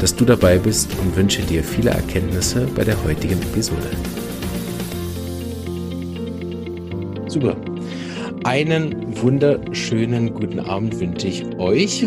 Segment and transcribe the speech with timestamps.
[0.00, 3.90] dass du dabei bist und wünsche dir viele Erkenntnisse bei der heutigen Episode.
[7.26, 7.56] Super.
[8.44, 12.06] Einen wunderschönen guten Abend wünsche ich euch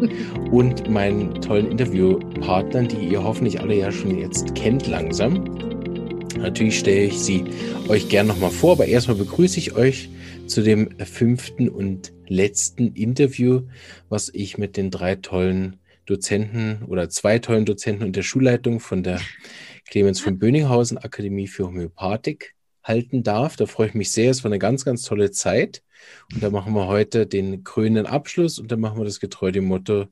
[0.50, 5.44] und meinen tollen Interviewpartnern, die ihr hoffentlich alle ja schon jetzt kennt langsam.
[6.36, 7.44] Natürlich stelle ich sie
[7.88, 10.10] euch gern nochmal vor, aber erstmal begrüße ich euch
[10.46, 13.62] zu dem fünften und letzten Interview,
[14.08, 15.77] was ich mit den drei tollen
[16.08, 19.20] Dozenten oder zwei tollen Dozenten und der Schulleitung von der
[19.88, 23.56] Clemens von Böninghausen Akademie für Homöopathik halten darf.
[23.56, 24.30] Da freue ich mich sehr.
[24.30, 25.82] Es war eine ganz, ganz tolle Zeit.
[26.32, 29.64] Und da machen wir heute den krönenden Abschluss und dann machen wir das getreu dem
[29.64, 30.06] Motto,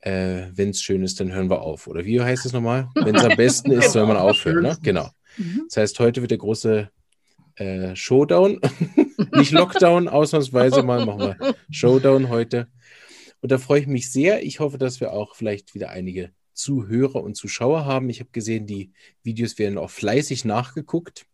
[0.00, 1.86] äh, wenn es schön ist, dann hören wir auf.
[1.86, 2.88] Oder wie heißt es nochmal?
[2.94, 4.62] Wenn es am besten ist, soll man aufhören.
[4.62, 4.76] Ne?
[4.82, 5.08] Genau.
[5.36, 5.62] Mhm.
[5.68, 6.90] Das heißt, heute wird der große
[7.56, 8.60] äh, Showdown,
[9.36, 12.68] nicht Lockdown, ausnahmsweise mal machen wir Showdown heute.
[13.42, 14.44] Und da freue ich mich sehr.
[14.44, 18.08] Ich hoffe, dass wir auch vielleicht wieder einige Zuhörer und Zuschauer haben.
[18.08, 21.26] Ich habe gesehen, die Videos werden auch fleißig nachgeguckt.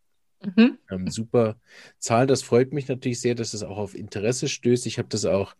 [0.42, 0.79] Mhm.
[0.91, 1.61] Ähm, super
[1.98, 4.86] Zahl, das freut mich natürlich sehr, dass es auch auf Interesse stößt.
[4.86, 5.55] Ich habe das auch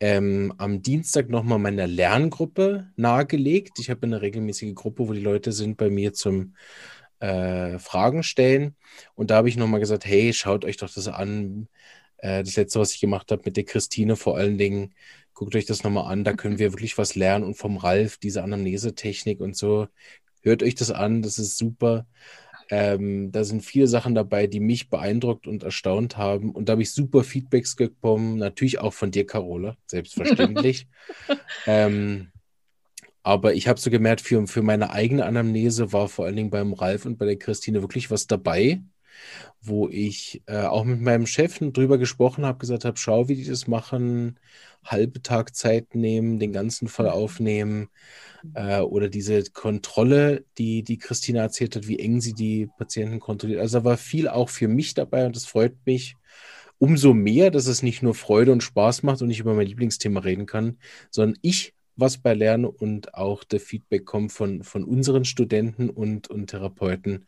[0.00, 3.78] ähm, am Dienstag nochmal meiner Lerngruppe nahegelegt.
[3.78, 6.54] Ich habe eine regelmäßige Gruppe, wo die Leute sind bei mir zum
[7.20, 8.74] äh, Fragen stellen.
[9.14, 11.68] Und da habe ich nochmal gesagt, hey, schaut euch doch das an.
[12.16, 14.94] Äh, das letzte, was ich gemacht habe mit der Christine vor allen Dingen,
[15.34, 16.24] guckt euch das nochmal an.
[16.24, 17.44] Da können wir wirklich was lernen.
[17.44, 19.88] Und vom Ralf, diese Anamnesetechnik und so,
[20.42, 21.22] hört euch das an.
[21.22, 22.06] Das ist super.
[22.70, 26.50] Ähm, da sind viele Sachen dabei, die mich beeindruckt und erstaunt haben.
[26.50, 30.86] Und da habe ich super Feedbacks bekommen, natürlich auch von dir, Carola, selbstverständlich.
[31.66, 32.30] ähm,
[33.22, 36.72] aber ich habe so gemerkt, für, für meine eigene Anamnese war vor allen Dingen beim
[36.72, 38.82] Ralf und bei der Christine wirklich was dabei,
[39.60, 43.44] wo ich äh, auch mit meinem Chef drüber gesprochen habe, gesagt habe, schau, wie die
[43.44, 44.38] das machen,
[44.84, 47.12] halbe Tag Zeit nehmen, den ganzen Fall mhm.
[47.12, 47.88] aufnehmen
[48.54, 53.60] äh, oder diese Kontrolle, die die Christina erzählt hat, wie eng sie die Patienten kontrolliert.
[53.60, 56.16] Also da war viel auch für mich dabei und das freut mich
[56.78, 60.20] umso mehr, dass es nicht nur Freude und Spaß macht und ich über mein Lieblingsthema
[60.20, 60.78] reden kann,
[61.10, 66.28] sondern ich was bei Lernen und auch der Feedback kommt von, von unseren Studenten und,
[66.28, 67.26] und Therapeuten,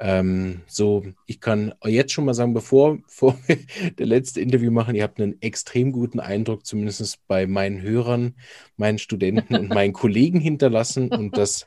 [0.00, 3.58] ähm, so, ich kann jetzt schon mal sagen, bevor, bevor wir
[3.98, 8.34] der letzte Interview machen, ihr habt einen extrem guten Eindruck, zumindest bei meinen Hörern,
[8.76, 11.08] meinen Studenten und meinen Kollegen hinterlassen.
[11.08, 11.66] Und das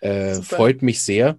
[0.00, 1.38] äh, freut mich sehr.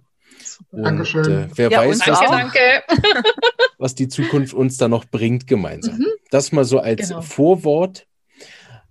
[0.70, 1.24] Und, Dankeschön.
[1.24, 3.22] Äh, wer ja, weiß, was, danke, danke.
[3.78, 5.98] was, die Zukunft uns da noch bringt gemeinsam.
[5.98, 6.06] Mhm.
[6.30, 7.22] Das mal so als genau.
[7.22, 8.06] Vorwort.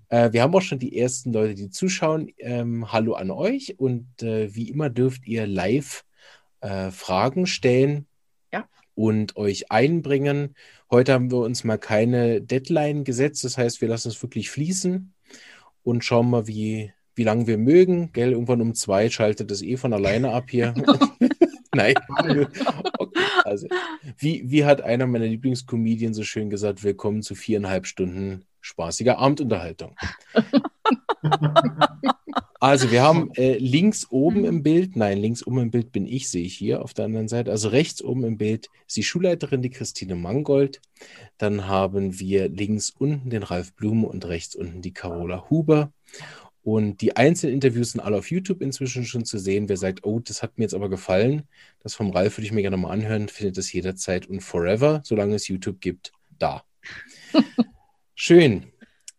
[0.08, 2.30] Äh, wir haben auch schon die ersten Leute, die zuschauen.
[2.38, 6.06] Ähm, hallo an euch und äh, wie immer dürft ihr live
[6.62, 8.08] äh, Fragen stellen
[8.52, 8.68] ja.
[8.96, 10.56] und euch einbringen.
[10.90, 15.14] Heute haben wir uns mal keine Deadline gesetzt, das heißt, wir lassen es wirklich fließen
[15.84, 18.12] und schauen mal, wie, wie lange wir mögen.
[18.14, 20.74] Gell, irgendwann um zwei schaltet es eh von alleine ab hier.
[21.74, 21.96] Nein.
[22.98, 23.68] Okay, also,
[24.18, 29.96] wie, wie hat einer meiner Lieblingscomedien so schön gesagt, willkommen zu viereinhalb Stunden spaßiger Abendunterhaltung.
[32.62, 36.30] Also wir haben äh, links oben im Bild, nein, links oben im Bild bin ich,
[36.30, 37.50] sehe ich hier auf der anderen Seite.
[37.50, 40.80] Also rechts oben im Bild ist die Schulleiterin, die Christine Mangold.
[41.40, 45.92] Dann haben wir links unten den Ralf Blume und rechts unten die Carola Huber.
[46.62, 49.68] Und die einzelnen Interviews sind alle auf YouTube inzwischen schon zu sehen.
[49.68, 51.48] Wer sagt, oh, das hat mir jetzt aber gefallen,
[51.80, 55.34] das vom Ralf würde ich mir gerne mal anhören, findet es jederzeit und forever, solange
[55.34, 56.64] es YouTube gibt, da.
[58.14, 58.71] Schön.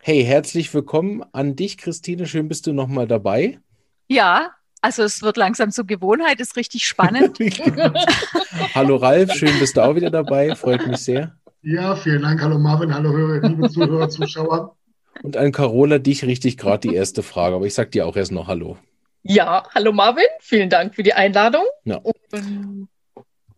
[0.04, 2.26] Hey, herzlich willkommen an dich, Christine.
[2.26, 3.60] Schön bist du nochmal dabei.
[4.08, 4.50] Ja,
[4.80, 7.38] also es wird langsam zur Gewohnheit, ist richtig spannend.
[8.74, 11.36] hallo Ralf, schön bist du auch wieder dabei, freut mich sehr.
[11.62, 12.42] Ja, vielen Dank.
[12.42, 14.74] Hallo Marvin, hallo Hörer, liebe Zuhörer, Zuschauer.
[15.22, 18.32] Und an Carola, dich richtig gerade die erste Frage, aber ich sag dir auch erst
[18.32, 18.78] noch Hallo.
[19.22, 21.62] Ja, hallo Marvin, vielen Dank für die Einladung.
[21.84, 21.98] Ja.
[21.98, 22.16] Und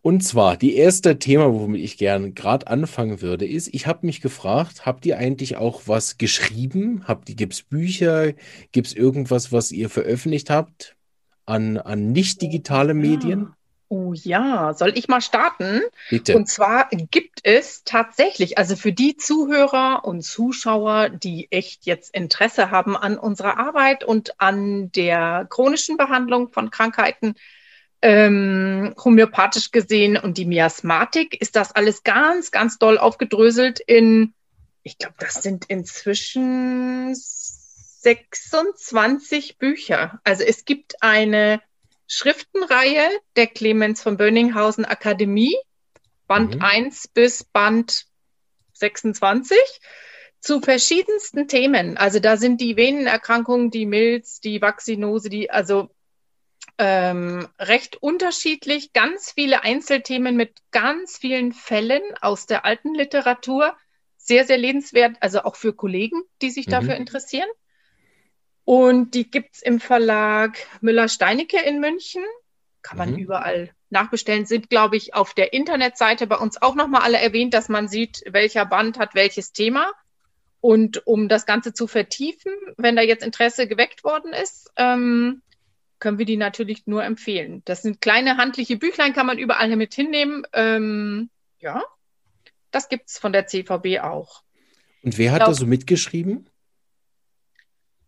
[0.05, 4.21] und zwar, die erste Thema, womit ich gerne gerade anfangen würde, ist, ich habe mich
[4.21, 7.03] gefragt, habt ihr eigentlich auch was geschrieben?
[7.07, 8.33] Habt ihr, gibt's Bücher?
[8.71, 10.95] Gibt es irgendwas, was ihr veröffentlicht habt
[11.47, 13.55] an, an nicht digitale Medien?
[13.87, 15.81] Oh ja, soll ich mal starten?
[16.11, 16.35] Bitte.
[16.35, 22.69] Und zwar gibt es tatsächlich, also für die Zuhörer und Zuschauer, die echt jetzt Interesse
[22.69, 27.33] haben an unserer Arbeit und an der chronischen Behandlung von Krankheiten,
[28.05, 34.35] ähm, homöopathisch gesehen und die Miasmatik ist das alles ganz, ganz doll aufgedröselt in,
[34.83, 40.19] ich glaube, das sind inzwischen 26 Bücher.
[40.23, 41.63] Also es gibt eine
[42.05, 45.57] Schriftenreihe der Clemens von Bönninghausen Akademie,
[46.27, 46.61] Band mhm.
[46.61, 48.05] 1 bis Band
[48.73, 49.57] 26
[50.39, 51.97] zu verschiedensten Themen.
[51.97, 55.89] Also da sind die Venenerkrankungen, die Milz, die Vaccinose, die, also
[56.77, 63.75] ähm, recht unterschiedlich, ganz viele Einzelthemen mit ganz vielen Fällen aus der alten Literatur.
[64.17, 66.71] Sehr, sehr lebenswert, also auch für Kollegen, die sich mhm.
[66.71, 67.47] dafür interessieren.
[68.65, 72.23] Und die gibt's im Verlag Müller-Steinecke in München.
[72.81, 73.19] Kann man mhm.
[73.19, 74.45] überall nachbestellen.
[74.45, 78.23] Sind, glaube ich, auf der Internetseite bei uns auch nochmal alle erwähnt, dass man sieht,
[78.27, 79.91] welcher Band hat welches Thema.
[80.59, 85.43] Und um das Ganze zu vertiefen, wenn da jetzt Interesse geweckt worden ist, ähm,
[86.05, 87.63] können wir die natürlich nur empfehlen.
[87.65, 90.45] Das sind kleine handliche Büchlein, kann man überall mit hinnehmen.
[90.53, 91.81] Ähm, ja,
[92.69, 94.43] das gibt es von der CVB auch.
[95.01, 96.47] Und wer hat glaub, da so mitgeschrieben?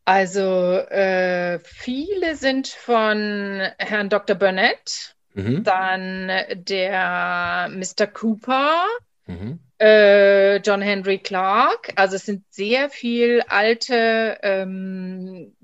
[0.06, 4.36] Also äh, viele sind von Herrn Dr.
[4.36, 5.64] Burnett, mhm.
[5.64, 8.06] dann der Mr.
[8.06, 8.86] Cooper,
[9.26, 9.58] mhm.
[9.80, 11.94] äh, John Henry Clark.
[11.96, 15.56] Also es sind sehr viel alte ähm,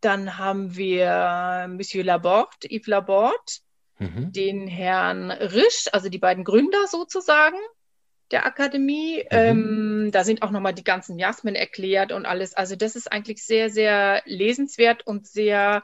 [0.00, 3.52] dann haben wir Monsieur Laborde, Yves Laborde,
[3.98, 4.32] mhm.
[4.32, 7.58] den Herrn Risch, also die beiden Gründer sozusagen
[8.30, 9.18] der Akademie.
[9.18, 9.26] Mhm.
[9.30, 12.54] Ähm, da sind auch nochmal die ganzen Jasmen erklärt und alles.
[12.54, 15.82] Also das ist eigentlich sehr, sehr lesenswert und sehr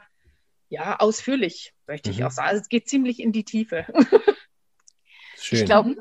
[0.69, 2.15] ja, ausführlich, möchte mhm.
[2.15, 2.49] ich auch sagen.
[2.49, 3.85] Also es geht ziemlich in die Tiefe.
[5.37, 5.59] Schön.
[5.59, 5.95] Ich glaube,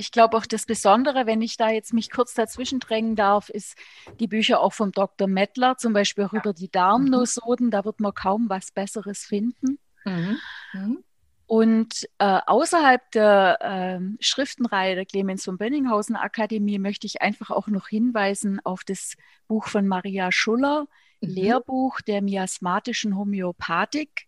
[0.00, 3.76] ich glaube auch das Besondere, wenn ich da jetzt mich kurz dazwischen drängen darf, ist
[4.18, 5.28] die Bücher auch vom Dr.
[5.28, 6.40] Mettler, zum Beispiel auch ja.
[6.40, 7.70] über die Darmnosoden.
[7.70, 9.78] Da wird man kaum was Besseres finden.
[10.06, 10.38] Mhm.
[10.72, 11.04] Mhm.
[11.46, 13.58] Und äh, außerhalb der
[14.00, 19.16] äh, Schriftenreihe der Clemens von Bönninghausen Akademie möchte ich einfach auch noch hinweisen auf das
[19.48, 20.86] Buch von Maria Schuller,
[21.20, 21.28] mhm.
[21.28, 24.26] Lehrbuch der miasmatischen Homöopathik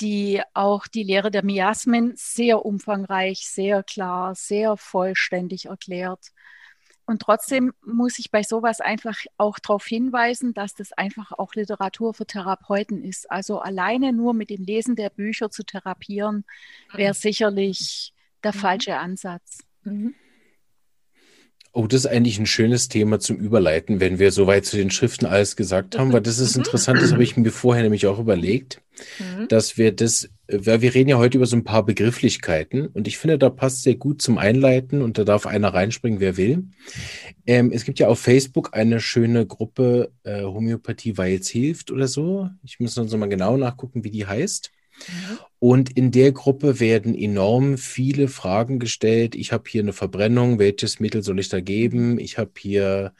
[0.00, 6.32] die auch die Lehre der Miasmen sehr umfangreich, sehr klar, sehr vollständig erklärt.
[7.06, 12.14] Und trotzdem muss ich bei sowas einfach auch darauf hinweisen, dass das einfach auch Literatur
[12.14, 13.30] für Therapeuten ist.
[13.30, 16.44] Also alleine nur mit dem Lesen der Bücher zu therapieren,
[16.94, 17.18] wäre mhm.
[17.18, 18.58] sicherlich der mhm.
[18.58, 19.58] falsche Ansatz.
[19.82, 20.14] Mhm.
[21.76, 25.26] Oh, das ist eigentlich ein schönes Thema zum Überleiten, wenn wir soweit zu den Schriften
[25.26, 26.60] alles gesagt haben, weil das ist mhm.
[26.60, 28.80] interessant, das habe ich mir vorher nämlich auch überlegt,
[29.18, 29.48] mhm.
[29.48, 33.18] dass wir das, weil wir reden ja heute über so ein paar Begrifflichkeiten und ich
[33.18, 36.62] finde, da passt sehr gut zum Einleiten und da darf einer reinspringen, wer will.
[37.44, 42.06] Ähm, es gibt ja auf Facebook eine schöne Gruppe äh, Homöopathie, weil es hilft oder
[42.06, 42.50] so.
[42.62, 44.70] Ich muss noch mal genau nachgucken, wie die heißt.
[45.08, 45.38] Mhm.
[45.58, 49.34] Und in der Gruppe werden enorm viele Fragen gestellt.
[49.34, 52.18] Ich habe hier eine Verbrennung, welches Mittel soll ich da geben?
[52.18, 53.14] Ich habe hier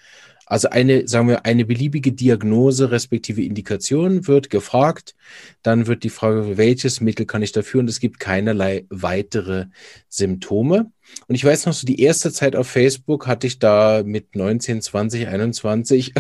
[0.47, 5.15] also eine, sagen wir, eine beliebige Diagnose respektive Indikation wird gefragt.
[5.63, 7.81] Dann wird die Frage, welches Mittel kann ich dafür?
[7.81, 9.67] Und es gibt keinerlei weitere
[10.09, 10.91] Symptome.
[11.29, 14.83] Und ich weiß noch, so die erste Zeit auf Facebook hatte ich da mit 19,
[14.83, 16.13] 20, 21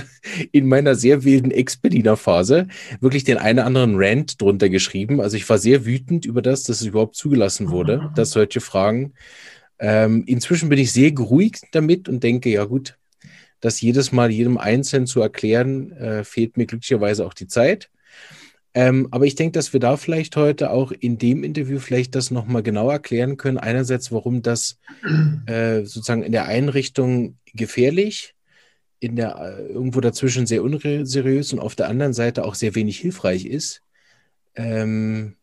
[0.52, 2.68] in meiner sehr wilden Ex-Berliner-Phase
[3.00, 5.20] wirklich den einen anderen Rant drunter geschrieben.
[5.20, 9.12] Also ich war sehr wütend über das, dass es überhaupt zugelassen wurde, dass solche Fragen.
[9.78, 12.96] Ähm, inzwischen bin ich sehr geruhigt damit und denke, ja gut,
[13.64, 17.90] das jedes Mal jedem Einzelnen zu erklären, äh, fehlt mir glücklicherweise auch die Zeit.
[18.74, 22.30] Ähm, aber ich denke, dass wir da vielleicht heute auch in dem Interview vielleicht das
[22.30, 23.56] nochmal genau erklären können.
[23.56, 24.78] Einerseits, warum das
[25.46, 28.34] äh, sozusagen in der Einrichtung gefährlich,
[28.98, 32.98] in der äh, irgendwo dazwischen sehr unseriös und auf der anderen Seite auch sehr wenig
[32.98, 33.80] hilfreich ist.
[34.56, 35.36] Ähm,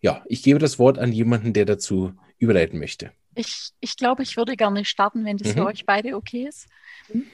[0.00, 3.10] ja, ich gebe das Wort an jemanden, der dazu überleiten möchte.
[3.34, 5.58] Ich, ich glaube, ich würde gerne starten, wenn das mhm.
[5.58, 6.68] für euch beide okay ist.
[7.12, 7.24] Mhm.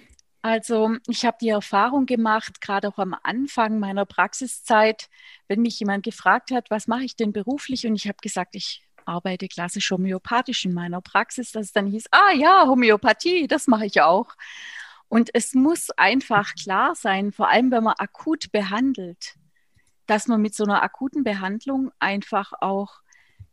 [0.43, 5.09] Also ich habe die Erfahrung gemacht, gerade auch am Anfang meiner Praxiszeit,
[5.47, 7.87] wenn mich jemand gefragt hat, was mache ich denn beruflich?
[7.87, 12.07] Und ich habe gesagt, ich arbeite klassisch homöopathisch in meiner Praxis, dass es dann hieß,
[12.11, 14.35] ah ja, Homöopathie, das mache ich auch.
[15.09, 19.37] Und es muss einfach klar sein, vor allem wenn man akut behandelt,
[20.07, 23.01] dass man mit so einer akuten Behandlung einfach auch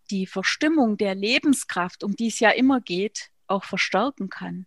[0.10, 4.66] die Verstimmung der Lebenskraft, um die es ja immer geht, auch verstärken kann.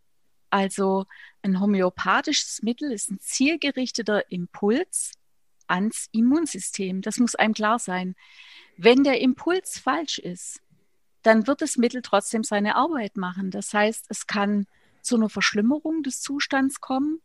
[0.50, 1.07] Also
[1.42, 5.12] ein homöopathisches Mittel ist ein zielgerichteter Impuls
[5.66, 7.02] ans Immunsystem.
[7.02, 8.14] Das muss einem klar sein.
[8.76, 10.61] Wenn der Impuls falsch ist,
[11.22, 13.50] dann wird das Mittel trotzdem seine Arbeit machen.
[13.50, 14.66] Das heißt, es kann
[15.02, 17.20] zu einer Verschlimmerung des Zustands kommen.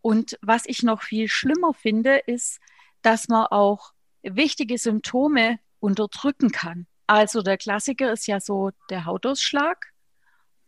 [0.00, 2.60] Und was ich noch viel schlimmer finde, ist,
[3.02, 3.92] dass man auch
[4.22, 6.86] wichtige Symptome unterdrücken kann.
[7.06, 9.92] Also der Klassiker ist ja so der Hautausschlag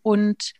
[0.02, 0.52] und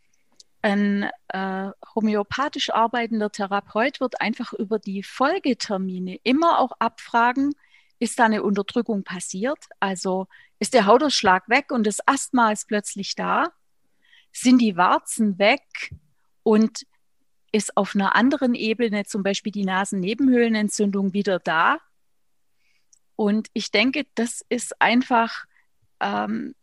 [0.64, 7.54] ein äh, homöopathisch arbeitender Therapeut wird einfach über die Folgetermine immer auch abfragen,
[7.99, 9.59] ist da eine Unterdrückung passiert?
[9.78, 10.26] Also
[10.59, 13.52] ist der Hautausschlag weg und das Asthma ist plötzlich da?
[14.33, 15.94] Sind die Warzen weg
[16.42, 16.87] und
[17.52, 21.78] ist auf einer anderen Ebene zum Beispiel die Nasennebenhöhlenentzündung wieder da?
[23.16, 25.44] Und ich denke, das ist einfach
[26.00, 26.54] ähm,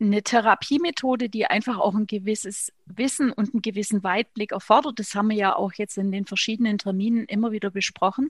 [0.00, 4.98] eine Therapiemethode, die einfach auch ein gewisses Wissen und einen gewissen Weitblick erfordert.
[4.98, 8.28] Das haben wir ja auch jetzt in den verschiedenen Terminen immer wieder besprochen,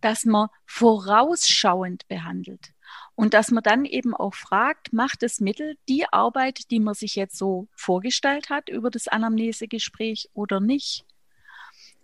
[0.00, 2.72] dass man vorausschauend behandelt
[3.14, 7.14] und dass man dann eben auch fragt, macht das Mittel die Arbeit, die man sich
[7.14, 11.04] jetzt so vorgestellt hat über das Anamnesegespräch oder nicht?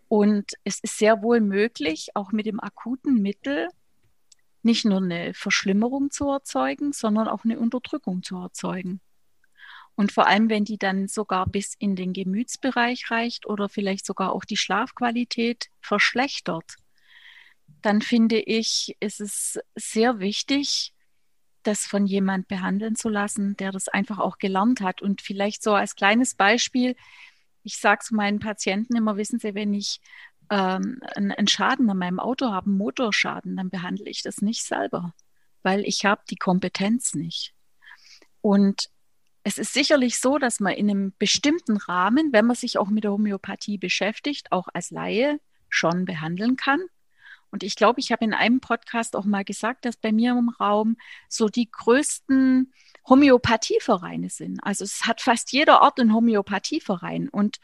[0.08, 3.68] Und es ist sehr wohl möglich, auch mit dem akuten Mittel
[4.62, 9.00] nicht nur eine Verschlimmerung zu erzeugen, sondern auch eine Unterdrückung zu erzeugen.
[9.94, 14.32] Und vor allem, wenn die dann sogar bis in den Gemütsbereich reicht oder vielleicht sogar
[14.32, 16.76] auch die Schlafqualität verschlechtert,
[17.82, 20.94] dann finde ich, ist es sehr wichtig,
[21.62, 25.02] das von jemand behandeln zu lassen, der das einfach auch gelernt hat.
[25.02, 26.96] Und vielleicht so als kleines Beispiel,
[27.62, 30.00] ich sage zu meinen Patienten immer, wissen Sie, wenn ich
[30.50, 35.14] ähm, einen Schaden an meinem Auto habe, einen Motorschaden, dann behandle ich das nicht selber,
[35.62, 37.54] weil ich habe die Kompetenz nicht.
[38.40, 38.90] Und
[39.42, 43.04] es ist sicherlich so, dass man in einem bestimmten Rahmen, wenn man sich auch mit
[43.04, 46.80] der Homöopathie beschäftigt, auch als Laie schon behandeln kann.
[47.50, 50.50] Und ich glaube, ich habe in einem Podcast auch mal gesagt, dass bei mir im
[50.50, 50.96] Raum
[51.28, 52.72] so die größten
[53.08, 54.60] Homöopathievereine sind.
[54.62, 57.28] Also es hat fast jeder Ort einen Homöopathieverein.
[57.28, 57.58] Und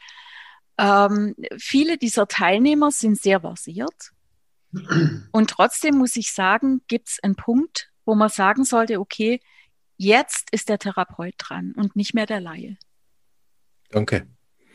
[0.77, 4.11] ähm, viele dieser Teilnehmer sind sehr versiert.
[5.31, 9.39] Und trotzdem muss ich sagen, gibt es einen Punkt, wo man sagen sollte, okay,
[9.97, 12.77] jetzt ist der Therapeut dran und nicht mehr der Laie.
[13.89, 14.27] Danke.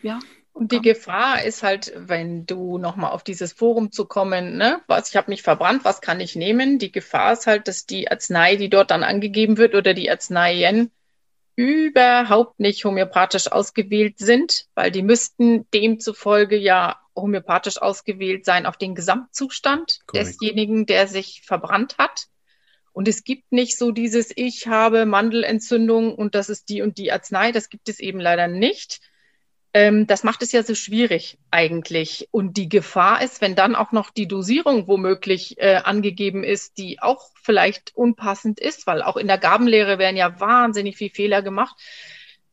[0.03, 0.19] Ja.
[0.55, 5.09] Und die Gefahr ist halt, wenn du nochmal auf dieses Forum zu kommen, ne, was,
[5.09, 6.79] ich habe mich verbrannt, was kann ich nehmen?
[6.79, 10.91] Die Gefahr ist halt, dass die Arznei, die dort dann angegeben wird oder die Arzneien
[11.57, 18.95] überhaupt nicht homöopathisch ausgewählt sind, weil die müssten demzufolge ja homöopathisch ausgewählt sein auf den
[18.95, 20.27] Gesamtzustand Correct.
[20.27, 22.29] desjenigen, der sich verbrannt hat.
[22.93, 27.13] Und es gibt nicht so dieses, ich habe Mandelentzündung und das ist die und die
[27.13, 27.53] Arznei.
[27.53, 29.01] Das gibt es eben leider nicht.
[29.75, 32.29] Ähm, das macht es ja so schwierig eigentlich.
[32.31, 37.01] Und die Gefahr ist, wenn dann auch noch die Dosierung womöglich äh, angegeben ist, die
[37.01, 41.77] auch vielleicht unpassend ist, weil auch in der Gabenlehre werden ja wahnsinnig viel Fehler gemacht.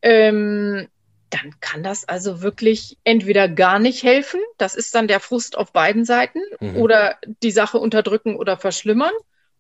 [0.02, 0.88] Ähm,
[1.30, 5.72] dann kann das also wirklich entweder gar nicht helfen, das ist dann der Frust auf
[5.72, 6.78] beiden Seiten, mhm.
[6.78, 9.14] oder die Sache unterdrücken oder verschlimmern.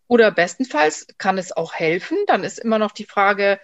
[0.08, 2.18] Oder bestenfalls kann es auch helfen.
[2.25, 3.60] Dann ist immer noch die Frage,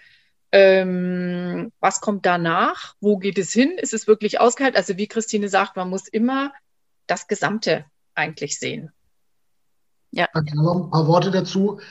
[0.57, 2.95] ähm, was kommt danach?
[3.01, 3.73] Wo geht es hin?
[3.77, 4.77] Ist es wirklich ausgehalten?
[4.77, 6.53] Also wie Christine sagt, man muss immer
[7.07, 7.83] das Gesamte
[8.13, 8.93] eigentlich sehen.
[10.11, 10.29] Ja.
[10.53, 11.81] Noch ein paar Worte dazu.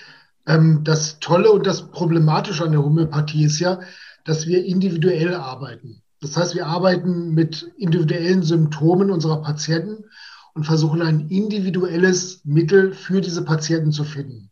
[0.47, 3.81] Ähm, das Tolle und das Problematische an der Homöopathie ist ja,
[4.25, 6.03] dass wir individuell arbeiten.
[6.23, 10.05] Das heißt, wir arbeiten mit individuellen Symptomen unserer Patienten
[10.55, 14.51] und versuchen ein individuelles Mittel für diese Patienten zu finden.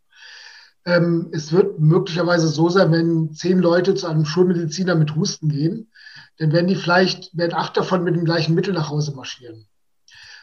[0.84, 5.90] Ähm, es wird möglicherweise so sein, wenn zehn Leute zu einem Schulmediziner mit Husten gehen,
[6.38, 9.66] dann werden die vielleicht, werden acht davon mit dem gleichen Mittel nach Hause marschieren.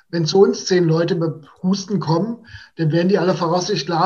[0.10, 2.46] Wenn zu uns zehn Leute mit Husten kommen,
[2.77, 4.00] dann werden die alle voraussichtlich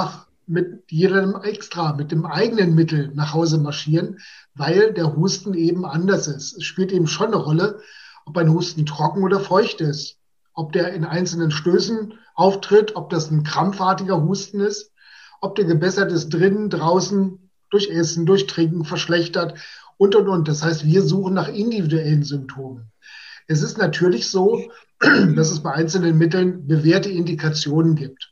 [0.45, 4.19] mit jedem extra, mit dem eigenen Mittel nach Hause marschieren,
[4.55, 6.57] weil der Husten eben anders ist.
[6.57, 7.79] Es spielt eben schon eine Rolle,
[8.25, 10.17] ob ein Husten trocken oder feucht ist
[10.53, 14.91] ob der in einzelnen Stößen auftritt, ob das ein krampfartiger Husten ist,
[15.43, 17.37] ob der gebessert ist drinnen, draußen,
[17.69, 19.55] durch Essen, durch Trinken, verschlechtert
[19.97, 20.47] und, und, und.
[20.47, 22.91] Das heißt, wir suchen nach individuellen Symptomen.
[23.47, 28.31] Es ist natürlich so, dass es bei einzelnen Mitteln bewährte Indikationen gibt.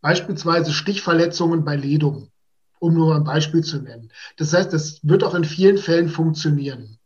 [0.00, 2.30] Beispielsweise Stichverletzungen bei Ledung,
[2.78, 4.12] um nur ein Beispiel zu nennen.
[4.36, 6.98] Das heißt, das wird auch in vielen Fällen funktionieren.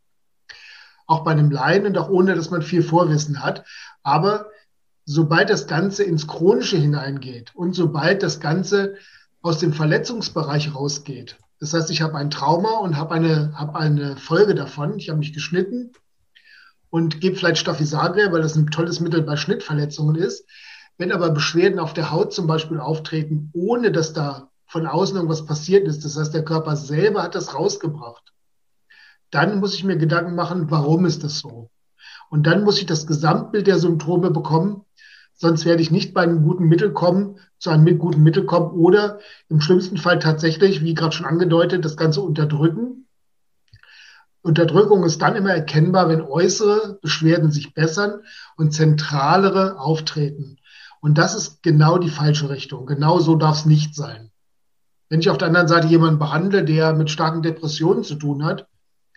[1.07, 3.65] Auch bei einem Laien und auch ohne, dass man viel Vorwissen hat.
[4.03, 4.51] Aber
[5.09, 8.95] sobald das Ganze ins Chronische hineingeht und sobald das Ganze
[9.41, 14.17] aus dem Verletzungsbereich rausgeht, das heißt, ich habe ein Trauma und habe eine, habe eine
[14.17, 15.93] Folge davon, ich habe mich geschnitten
[16.89, 20.45] und gebe vielleicht Staphysagria, weil das ein tolles Mittel bei Schnittverletzungen ist.
[20.97, 25.45] Wenn aber Beschwerden auf der Haut zum Beispiel auftreten, ohne dass da von außen irgendwas
[25.45, 28.33] passiert ist, das heißt, der Körper selber hat das rausgebracht,
[29.31, 31.69] dann muss ich mir Gedanken machen, warum ist das so?
[32.29, 34.83] Und dann muss ich das Gesamtbild der Symptome bekommen.
[35.39, 39.19] Sonst werde ich nicht bei einem guten Mittel kommen, zu einem guten Mittel kommen oder
[39.49, 43.07] im schlimmsten Fall tatsächlich, wie gerade schon angedeutet, das Ganze unterdrücken.
[44.41, 48.21] Unterdrückung ist dann immer erkennbar, wenn äußere Beschwerden sich bessern
[48.55, 50.57] und zentralere auftreten.
[51.01, 52.87] Und das ist genau die falsche Richtung.
[52.87, 54.31] Genau so darf es nicht sein.
[55.09, 58.67] Wenn ich auf der anderen Seite jemanden behandle, der mit starken Depressionen zu tun hat,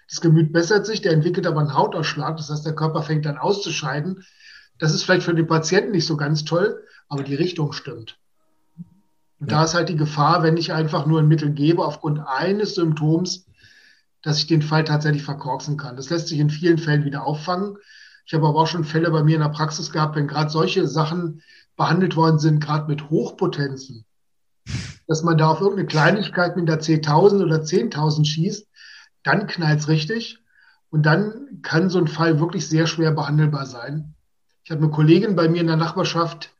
[0.08, 3.38] das Gemüt bessert sich, der entwickelt aber einen Hautausschlag, das heißt, der Körper fängt dann
[3.38, 4.24] auszuscheiden.
[4.80, 8.18] Das ist vielleicht für den Patienten nicht so ganz toll, aber die Richtung stimmt.
[9.38, 9.58] Und ja.
[9.58, 13.46] da ist halt die Gefahr, wenn ich einfach nur ein Mittel gebe aufgrund eines Symptoms,
[14.22, 15.96] dass ich den Fall tatsächlich verkorksen kann.
[15.96, 17.76] Das lässt sich in vielen Fällen wieder auffangen.
[18.26, 20.86] Ich habe aber auch schon Fälle bei mir in der Praxis gehabt, wenn gerade solche
[20.86, 21.42] Sachen
[21.76, 24.04] behandelt worden sind, gerade mit Hochpotenzen,
[25.06, 28.68] dass man da auf irgendeine Kleinigkeit mit der 10.000 oder 10.000 schießt,
[29.22, 30.38] dann knallt es richtig.
[30.90, 34.14] Und dann kann so ein Fall wirklich sehr schwer behandelbar sein.
[34.70, 36.54] Ich habe eine Kollegin bei mir in der Nachbarschaft,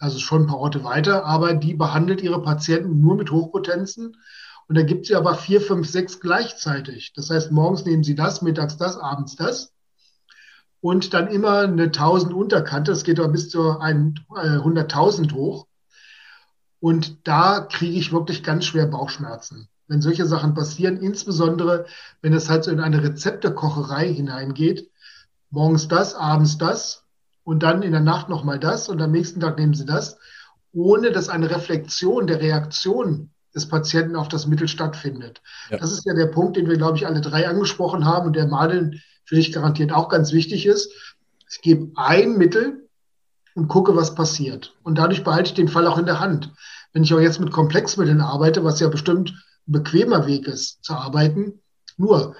[0.00, 4.16] also schon ein paar Orte weiter, aber die behandelt ihre Patienten nur mit Hochpotenzen.
[4.66, 7.12] Und da gibt sie aber vier, fünf, sechs gleichzeitig.
[7.14, 9.72] Das heißt, morgens nehmen sie das, mittags das, abends das.
[10.80, 12.90] Und dann immer eine 1000 Unterkante.
[12.90, 15.68] Das geht aber bis zu 100.000 äh, hoch.
[16.80, 19.68] Und da kriege ich wirklich ganz schwer Bauchschmerzen.
[19.86, 21.86] Wenn solche Sachen passieren, insbesondere
[22.20, 24.90] wenn es halt so in eine Rezeptekocherei hineingeht,
[25.50, 27.04] morgens das, abends das
[27.48, 30.18] und dann in der Nacht nochmal das und am nächsten Tag nehmen sie das,
[30.74, 35.40] ohne dass eine Reflexion der Reaktion des Patienten auf das Mittel stattfindet.
[35.70, 35.78] Ja.
[35.78, 38.48] Das ist ja der Punkt, den wir, glaube ich, alle drei angesprochen haben und der
[38.48, 40.92] Madeln für dich garantiert auch ganz wichtig ist.
[41.50, 42.86] Ich gebe ein Mittel
[43.54, 44.76] und gucke, was passiert.
[44.82, 46.52] Und dadurch behalte ich den Fall auch in der Hand.
[46.92, 49.30] Wenn ich auch jetzt mit Komplexmitteln arbeite, was ja bestimmt
[49.66, 51.62] ein bequemer Weg ist zu arbeiten,
[51.96, 52.36] nur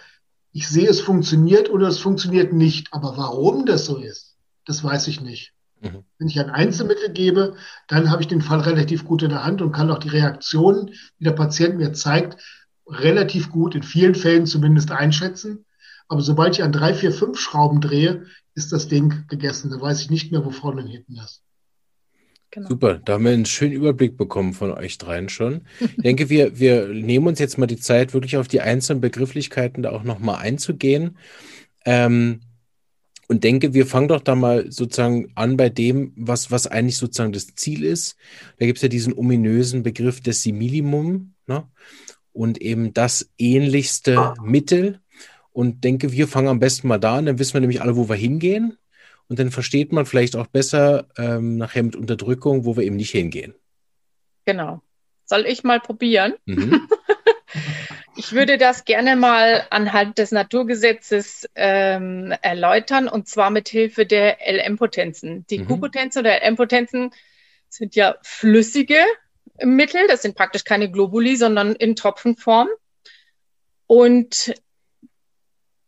[0.53, 2.89] ich sehe, es funktioniert oder es funktioniert nicht.
[2.93, 4.28] Aber warum das so ist,
[4.69, 5.55] das weiß ich nicht.
[5.81, 6.05] Mhm.
[6.19, 7.57] Wenn ich ein Einzelmittel gebe,
[7.89, 10.91] dann habe ich den Fall relativ gut in der Hand und kann auch die Reaktionen,
[11.19, 12.41] die der Patient mir zeigt,
[12.87, 15.65] relativ gut, in vielen Fällen zumindest einschätzen.
[16.09, 19.71] Aber sobald ich an drei, vier, fünf Schrauben drehe, ist das Ding gegessen.
[19.71, 21.43] Da weiß ich nicht mehr, wo vorne und hinten ist.
[22.51, 22.69] Genau.
[22.69, 25.63] Super, da haben wir einen schönen Überblick bekommen von euch dreien schon.
[25.81, 29.83] Ich denke, wir, wir nehmen uns jetzt mal die Zeit, wirklich auf die einzelnen Begrifflichkeiten
[29.83, 31.19] da auch nochmal einzugehen.
[31.85, 32.41] Ähm,
[33.29, 37.33] und denke, wir fangen doch da mal sozusagen an bei dem, was, was eigentlich sozusagen
[37.33, 38.17] das Ziel ist.
[38.59, 41.69] Da gibt es ja diesen ominösen Begriff des Similimum ne?
[42.33, 45.01] und eben das ähnlichste Mittel.
[45.53, 48.09] Und denke, wir fangen am besten mal da an, dann wissen wir nämlich alle, wo
[48.09, 48.79] wir hingehen.
[49.29, 53.11] Und dann versteht man vielleicht auch besser ähm, nachher mit Unterdrückung, wo wir eben nicht
[53.11, 53.55] hingehen.
[54.47, 54.81] Genau.
[55.27, 56.35] Soll ich mal probieren?
[56.47, 56.89] Mhm.
[58.19, 64.39] Ich würde das gerne mal anhand des Naturgesetzes ähm, erläutern und zwar mit Hilfe der
[64.45, 65.47] LM-Potenzen.
[65.47, 65.69] Die mhm.
[65.69, 67.13] Q-Potenzen oder LM-Potenzen
[67.69, 68.99] sind ja flüssige
[69.63, 70.09] Mittel.
[70.09, 72.67] Das sind praktisch keine Globuli, sondern in Tropfenform.
[73.87, 74.53] Und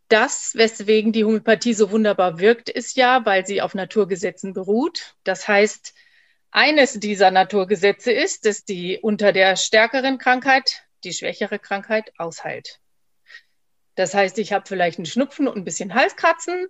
[0.07, 5.17] das, weswegen die Homöopathie so wunderbar wirkt, ist ja, weil sie auf Naturgesetzen beruht.
[5.25, 5.95] Das heißt,
[6.53, 12.81] eines dieser Naturgesetze ist, dass die unter der stärkeren Krankheit die schwächere Krankheit ausheilt.
[13.95, 16.69] Das heißt, ich habe vielleicht einen Schnupfen und ein bisschen Halskratzen.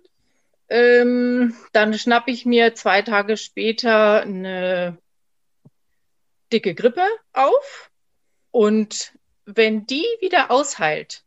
[0.69, 4.97] Ähm, dann schnappe ich mir zwei Tage später eine
[6.51, 7.91] dicke Grippe auf.
[8.51, 9.13] Und
[9.45, 11.23] wenn die wieder ausheilt,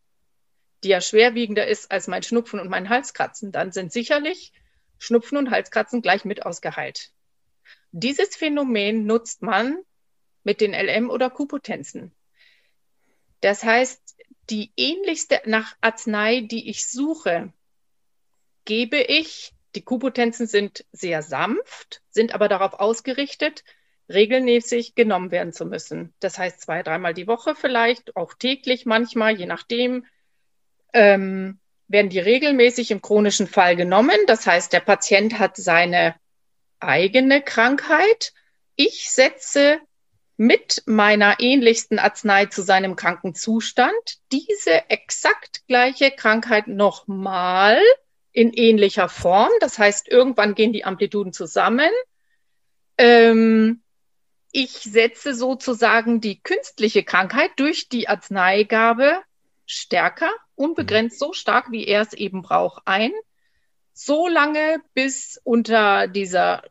[0.83, 4.53] die ja schwerwiegender ist als mein Schnupfen und mein Halskratzen, dann sind sicherlich
[4.99, 7.11] Schnupfen und Halskratzen gleich mit ausgeheilt.
[7.93, 9.79] Dieses Phänomen nutzt man
[10.43, 12.13] mit den LM- oder Q-Potenzen.
[13.45, 14.01] Das heißt,
[14.49, 17.53] die ähnlichste nach Arznei, die ich suche,
[18.65, 19.53] gebe ich.
[19.75, 23.63] Die Kupotenzen sind sehr sanft, sind aber darauf ausgerichtet,
[24.09, 26.15] regelmäßig genommen werden zu müssen.
[26.21, 30.07] Das heißt, zwei, dreimal die Woche vielleicht, auch täglich manchmal, je nachdem,
[30.95, 34.17] ähm, werden die regelmäßig im chronischen Fall genommen.
[34.27, 36.15] Das heißt, der Patient hat seine
[36.81, 38.33] eigene Krankheit.
[38.75, 39.83] Ich setze
[40.37, 43.93] mit meiner ähnlichsten Arznei zu seinem kranken Zustand
[44.33, 47.79] diese exakt gleiche Krankheit nochmal
[48.33, 49.51] in ähnlicher Form.
[49.61, 51.91] Das heißt, irgendwann gehen die Amplituden zusammen.
[52.99, 53.83] Ähm,
[54.51, 59.21] ich setze sozusagen die künstliche Krankheit durch die Arzneigabe
[59.67, 63.13] stärker, unbegrenzt so stark, wie er es eben braucht, ein.
[63.93, 66.65] So lange, bis unter dieser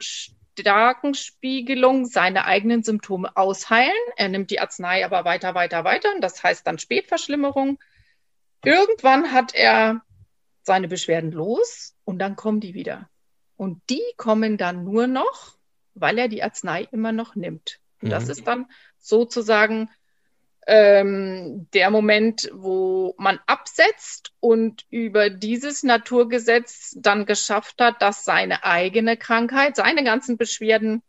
[0.59, 3.93] starken Spiegelung seine eigenen Symptome ausheilen.
[4.15, 6.13] Er nimmt die Arznei aber weiter, weiter, weiter.
[6.13, 7.79] Und das heißt dann Spätverschlimmerung.
[8.63, 10.01] Irgendwann hat er
[10.61, 13.09] seine Beschwerden los und dann kommen die wieder.
[13.55, 15.57] Und die kommen dann nur noch,
[15.93, 17.79] weil er die Arznei immer noch nimmt.
[18.01, 18.11] Und mhm.
[18.11, 18.67] das ist dann
[18.99, 19.89] sozusagen
[20.67, 28.63] ähm, der Moment, wo man absetzt und über dieses Naturgesetz dann geschafft hat, dass seine
[28.63, 31.01] eigene Krankheit, seine ganzen Beschwerden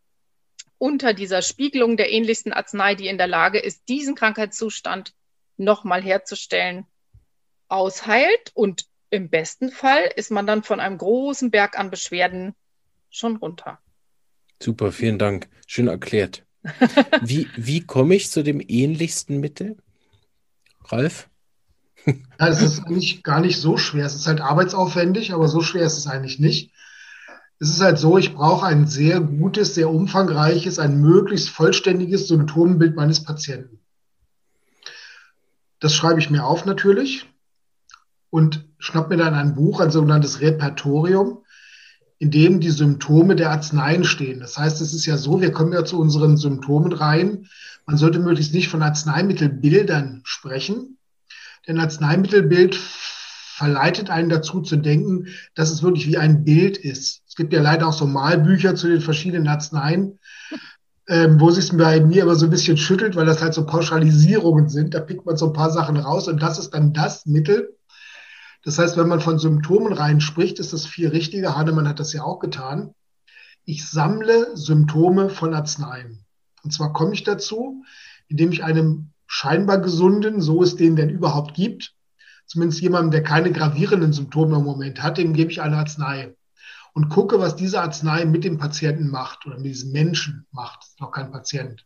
[0.79, 5.15] unter dieser Spiegelung der ähnlichsten Arznei, die in der Lage ist, diesen Krankheitszustand
[5.57, 6.87] nochmal herzustellen,
[7.69, 8.51] ausheilt.
[8.55, 12.55] Und im besten Fall ist man dann von einem großen Berg an Beschwerden
[13.09, 13.79] schon runter.
[14.61, 15.49] Super, vielen Dank.
[15.67, 16.44] Schön erklärt.
[17.23, 19.77] Wie, wie komme ich zu dem ähnlichsten Mittel?
[20.87, 21.29] Ralf?
[22.07, 24.07] Ja, es ist eigentlich gar nicht so schwer.
[24.07, 26.73] Es ist halt arbeitsaufwendig, aber so schwer ist es eigentlich nicht.
[27.61, 32.97] Es ist halt so, ich brauche ein sehr gutes, sehr umfangreiches, ein möglichst vollständiges Symptombild
[32.97, 33.81] meines Patienten.
[35.81, 37.27] Das schreibe ich mir auf natürlich
[38.31, 41.44] und schnapp mir dann ein Buch, ein sogenanntes Repertorium,
[42.19, 44.41] in dem die Symptome der Arzneien stehen.
[44.41, 47.47] Das heißt, es ist ja so, wir kommen ja zu unseren Symptomen rein.
[47.87, 50.99] Man sollte möglichst nicht von Arzneimittelbildern sprechen,
[51.67, 52.77] denn Arzneimittelbild
[53.57, 57.23] verleitet einen dazu zu denken, dass es wirklich wie ein Bild ist.
[57.29, 60.19] Es gibt ja leider auch so Malbücher zu den verschiedenen Arzneien,
[61.07, 64.69] ähm, wo sich bei mir aber so ein bisschen schüttelt, weil das halt so Pauschalisierungen
[64.69, 64.95] sind.
[64.95, 67.77] Da pickt man so ein paar Sachen raus und das ist dann das Mittel.
[68.65, 71.57] Das heißt, wenn man von Symptomen rein spricht, ist das viel richtiger.
[71.57, 72.95] Hahnemann hat das ja auch getan.
[73.65, 76.25] Ich sammle Symptome von Arzneien.
[76.63, 77.85] Und zwar komme ich dazu,
[78.29, 81.95] indem ich einem scheinbar gesunden, so es den denn überhaupt gibt,
[82.47, 86.35] zumindest jemandem, der keine gravierenden Symptome im Moment hat, dem gebe ich eine Arznei
[86.95, 90.83] und gucke, was diese Arznei mit dem Patienten macht oder mit diesem Menschen macht.
[90.83, 91.85] Das ist noch kein Patient.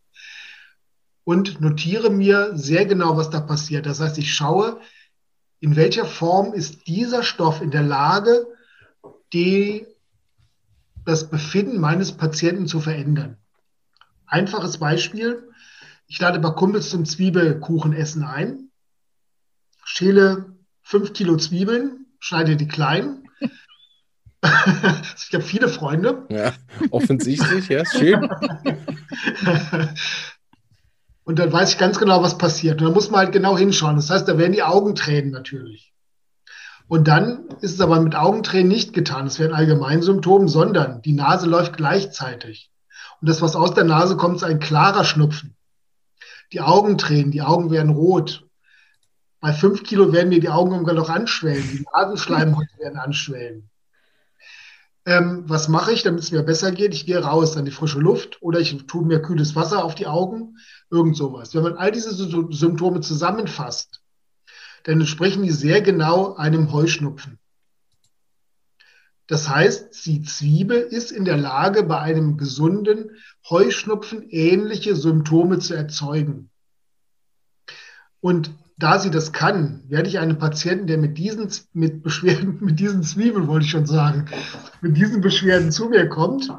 [1.24, 3.86] Und notiere mir sehr genau, was da passiert.
[3.86, 4.80] Das heißt, ich schaue,
[5.60, 8.46] in welcher Form ist dieser Stoff in der Lage,
[9.32, 9.86] die,
[11.04, 13.36] das Befinden meines Patienten zu verändern.
[14.26, 15.50] Einfaches Beispiel.
[16.06, 18.70] Ich lade bei Kumpels zum Zwiebelkuchenessen ein,
[19.84, 23.28] schäle fünf Kilo Zwiebeln, schneide die klein,
[24.44, 26.26] ich habe viele Freunde.
[26.30, 26.52] Ja,
[26.90, 28.28] offensichtlich, ja, schön.
[31.28, 32.80] Und dann weiß ich ganz genau, was passiert.
[32.80, 33.96] Und da muss man halt genau hinschauen.
[33.96, 35.92] Das heißt, da werden die Augen tränen natürlich.
[36.86, 39.26] Und dann ist es aber mit Augentränen nicht getan.
[39.26, 42.70] Das wäre ein Allgemeinsymptom, sondern die Nase läuft gleichzeitig.
[43.20, 45.54] Und das, was aus der Nase kommt, ist ein klarer Schnupfen.
[46.54, 48.46] Die Augen tränen, die Augen werden rot.
[49.40, 51.68] Bei fünf Kilo werden mir die Augen irgendwann noch anschwellen.
[51.70, 53.68] Die Nasenschleimhäute werden anschwellen.
[55.04, 56.94] Ähm, was mache ich, damit es mir besser geht?
[56.94, 60.06] Ich gehe raus an die frische Luft oder ich tue mir kühles Wasser auf die
[60.06, 60.56] Augen,
[60.90, 61.54] irgend sowas.
[61.54, 64.02] Wenn man all diese Symptome zusammenfasst,
[64.84, 67.38] dann entsprechen die sehr genau einem Heuschnupfen.
[69.26, 73.10] Das heißt, die Zwiebel ist in der Lage, bei einem gesunden
[73.50, 76.50] Heuschnupfen ähnliche Symptome zu erzeugen.
[78.20, 82.80] Und da sie das kann, werde ich einem Patienten, der mit diesen, mit Beschwerden, mit
[82.80, 84.26] diesen Zwiebeln, wollte ich schon sagen,
[84.80, 86.50] mit diesen Beschwerden zu mir kommt,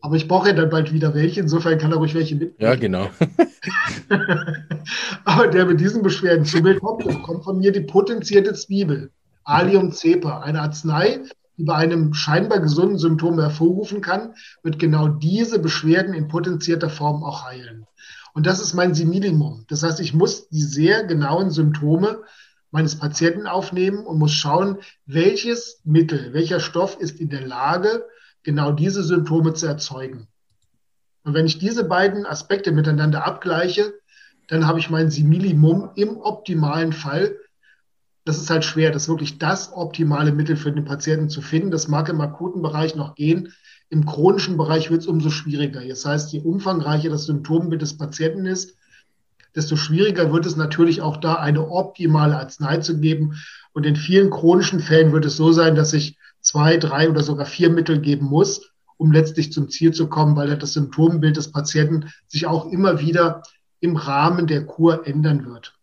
[0.00, 2.56] aber ich brauche ja dann bald wieder welche, insofern kann er ruhig welche mitnehmen.
[2.58, 3.08] Ja, genau.
[5.24, 9.10] aber der mit diesen Beschwerden zu mir kommt, bekommt von mir die potenzierte Zwiebel,
[9.44, 11.20] Allium cepa, eine Arznei,
[11.56, 17.24] die bei einem scheinbar gesunden Symptom hervorrufen kann, wird genau diese Beschwerden in potenzierter Form
[17.24, 17.86] auch heilen.
[18.34, 19.64] Und das ist mein Similimum.
[19.68, 22.22] Das heißt, ich muss die sehr genauen Symptome
[22.70, 28.04] meines Patienten aufnehmen und muss schauen, welches Mittel, welcher Stoff ist in der Lage,
[28.48, 30.26] genau diese Symptome zu erzeugen.
[31.22, 33.92] Und wenn ich diese beiden Aspekte miteinander abgleiche,
[34.46, 37.36] dann habe ich mein Similimum im optimalen Fall.
[38.24, 41.70] Das ist halt schwer, das wirklich das optimale Mittel für den Patienten zu finden.
[41.70, 43.52] Das mag im akuten Bereich noch gehen,
[43.90, 45.86] im chronischen Bereich wird es umso schwieriger.
[45.86, 48.78] Das heißt, je umfangreicher das Symptombild des Patienten ist,
[49.54, 53.34] desto schwieriger wird es natürlich auch da eine optimale Arznei zu geben.
[53.74, 56.17] Und in vielen chronischen Fällen wird es so sein, dass ich
[56.48, 60.56] zwei, drei oder sogar vier Mittel geben muss, um letztlich zum Ziel zu kommen, weil
[60.56, 63.42] das Symptombild des Patienten sich auch immer wieder
[63.80, 65.78] im Rahmen der Kur ändern wird.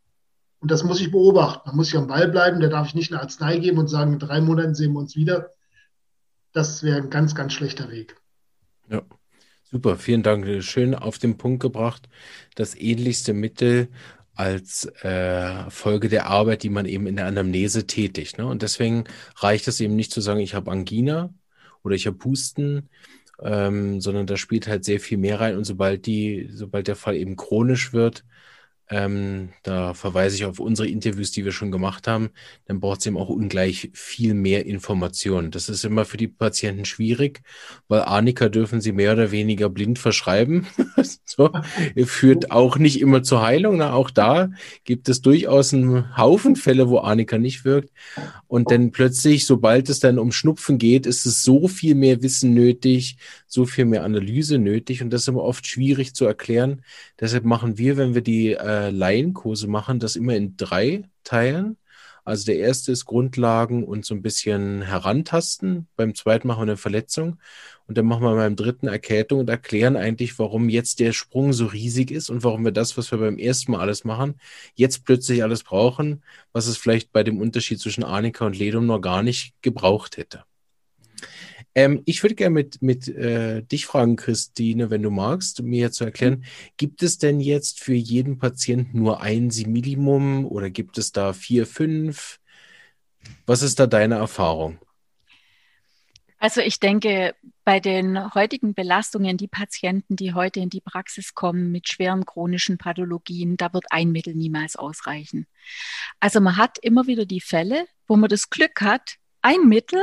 [0.59, 1.61] Und das muss ich beobachten.
[1.67, 2.59] Man muss sich am Ball bleiben.
[2.59, 5.15] Da darf ich nicht eine Arznei geben und sagen, in drei Monaten sehen wir uns
[5.15, 5.51] wieder,
[6.51, 8.15] das wäre ein ganz, ganz schlechter Weg.
[8.89, 9.03] Ja,
[9.63, 10.63] super, vielen Dank.
[10.63, 12.09] Schön auf den Punkt gebracht.
[12.55, 13.89] Das ähnlichste Mittel
[14.35, 18.37] als äh, Folge der Arbeit, die man eben in der Anamnese tätigt.
[18.37, 18.45] Ne?
[18.45, 19.05] Und deswegen
[19.37, 21.33] reicht es eben nicht zu sagen, ich habe Angina
[21.83, 22.89] oder ich habe Pusten,
[23.41, 25.57] ähm, sondern da spielt halt sehr viel mehr rein.
[25.57, 28.25] Und sobald die, sobald der Fall eben chronisch wird,
[28.89, 32.29] ähm, da verweise ich auf unsere Interviews, die wir schon gemacht haben.
[32.65, 35.49] Dann braucht es eben auch ungleich viel mehr Informationen.
[35.49, 37.41] Das ist immer für die Patienten schwierig,
[37.87, 40.67] weil Arnika dürfen sie mehr oder weniger blind verschreiben.
[41.25, 41.49] so,
[42.05, 43.77] führt auch nicht immer zur Heilung.
[43.77, 44.49] Na, auch da
[44.83, 47.89] gibt es durchaus einen Haufen Fälle, wo Arnika nicht wirkt.
[48.47, 52.53] Und dann plötzlich, sobald es dann um Schnupfen geht, ist es so viel mehr Wissen
[52.53, 53.17] nötig,
[53.47, 55.01] so viel mehr Analyse nötig.
[55.01, 56.83] Und das ist immer oft schwierig zu erklären.
[57.19, 61.77] Deshalb machen wir, wenn wir die äh, äh, Laienkurse machen, das immer in drei Teilen.
[62.25, 65.87] Also der erste ist Grundlagen und so ein bisschen herantasten.
[65.95, 67.39] Beim zweiten machen wir eine Verletzung
[67.87, 71.67] und dann machen wir beim dritten Erkältung und erklären eigentlich, warum jetzt der Sprung so
[71.67, 74.39] riesig ist und warum wir das, was wir beim ersten Mal alles machen,
[74.73, 79.01] jetzt plötzlich alles brauchen, was es vielleicht bei dem Unterschied zwischen Arnika und Ledum noch
[79.01, 80.45] gar nicht gebraucht hätte.
[81.75, 86.05] Ähm, ich würde gerne mit, mit äh, dich fragen, Christine, wenn du magst, mir zu
[86.05, 86.43] erklären, mhm.
[86.77, 91.67] gibt es denn jetzt für jeden Patienten nur ein Simillimum oder gibt es da vier,
[91.67, 92.39] fünf?
[93.45, 94.79] Was ist da deine Erfahrung?
[96.37, 97.33] Also ich denke,
[97.63, 102.77] bei den heutigen Belastungen, die Patienten, die heute in die Praxis kommen mit schweren chronischen
[102.77, 105.47] Pathologien, da wird ein Mittel niemals ausreichen.
[106.19, 110.01] Also man hat immer wieder die Fälle, wo man das Glück hat, ein Mittel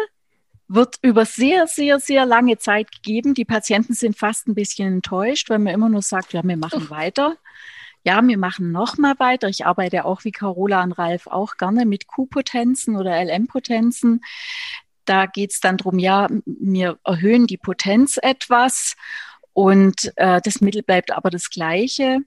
[0.75, 3.35] wird über sehr, sehr, sehr lange Zeit gegeben.
[3.35, 6.89] Die Patienten sind fast ein bisschen enttäuscht, weil man immer nur sagt, ja, wir machen
[6.91, 7.37] weiter.
[8.05, 9.49] Ja, wir machen noch mal weiter.
[9.49, 14.23] Ich arbeite auch wie Carola und Ralf auch gerne mit Q-Potenzen oder LM-Potenzen.
[15.05, 18.97] Da geht es dann darum, ja, wir erhöhen die Potenz etwas
[19.53, 22.21] und äh, das Mittel bleibt aber das gleiche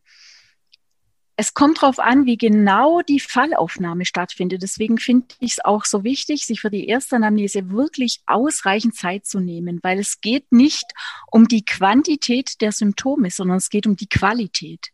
[1.38, 4.62] es kommt darauf an, wie genau die Fallaufnahme stattfindet.
[4.64, 9.26] Deswegen finde ich es auch so wichtig, sich für die erste Anamnese wirklich ausreichend Zeit
[9.26, 10.86] zu nehmen, weil es geht nicht
[11.30, 14.92] um die Quantität der Symptome, sondern es geht um die Qualität.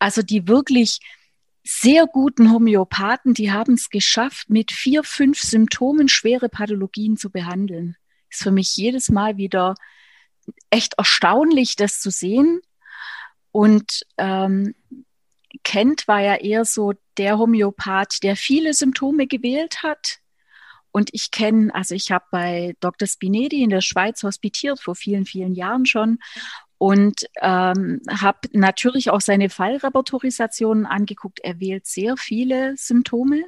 [0.00, 0.98] Also die wirklich
[1.62, 7.96] sehr guten Homöopathen, die haben es geschafft, mit vier, fünf Symptomen schwere Pathologien zu behandeln.
[8.30, 9.76] Ist für mich jedes Mal wieder
[10.70, 12.62] echt erstaunlich, das zu sehen.
[13.52, 14.74] Und ähm,
[15.64, 20.18] Kent war ja eher so der Homöopath, der viele Symptome gewählt hat.
[20.90, 23.08] Und ich kenne, also ich habe bei Dr.
[23.08, 26.18] Spinedi in der Schweiz hospitiert, vor vielen, vielen Jahren schon.
[26.78, 31.40] Und ähm, habe natürlich auch seine Fallrepertorisationen angeguckt.
[31.42, 33.44] Er wählt sehr viele Symptome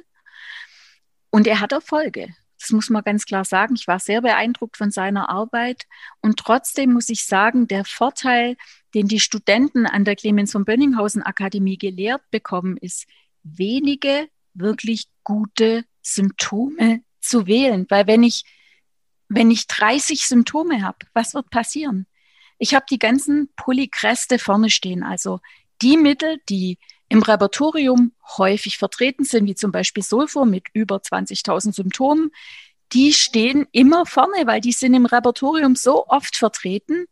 [1.29, 2.29] und er hat Erfolge.
[2.65, 3.75] Das muss man ganz klar sagen.
[3.75, 5.85] Ich war sehr beeindruckt von seiner Arbeit.
[6.19, 8.57] Und trotzdem muss ich sagen, der Vorteil,
[8.95, 13.05] den die Studenten an der Clemens von Bönninghausen Akademie gelehrt bekommen, ist,
[13.43, 17.85] wenige wirklich gute Symptome zu wählen.
[17.89, 18.45] Weil wenn ich,
[19.29, 22.07] wenn ich 30 Symptome habe, was wird passieren?
[22.57, 25.39] Ich habe die ganzen Polykreste vorne stehen, also
[25.83, 31.73] die Mittel, die im Repertorium häufig vertreten sind, wie zum Beispiel Sulfur mit über 20.000
[31.73, 32.31] Symptomen,
[32.93, 37.05] die stehen immer vorne, weil die sind im Repertorium so oft vertreten,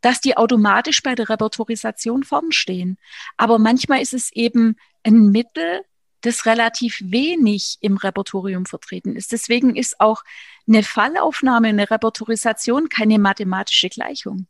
[0.00, 2.96] dass die automatisch bei der Repertorisation vorn stehen.
[3.36, 5.82] Aber manchmal ist es eben ein Mittel,
[6.22, 9.32] das relativ wenig im Repertorium vertreten ist.
[9.32, 10.22] Deswegen ist auch
[10.68, 14.46] eine Fallaufnahme, eine Repertorisation keine mathematische Gleichung.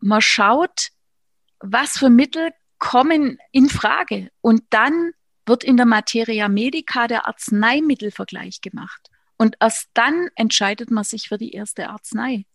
[0.00, 0.90] Man schaut,
[1.60, 4.30] was für Mittel kommen in Frage.
[4.40, 5.12] Und dann
[5.46, 9.10] wird in der Materia Medica der Arzneimittelvergleich gemacht.
[9.36, 12.46] Und erst dann entscheidet man sich für die erste Arznei.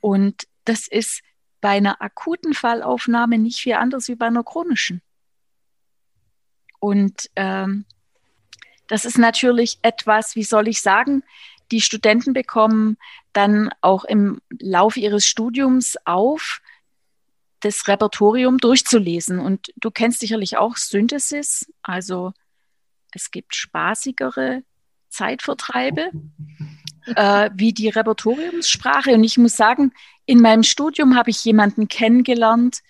[0.00, 1.22] Und das ist
[1.60, 5.02] bei einer akuten Fallaufnahme nicht viel anders wie bei einer chronischen.
[6.78, 7.86] Und ähm,
[8.86, 11.24] das ist natürlich etwas, wie soll ich sagen,
[11.72, 12.96] die Studenten bekommen
[13.32, 16.60] dann auch im Laufe ihres Studiums auf,
[17.66, 19.38] das Repertorium durchzulesen.
[19.38, 22.32] Und du kennst sicherlich auch Synthesis, also
[23.12, 24.62] es gibt spaßigere
[25.08, 26.10] Zeitvertreibe
[27.16, 29.12] äh, wie die Repertoriumssprache.
[29.14, 29.92] Und ich muss sagen,
[30.26, 32.82] in meinem Studium habe ich jemanden kennengelernt,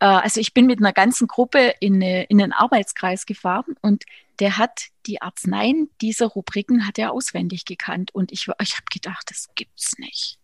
[0.00, 4.04] äh, also ich bin mit einer ganzen Gruppe in, eine, in einen Arbeitskreis gefahren und
[4.40, 8.12] der hat die Arzneien dieser Rubriken hat er auswendig gekannt.
[8.14, 10.38] Und ich, ich habe gedacht, das gibt's nicht.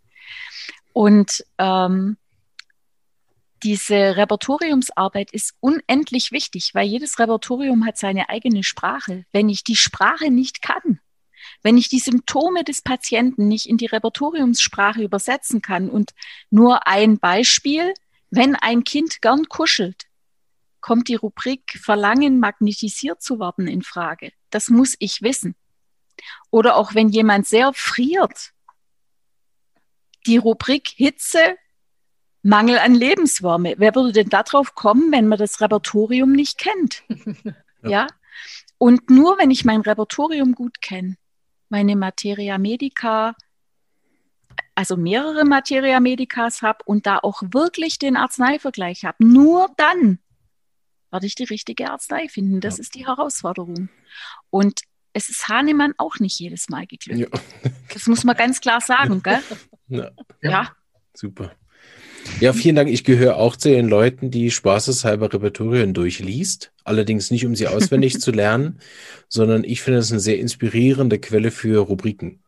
[0.93, 2.17] Und ähm,
[3.63, 9.25] diese Repertoriumsarbeit ist unendlich wichtig, weil jedes Repertorium hat seine eigene Sprache.
[9.33, 11.01] Wenn ich die Sprache nicht kann,
[11.63, 16.13] wenn ich die Symptome des Patienten nicht in die Repertoriumssprache übersetzen kann und
[16.51, 17.95] nur ein Beispiel,
[18.31, 20.07] wenn ein Kind gern kuschelt,
[20.81, 24.33] kommt die Rubrik Verlangen magnetisiert zu werden in Frage.
[24.51, 25.55] Das muss ich wissen.
[26.51, 28.53] Oder auch wenn jemand sehr friert,
[30.27, 31.57] die Rubrik Hitze
[32.43, 33.75] Mangel an Lebenswärme.
[33.79, 37.03] Wer würde denn darauf kommen, wenn man das Repertorium nicht kennt?
[37.83, 37.91] ja.
[37.91, 38.07] ja.
[38.79, 41.17] Und nur wenn ich mein Repertorium gut kenne,
[41.69, 43.35] meine Materia Medica,
[44.75, 50.19] also mehrere Materia Medicas habe und da auch wirklich den Arzneivergleich habe, nur dann
[51.11, 52.61] werde ich die richtige Arznei finden.
[52.61, 52.83] Das ja.
[52.83, 53.91] ist die Herausforderung.
[54.49, 54.81] Und
[55.13, 57.21] es ist Hahnemann auch nicht jedes Mal geglückt.
[57.21, 57.73] Ja.
[57.93, 59.43] Das muss man ganz klar sagen, gell?
[59.89, 60.11] Ja.
[60.41, 60.73] ja.
[61.15, 61.55] Super.
[62.41, 62.91] Ja, vielen Dank.
[62.91, 66.73] Ich gehöre auch zu den Leuten, die spaßeshalber Repertorien durchliest.
[66.85, 68.81] Allerdings nicht, um sie auswendig zu lernen,
[69.29, 72.41] sondern ich finde es eine sehr inspirierende Quelle für Rubriken.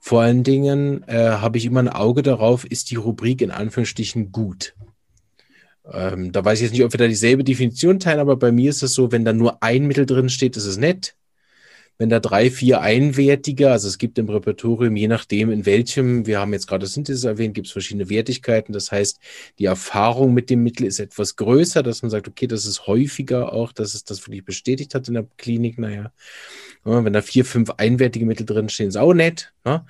[0.00, 4.32] Vor allen Dingen äh, habe ich immer ein Auge darauf, ist die Rubrik in Anführungsstrichen
[4.32, 4.74] gut.
[5.90, 8.70] Ähm, da weiß ich jetzt nicht, ob wir da dieselbe Definition teilen, aber bei mir
[8.70, 11.14] ist es so, wenn da nur ein Mittel drin steht, ist es nett
[11.98, 16.38] wenn da drei, vier einwertige, also es gibt im Repertorium, je nachdem in welchem, wir
[16.38, 18.72] haben jetzt gerade Synthesis erwähnt, gibt es verschiedene Wertigkeiten.
[18.72, 19.18] Das heißt,
[19.58, 23.52] die Erfahrung mit dem Mittel ist etwas größer, dass man sagt, okay, das ist häufiger
[23.52, 25.78] auch, dass es das wirklich bestätigt hat in der Klinik.
[25.78, 26.12] Naja,
[26.84, 29.52] wenn da vier, fünf einwertige Mittel drin stehen, ist auch nett.
[29.64, 29.84] Ne?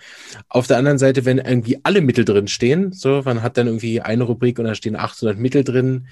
[0.49, 4.01] Auf der anderen Seite, wenn irgendwie alle Mittel drin stehen, so, man hat dann irgendwie
[4.01, 6.09] eine Rubrik und da stehen 800 Mittel drin,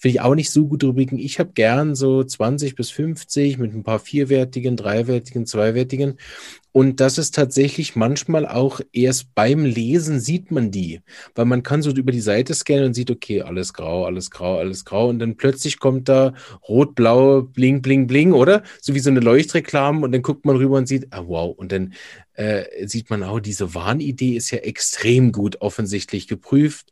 [0.00, 1.18] Finde ich auch nicht so gut Rubriken.
[1.18, 6.16] Ich habe gern so 20 bis 50 mit ein paar vierwertigen, dreiwertigen, zweiwertigen.
[6.72, 11.00] Und das ist tatsächlich manchmal auch erst beim Lesen sieht man die,
[11.34, 14.56] weil man kann so über die Seite scannen und sieht, okay, alles grau, alles grau,
[14.56, 15.10] alles grau.
[15.10, 16.32] Und dann plötzlich kommt da
[16.66, 18.62] rot, blau, bling, bling, bling, oder?
[18.80, 21.54] So wie so eine Leuchtreklame und dann guckt man rüber und sieht, ah, wow.
[21.58, 21.92] Und dann
[22.40, 26.90] äh, sieht man auch, diese Warnidee ist ja extrem gut offensichtlich geprüft.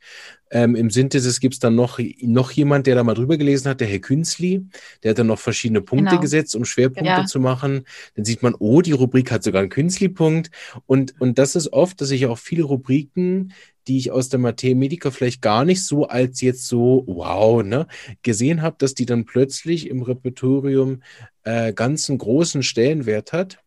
[0.50, 3.80] Ähm, Im Synthesis gibt es dann noch, noch jemand, der da mal drüber gelesen hat,
[3.80, 4.66] der Herr Künzli.
[5.02, 6.20] Der hat dann noch verschiedene Punkte genau.
[6.20, 7.24] gesetzt, um Schwerpunkte ja.
[7.24, 7.86] zu machen.
[8.14, 10.50] Dann sieht man, oh, die Rubrik hat sogar einen Künzli-Punkt.
[10.84, 13.54] Und, und das ist oft, dass ich auch viele Rubriken,
[13.86, 17.86] die ich aus der Materie Medica vielleicht gar nicht so als jetzt so wow ne,
[18.22, 21.02] gesehen habe, dass die dann plötzlich im Repertorium
[21.44, 23.60] äh, ganz einen großen Stellenwert hat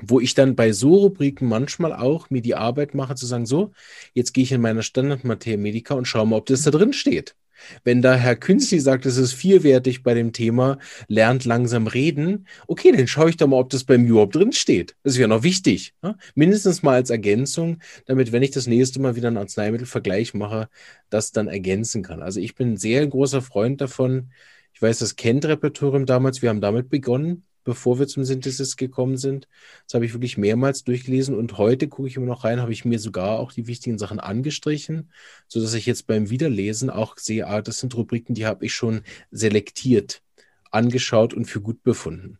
[0.00, 3.72] wo ich dann bei so Rubriken manchmal auch mir die Arbeit mache zu sagen, so,
[4.14, 7.34] jetzt gehe ich in meine Standardmaterie Medica und schaue mal, ob das da drin steht.
[7.82, 12.92] Wenn da Herr Künstli sagt, es ist vierwertig bei dem Thema, lernt langsam reden, okay,
[12.92, 14.94] dann schaue ich doch mal, ob das beim überhaupt drin steht.
[15.02, 15.94] Das ist ja noch wichtig.
[16.02, 16.16] Ne?
[16.36, 20.68] Mindestens mal als Ergänzung, damit, wenn ich das nächste Mal wieder einen Arzneimittelvergleich mache,
[21.10, 22.22] das dann ergänzen kann.
[22.22, 24.30] Also ich bin sehr großer Freund davon.
[24.72, 29.18] Ich weiß, das kennt Repertorium damals, wir haben damit begonnen bevor wir zum Synthesis gekommen
[29.18, 29.46] sind.
[29.84, 32.86] Das habe ich wirklich mehrmals durchgelesen und heute gucke ich immer noch rein, habe ich
[32.86, 35.12] mir sogar auch die wichtigen Sachen angestrichen,
[35.48, 39.02] sodass ich jetzt beim Wiederlesen auch sehe, ah, das sind Rubriken, die habe ich schon
[39.30, 40.22] selektiert,
[40.70, 42.38] angeschaut und für gut befunden.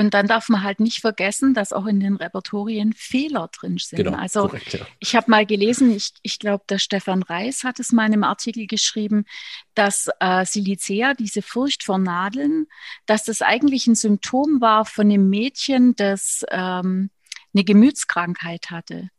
[0.00, 3.98] Und dann darf man halt nicht vergessen, dass auch in den Repertorien Fehler drin sind.
[3.98, 4.86] Genau, also korrekt, ja.
[4.98, 8.24] ich habe mal gelesen, ich, ich glaube, der Stefan Reis hat es mal in einem
[8.24, 9.26] Artikel geschrieben,
[9.74, 12.66] dass äh, Silicea, diese Furcht vor Nadeln,
[13.04, 17.10] dass das eigentlich ein Symptom war von einem Mädchen, das ähm,
[17.52, 19.10] eine Gemütskrankheit hatte.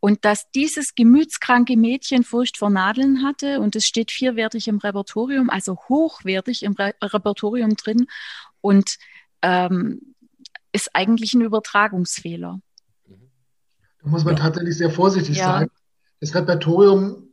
[0.00, 5.50] Und dass dieses gemütskranke Mädchen Furcht vor Nadeln hatte und es steht vierwertig im Repertorium,
[5.50, 8.06] also hochwertig im Re Repertorium drin.
[8.62, 8.96] Und
[9.44, 10.13] ähm,
[10.74, 12.60] ist eigentlich ein Übertragungsfehler.
[14.02, 14.42] Da muss man ja.
[14.42, 15.60] tatsächlich sehr vorsichtig ja.
[15.60, 15.70] sein.
[16.20, 17.28] Das Repertorium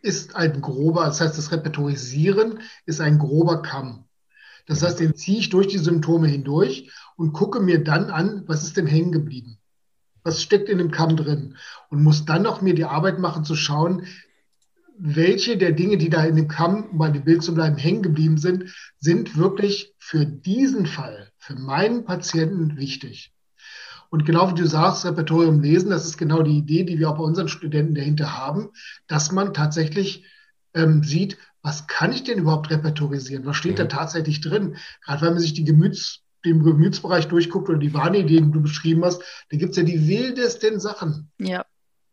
[0.00, 4.04] ist ein grober, das heißt, das Repertorisieren ist ein grober Kamm.
[4.66, 8.64] Das heißt, den ziehe ich durch die Symptome hindurch und gucke mir dann an, was
[8.64, 9.58] ist denn hängen geblieben?
[10.22, 11.56] Was steckt in dem Kamm drin?
[11.90, 14.06] Und muss dann noch mir die Arbeit machen, zu schauen,
[14.98, 18.02] welche der Dinge, die da in dem Kamm, um bei dem Bild zu bleiben, hängen
[18.02, 23.32] geblieben sind, sind wirklich für diesen Fall, für meinen Patienten wichtig.
[24.10, 27.18] Und genau wie du sagst, Repertorium lesen, das ist genau die Idee, die wir auch
[27.18, 28.70] bei unseren Studenten dahinter haben,
[29.06, 30.24] dass man tatsächlich
[30.74, 33.44] ähm, sieht, was kann ich denn überhaupt repertorisieren?
[33.44, 33.76] Was steht mhm.
[33.76, 34.76] da tatsächlich drin?
[35.04, 39.04] Gerade wenn man sich die Gemüts, den Gemütsbereich durchguckt oder die Wahrnehmung, die du beschrieben
[39.04, 41.30] hast, da gibt es ja die wildesten Sachen.
[41.38, 41.64] Ja.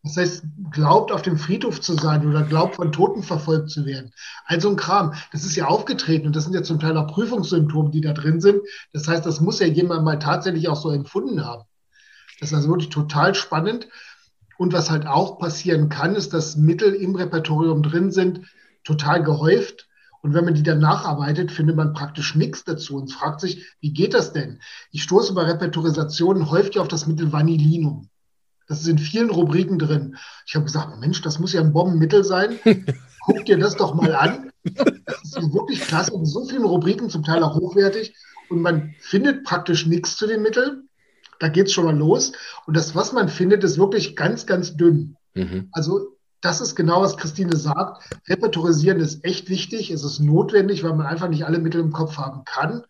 [0.06, 4.12] Das heißt, glaubt auf dem Friedhof zu sein oder glaubt von Toten verfolgt zu werden.
[4.46, 5.16] Also ein Kram.
[5.32, 8.40] Das ist ja aufgetreten und das sind ja zum Teil auch Prüfungssymptome, die da drin
[8.40, 8.62] sind.
[8.94, 11.64] Das heißt, das muss ja jemand mal tatsächlich auch so empfunden haben.
[12.40, 13.88] Das ist also wirklich total spannend.
[14.60, 18.42] Und was halt auch passieren kann, ist, dass Mittel im Repertorium drin sind,
[18.84, 19.88] total gehäuft.
[20.22, 23.92] Und wenn man die dann nacharbeitet, findet man praktisch nichts dazu und fragt sich, wie
[23.92, 24.60] geht das denn?
[24.92, 28.10] Ich stoße bei Repertorisationen häufig auf das Mittel Vanillinum.
[28.68, 30.18] Das ist in vielen Rubriken drin.
[30.46, 32.60] Ich habe gesagt, Mensch, das muss ja ein Bombenmittel sein.
[33.26, 34.52] Guck dir das doch mal an.
[34.64, 36.14] Das ist wirklich klasse.
[36.14, 38.16] In so vielen Rubriken, zum Teil auch hochwertig.
[38.50, 40.90] Und man findet praktisch nichts zu den Mitteln.
[41.40, 42.32] Da geht es schon mal los.
[42.66, 45.18] Und das, was man findet, ist wirklich ganz, ganz dünn.
[45.34, 45.70] Mhm.
[45.72, 48.04] Also das ist genau, was Christine sagt.
[48.28, 49.92] Repertorisieren ist echt wichtig.
[49.92, 52.84] Es ist notwendig, weil man einfach nicht alle Mittel im Kopf haben kann.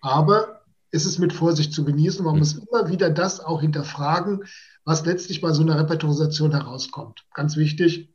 [0.00, 0.60] Aber
[0.92, 2.24] es ist mit Vorsicht zu genießen.
[2.24, 2.38] Man mhm.
[2.40, 4.44] muss immer wieder das auch hinterfragen,
[4.84, 7.24] was letztlich bei so einer Repertorisation herauskommt.
[7.34, 8.08] Ganz wichtig.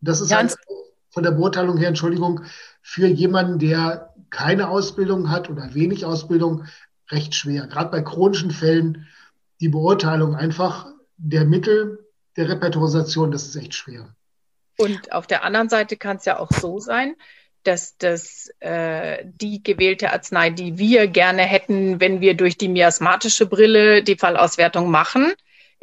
[0.00, 0.66] Das ist Ganz halt
[1.10, 2.42] von der Beurteilung her, Entschuldigung,
[2.82, 6.64] für jemanden, der keine Ausbildung hat oder wenig Ausbildung,
[7.10, 7.66] recht schwer.
[7.66, 9.06] Gerade bei chronischen Fällen
[9.60, 12.04] die Beurteilung einfach der Mittel
[12.36, 14.14] der Repertorisation, das ist echt schwer.
[14.76, 17.14] Und auf der anderen Seite kann es ja auch so sein,
[17.62, 23.46] dass das äh, die gewählte Arznei, die wir gerne hätten, wenn wir durch die miasmatische
[23.46, 25.32] Brille die Fallauswertung machen,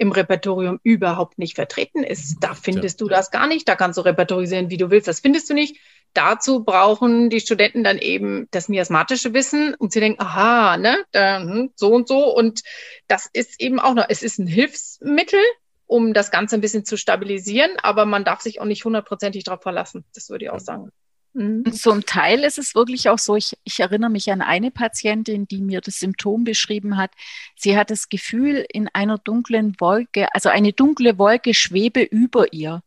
[0.01, 2.37] im Repertorium überhaupt nicht vertreten ist.
[2.41, 3.05] Da findest ja.
[3.05, 3.69] du das gar nicht.
[3.69, 5.07] Da kannst du repertorisieren, wie du willst.
[5.07, 5.77] Das findest du nicht.
[6.15, 11.41] Dazu brauchen die Studenten dann eben das miasmatische Wissen, um zu denken, aha, ne, da,
[11.41, 12.35] hm, so und so.
[12.35, 12.61] Und
[13.07, 15.39] das ist eben auch noch, es ist ein Hilfsmittel,
[15.85, 19.61] um das Ganze ein bisschen zu stabilisieren, aber man darf sich auch nicht hundertprozentig darauf
[19.61, 20.03] verlassen.
[20.15, 20.91] Das würde ich auch sagen.
[21.34, 21.71] Mhm.
[21.71, 25.61] Zum Teil ist es wirklich auch so, ich, ich erinnere mich an eine Patientin, die
[25.61, 27.11] mir das Symptom beschrieben hat.
[27.55, 32.84] Sie hat das Gefühl, in einer dunklen Wolke, also eine dunkle Wolke schwebe über ihr.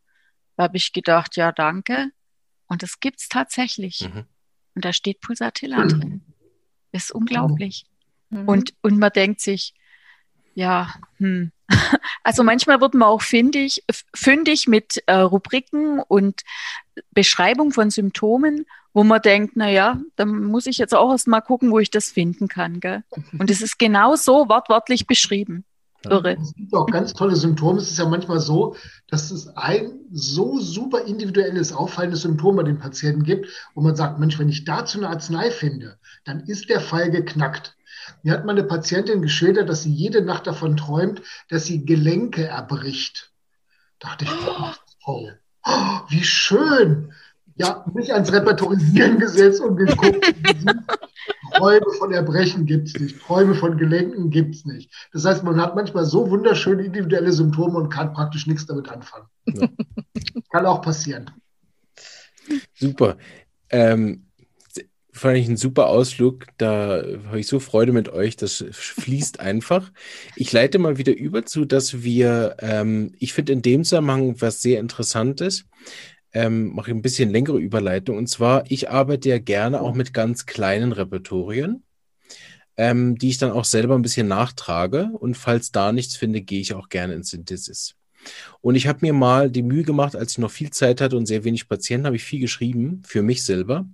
[0.57, 2.11] Da habe ich gedacht, ja, danke.
[2.67, 4.09] Und das gibt es tatsächlich.
[4.13, 4.25] Mhm.
[4.75, 5.89] Und da steht Pulsatilla mhm.
[5.89, 6.25] drin.
[6.93, 7.87] Das ist unglaublich.
[8.31, 8.49] Mhm.
[8.49, 9.75] Und, und man denkt sich,
[10.55, 11.51] ja, hm.
[12.23, 13.85] Also manchmal wird man auch fündig,
[14.15, 16.41] fündig mit äh, Rubriken und
[17.13, 21.41] Beschreibung von Symptomen, wo man denkt, na ja, dann muss ich jetzt auch erst mal
[21.41, 22.81] gucken, wo ich das finden kann.
[22.81, 23.03] Gell?
[23.39, 25.65] Und es ist genau so wortwörtlich beschrieben.
[26.07, 26.37] Irre.
[26.41, 27.79] Es gibt auch ganz tolle Symptome.
[27.79, 28.77] Es ist ja manchmal so,
[29.09, 34.19] dass es ein so super individuelles, auffallendes Symptom bei den Patienten gibt, wo man sagt,
[34.19, 37.77] Mensch, wenn ich dazu eine Arznei finde, dann ist der Fall geknackt.
[38.23, 43.33] Mir hat meine Patientin geschildert, dass sie jede Nacht davon träumt, dass sie Gelenke erbricht.
[43.99, 44.73] Dachte ich, oh,
[45.05, 45.39] toll.
[45.65, 47.13] Oh, wie schön.
[47.57, 50.35] Ja, mich ans Repertorisieren gesetzt und geguckt.
[51.55, 53.21] Träume von Erbrechen gibt es nicht.
[53.21, 54.91] Träume von Gelenken gibt es nicht.
[55.13, 59.27] Das heißt, man hat manchmal so wunderschöne individuelle Symptome und kann praktisch nichts damit anfangen.
[59.47, 59.69] Ja.
[60.51, 61.31] Kann auch passieren.
[62.75, 63.17] Super.
[63.71, 64.27] Ähm,
[65.15, 66.47] fand ich einen super Ausflug.
[66.59, 68.37] Da habe ich so Freude mit euch.
[68.37, 69.93] Das fließt einfach.
[70.37, 74.61] Ich leite mal wieder über zu, dass wir, ähm, ich finde in dem Zusammenhang was
[74.61, 75.67] sehr Interessantes,
[76.33, 78.19] ähm, mache ich ein bisschen längere Überleitung.
[78.19, 81.85] Und zwar, ich arbeite ja gerne auch mit ganz kleinen Repertorien,
[82.77, 85.11] ähm, die ich dann auch selber ein bisschen nachtrage.
[85.13, 87.95] Und falls da nichts finde, gehe ich auch gerne in Synthesis.
[88.61, 91.27] Und ich habe mir mal die Mühe gemacht, als ich noch viel Zeit hatte und
[91.27, 93.87] sehr wenig Patienten, habe ich viel geschrieben für mich selber.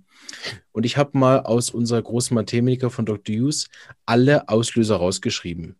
[0.71, 3.35] Und ich habe mal aus unserer großen Mathematiker von Dr.
[3.35, 3.69] Hughes
[4.05, 5.75] alle Auslöser rausgeschrieben.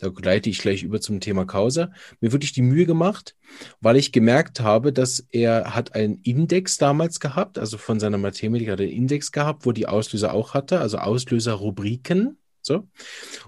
[0.00, 1.90] Da gleite ich gleich über zum Thema Causa.
[2.20, 3.34] Mir wirklich die Mühe gemacht,
[3.80, 8.68] weil ich gemerkt habe, dass er hat einen Index damals gehabt, also von seiner Mathematik
[8.68, 12.38] hat er einen Index gehabt, wo die Auslöser auch hatte, also Auslöserrubriken.
[12.62, 12.86] So.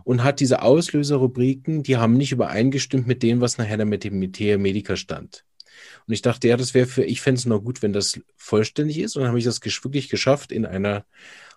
[0.02, 4.96] Und hat diese Auslöserrubriken, die haben nicht übereingestimmt mit dem, was nachher der Mathematia Medica
[4.96, 5.44] stand.
[6.06, 8.98] Und ich dachte, ja, das wäre für, ich fände es noch gut, wenn das vollständig
[8.98, 9.16] ist.
[9.16, 11.04] Und dann habe ich das wirklich geschafft, in einer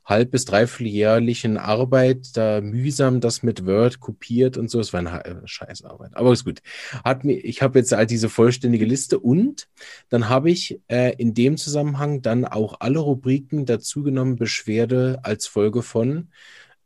[0.05, 4.79] halb- bis dreivierteljährlichen Arbeit, da mühsam das mit Word kopiert und so.
[4.79, 6.15] Es war eine äh, Scheißarbeit.
[6.15, 6.61] Aber ist gut.
[7.03, 9.67] Hat mir, ich habe jetzt halt diese vollständige Liste und
[10.09, 15.81] dann habe ich äh, in dem Zusammenhang dann auch alle Rubriken dazugenommen, Beschwerde als Folge
[15.81, 16.29] von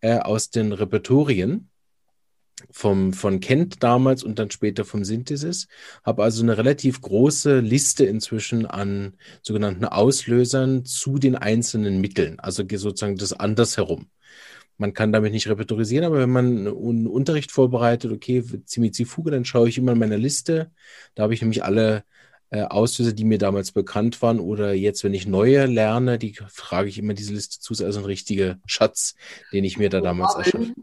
[0.01, 1.69] äh, aus den Repertorien
[2.71, 5.67] vom, von Kent damals und dann später vom Synthesis.
[6.03, 12.63] Habe also eine relativ große Liste inzwischen an sogenannten Auslösern zu den einzelnen Mitteln, also
[12.69, 14.07] sozusagen das andersherum.
[14.79, 19.69] Man kann damit nicht repertorisieren, aber wenn man einen Unterricht vorbereitet, okay, Zimizifuge, dann schaue
[19.69, 20.69] ich immer in meiner Liste.
[21.15, 22.03] Da habe ich nämlich alle
[22.51, 26.89] äh, Auslöser, die mir damals bekannt waren oder jetzt, wenn ich neue lerne, die frage
[26.89, 27.73] ich immer diese Liste zu.
[27.83, 29.15] Also ein richtiger Schatz,
[29.51, 30.73] den ich mir da damals erschaffe.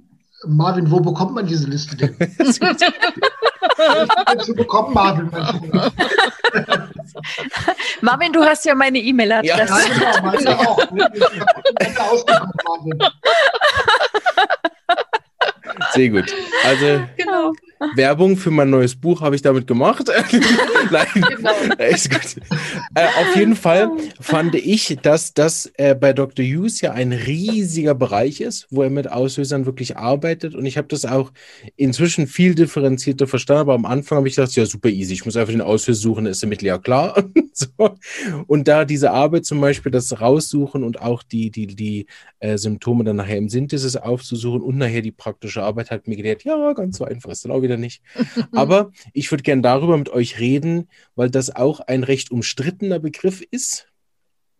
[0.47, 2.17] Marvin, wo bekommt man diese Liste denn?
[4.41, 5.31] Zu bekommen, Marvin.
[8.01, 9.57] Marvin, du hast ja meine E-Mail-Adresse.
[9.57, 9.67] Ja,
[10.19, 10.79] genau, meine auch.
[11.81, 12.99] Ich ausgekommen, Marvin.
[15.93, 16.35] Sehr gut.
[16.65, 17.53] Also genau.
[17.95, 20.11] Werbung für mein neues Buch habe ich damit gemacht.
[20.91, 21.51] Nein, genau.
[21.91, 22.43] ist gut.
[22.95, 26.45] Äh, auf jeden Fall fand ich, dass das äh, bei Dr.
[26.45, 30.55] Hughes ja ein riesiger Bereich ist, wo er mit Auslösern wirklich arbeitet.
[30.55, 31.33] Und ich habe das auch
[31.77, 33.63] inzwischen viel differenzierter verstanden.
[33.63, 35.15] Aber am Anfang habe ich gedacht, ja, super easy.
[35.15, 37.25] Ich muss einfach den Auslöser suchen, ist damit ja klar.
[37.53, 37.69] so.
[38.47, 42.07] Und da diese Arbeit zum Beispiel, das raussuchen und auch die, die, die
[42.41, 46.45] äh, Symptome dann nachher im Synthesis aufzusuchen und nachher die praktische Arbeit hat mir gedacht,
[46.45, 48.03] ja, ganz so einfach ist dann auch wieder nicht.
[48.53, 53.43] Aber ich würde gerne darüber mit euch reden, weil das auch ein recht umstrittener Begriff
[53.51, 53.89] ist.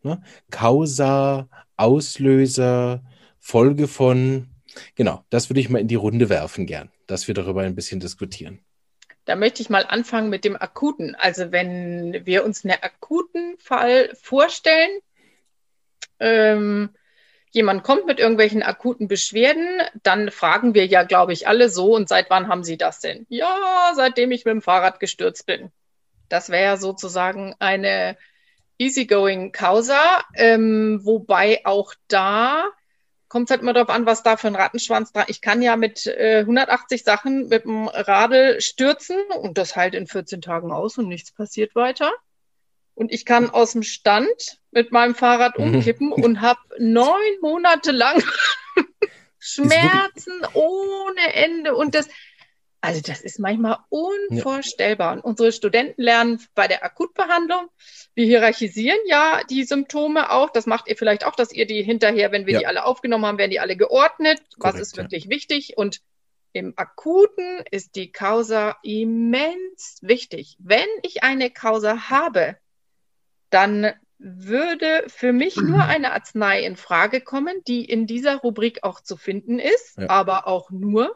[0.03, 0.23] Ne?
[0.51, 3.03] Causa, Auslöser,
[3.39, 4.49] Folge von.
[4.95, 8.01] Genau, das würde ich mal in die Runde werfen gern, dass wir darüber ein bisschen
[8.01, 8.61] diskutieren.
[9.25, 11.15] Da möchte ich mal anfangen mit dem akuten.
[11.15, 15.01] Also wenn wir uns einen akuten Fall vorstellen,
[16.21, 16.91] ähm,
[17.55, 22.09] jemand kommt mit irgendwelchen akuten Beschwerden, dann fragen wir ja, glaube ich, alle so, und
[22.09, 23.27] seit wann haben Sie das denn?
[23.29, 25.71] Ja, seitdem ich mit dem Fahrrad gestürzt bin.
[26.29, 28.17] Das wäre sozusagen eine
[28.79, 32.65] easygoing Causa, ähm, wobei auch da
[33.29, 35.27] kommt es halt immer darauf an, was da für ein Rattenschwanz dran.
[35.29, 40.09] Ich kann ja mit äh, 180 Sachen mit dem Radl stürzen und das halt in
[40.09, 42.13] 14 Tagen aus und nichts passiert weiter.
[42.95, 48.23] Und ich kann aus dem Stand mit meinem Fahrrad umkippen und habe neun Monate lang
[49.39, 51.75] Schmerzen ohne Ende.
[51.75, 52.09] Und das,
[52.81, 55.15] also das ist manchmal unvorstellbar.
[55.15, 57.69] Und unsere Studenten lernen bei der Akutbehandlung,
[58.15, 60.51] wir hierarchisieren ja die Symptome auch.
[60.51, 62.59] Das macht ihr vielleicht auch, dass ihr die hinterher, wenn wir ja.
[62.61, 64.39] die alle aufgenommen haben, werden die alle geordnet.
[64.59, 65.31] Korrekt, was ist wirklich ja.
[65.31, 65.77] wichtig?
[65.77, 66.01] Und
[66.53, 70.57] im Akuten ist die Causa immens wichtig.
[70.61, 72.57] Wenn ich eine Causa habe,
[73.51, 73.93] dann
[74.25, 79.17] würde für mich nur eine Arznei in Frage kommen, die in dieser Rubrik auch zu
[79.19, 80.09] finden ist, ja.
[80.09, 81.15] aber auch nur,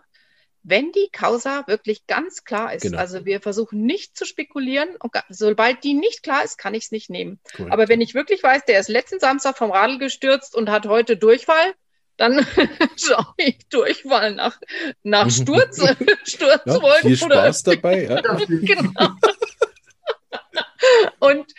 [0.63, 2.83] wenn die Causa wirklich ganz klar ist.
[2.83, 2.99] Genau.
[2.99, 4.91] Also wir versuchen nicht zu spekulieren.
[4.99, 7.41] Und sobald die nicht klar ist, kann ich es nicht nehmen.
[7.59, 7.69] Cool.
[7.71, 11.17] Aber wenn ich wirklich weiß, der ist letzten Samstag vom Radl gestürzt und hat heute
[11.17, 11.73] Durchfall,
[12.19, 12.47] dann
[12.97, 14.59] schaue ich Durchfall nach,
[15.03, 15.81] nach Sturz,
[16.25, 16.85] Sturzwolken.
[16.85, 18.03] Ja, viel Spaß oder, dabei.
[18.05, 18.21] Ja.
[18.47, 19.15] genau.
[21.19, 21.53] und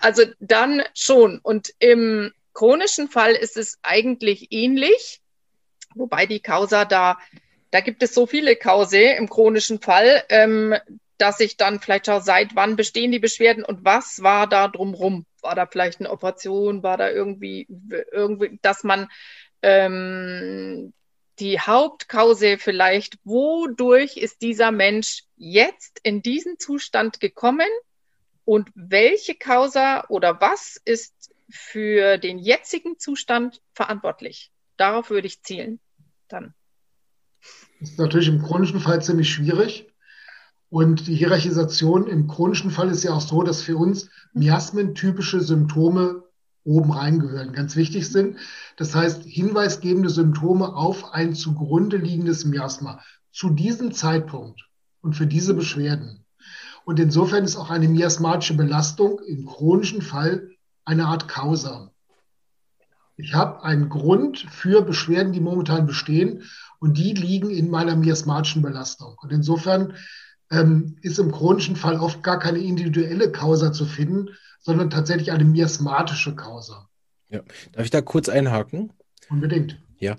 [0.00, 1.38] also dann schon.
[1.42, 5.20] Und im chronischen Fall ist es eigentlich ähnlich,
[5.94, 7.18] wobei die Causa da,
[7.70, 10.74] da gibt es so viele Kause im chronischen Fall, ähm,
[11.18, 15.26] dass ich dann vielleicht schaue, seit wann bestehen die Beschwerden und was war da drumrum?
[15.42, 16.82] War da vielleicht eine Operation?
[16.82, 17.66] War da irgendwie,
[18.10, 19.08] irgendwie dass man
[19.62, 20.92] ähm,
[21.38, 27.68] die Hauptkause vielleicht, wodurch ist dieser Mensch jetzt in diesen Zustand gekommen
[28.44, 34.52] und welche Causa oder was ist für den jetzigen Zustand verantwortlich?
[34.76, 35.80] Darauf würde ich zielen.
[36.28, 36.54] Dann.
[37.80, 39.88] Das ist natürlich im chronischen Fall ziemlich schwierig.
[40.68, 46.22] Und die Hierarchisation im chronischen Fall ist ja auch so, dass für uns miasmentypische Symptome
[46.62, 48.38] oben reingehören, ganz wichtig sind.
[48.76, 54.68] Das heißt, hinweisgebende Symptome auf ein zugrunde liegendes Miasma zu diesem Zeitpunkt
[55.00, 56.24] und für diese Beschwerden.
[56.84, 60.50] Und insofern ist auch eine miasmatische Belastung im chronischen Fall
[60.84, 61.90] eine Art Causa.
[63.16, 66.44] Ich habe einen Grund für Beschwerden, die momentan bestehen,
[66.78, 69.16] und die liegen in meiner miasmatischen Belastung.
[69.20, 69.94] Und insofern
[70.50, 75.44] ähm, ist im chronischen Fall oft gar keine individuelle Causa zu finden, sondern tatsächlich eine
[75.44, 76.88] miasmatische Causa.
[77.28, 77.40] Ja.
[77.72, 78.92] Darf ich da kurz einhaken?
[79.28, 79.80] Unbedingt.
[79.98, 80.16] Ja.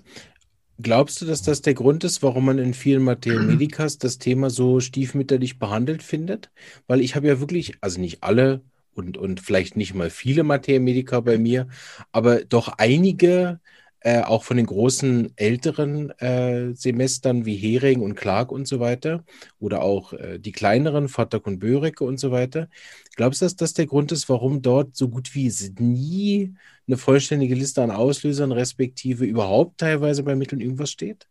[0.82, 4.50] Glaubst du, dass das der Grund ist, warum man in vielen Materia Medicas das Thema
[4.50, 6.50] so stiefmütterlich behandelt findet?
[6.86, 8.62] Weil ich habe ja wirklich, also nicht alle
[8.94, 11.68] und, und vielleicht nicht mal viele Materia Medica bei mir,
[12.10, 13.60] aber doch einige
[14.04, 19.22] äh, auch von den großen älteren äh, Semestern wie Hering und Clark und so weiter
[19.60, 22.68] oder auch äh, die kleineren, Vatak und Böreke und so weiter.
[23.14, 26.54] Glaubst du, dass das der Grund ist, warum dort so gut wie nie
[26.88, 31.28] eine vollständige Liste an Auslösern respektive überhaupt teilweise bei Mitteln irgendwas steht?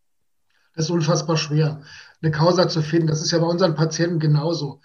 [0.76, 1.82] Das ist unfassbar schwer,
[2.22, 3.08] eine Causa zu finden.
[3.08, 4.80] Das ist ja bei unseren Patienten genauso.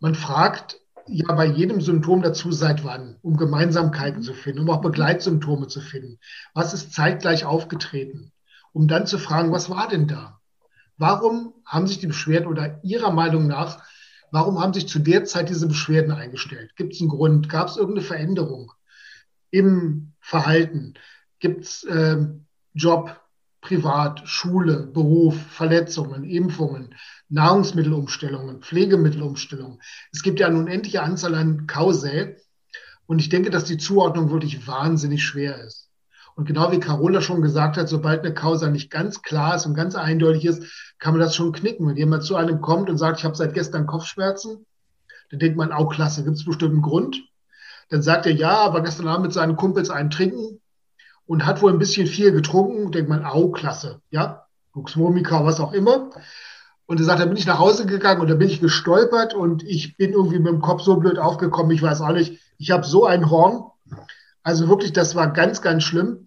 [0.00, 0.79] Man fragt
[1.10, 5.80] ja bei jedem Symptom dazu, seit wann, um Gemeinsamkeiten zu finden, um auch Begleitsymptome zu
[5.80, 6.18] finden.
[6.54, 8.32] Was ist zeitgleich aufgetreten?
[8.72, 10.40] Um dann zu fragen, was war denn da?
[10.96, 13.82] Warum haben sich die Beschwerden oder Ihrer Meinung nach,
[14.30, 16.76] warum haben sich zu der Zeit diese Beschwerden eingestellt?
[16.76, 17.48] Gibt es einen Grund?
[17.48, 18.72] Gab es irgendeine Veränderung
[19.50, 20.94] im Verhalten?
[21.40, 22.18] Gibt es äh,
[22.74, 23.20] Job,
[23.60, 26.94] Privat, Schule, Beruf, Verletzungen, Impfungen,
[27.30, 29.80] Nahrungsmittelumstellungen, Pflegemittelumstellungen.
[30.12, 32.36] Es gibt ja eine unendliche Anzahl an Kausäe.
[33.06, 35.88] Und ich denke, dass die Zuordnung wirklich wahnsinnig schwer ist.
[36.36, 39.74] Und genau wie Carola schon gesagt hat, sobald eine Causa nicht ganz klar ist und
[39.74, 41.88] ganz eindeutig ist, kann man das schon knicken.
[41.88, 44.64] Wenn jemand zu einem kommt und sagt, ich habe seit gestern Kopfschmerzen,
[45.30, 47.22] dann denkt man, auch klasse, gibt es bestimmt einen Grund.
[47.88, 50.60] Dann sagt er, ja, aber gestern Abend mit seinen Kumpels einen trinken
[51.26, 55.72] und hat wohl ein bisschen viel getrunken, denkt man, au, klasse, ja, Luxvomica, was auch
[55.72, 56.10] immer.
[56.90, 59.62] Und er sagt, da bin ich nach Hause gegangen und da bin ich gestolpert und
[59.62, 62.84] ich bin irgendwie mit dem Kopf so blöd aufgekommen, ich weiß auch nicht, ich habe
[62.84, 63.62] so ein Horn.
[64.42, 66.26] Also wirklich, das war ganz, ganz schlimm.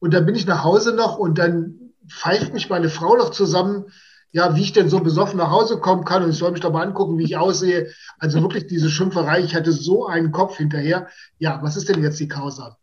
[0.00, 3.86] Und dann bin ich nach Hause noch und dann pfeift mich meine Frau noch zusammen,
[4.32, 6.74] ja, wie ich denn so besoffen nach Hause kommen kann und ich soll mich doch
[6.74, 7.90] mal angucken, wie ich aussehe.
[8.18, 11.08] Also wirklich diese Schimpferei, ich hatte so einen Kopf hinterher.
[11.38, 12.76] Ja, was ist denn jetzt die Causa?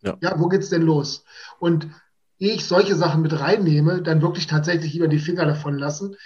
[0.00, 1.26] Ja, ja wo geht's denn los?
[1.58, 1.86] Und
[2.42, 6.16] ehe ich solche Sachen mit reinnehme, dann wirklich tatsächlich lieber die Finger davon lassen.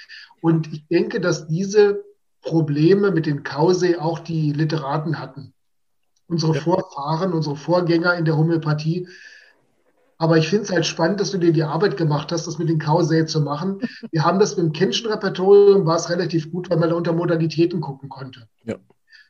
[0.40, 2.04] Und ich denke, dass diese
[2.42, 5.52] Probleme mit den Kausee auch die Literaten hatten.
[6.28, 6.60] Unsere ja.
[6.60, 9.08] Vorfahren, unsere Vorgänger in der Homöopathie
[10.18, 12.68] aber ich finde es halt spannend, dass du dir die Arbeit gemacht hast, das mit
[12.68, 13.80] den Kausee zu machen.
[14.10, 17.12] Wir haben das mit dem Kindschen Repertorium, war es relativ gut, weil man da unter
[17.12, 18.48] Modalitäten gucken konnte.
[18.64, 18.76] Ja.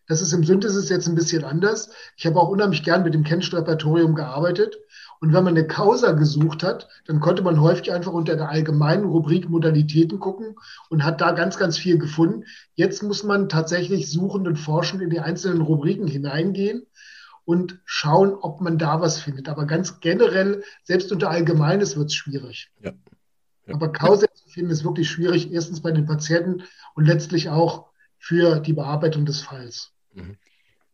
[0.09, 1.91] Das ist im Synthesis jetzt ein bisschen anders.
[2.17, 4.77] Ich habe auch unheimlich gern mit dem Kenschen Repertorium gearbeitet.
[5.21, 9.05] Und wenn man eine Causa gesucht hat, dann konnte man häufig einfach unter der allgemeinen
[9.05, 10.57] Rubrik Modalitäten gucken
[10.89, 12.45] und hat da ganz, ganz viel gefunden.
[12.75, 16.87] Jetzt muss man tatsächlich suchend und forschend in die einzelnen Rubriken hineingehen
[17.45, 19.49] und schauen, ob man da was findet.
[19.49, 22.71] Aber ganz generell, selbst unter Allgemeines wird es schwierig.
[22.81, 22.93] Ja.
[23.67, 23.75] Ja.
[23.75, 26.65] Aber Causa zu finden ist wirklich schwierig, erstens bei den Patienten
[26.95, 27.87] und letztlich auch
[28.19, 29.93] für die Bearbeitung des Falls.
[30.15, 30.37] Mhm.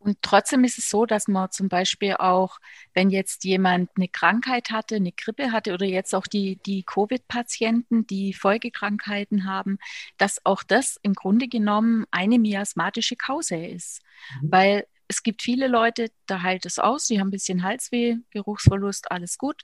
[0.05, 2.59] Und trotzdem ist es so, dass man zum Beispiel auch,
[2.93, 8.07] wenn jetzt jemand eine Krankheit hatte, eine Grippe hatte oder jetzt auch die, die Covid-Patienten,
[8.07, 9.79] die Folgekrankheiten haben,
[10.19, 14.03] dass auch das im Grunde genommen eine miasmatische Kause ist.
[14.41, 14.53] Mhm.
[14.53, 19.11] Weil es gibt viele Leute, da heilt es aus, die haben ein bisschen Halsweh, Geruchsverlust,
[19.11, 19.61] alles gut.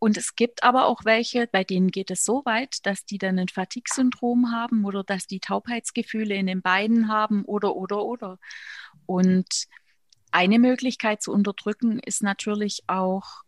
[0.00, 3.38] Und es gibt aber auch welche, bei denen geht es so weit, dass die dann
[3.38, 8.38] ein Fatigue-Syndrom haben oder dass die Taubheitsgefühle in den Beinen haben oder, oder, oder.
[9.06, 9.68] Und
[10.32, 13.42] eine Möglichkeit zu unterdrücken ist natürlich auch,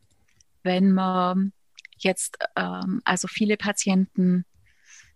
[0.62, 1.52] wenn man
[1.98, 4.44] jetzt, ähm, also viele Patienten,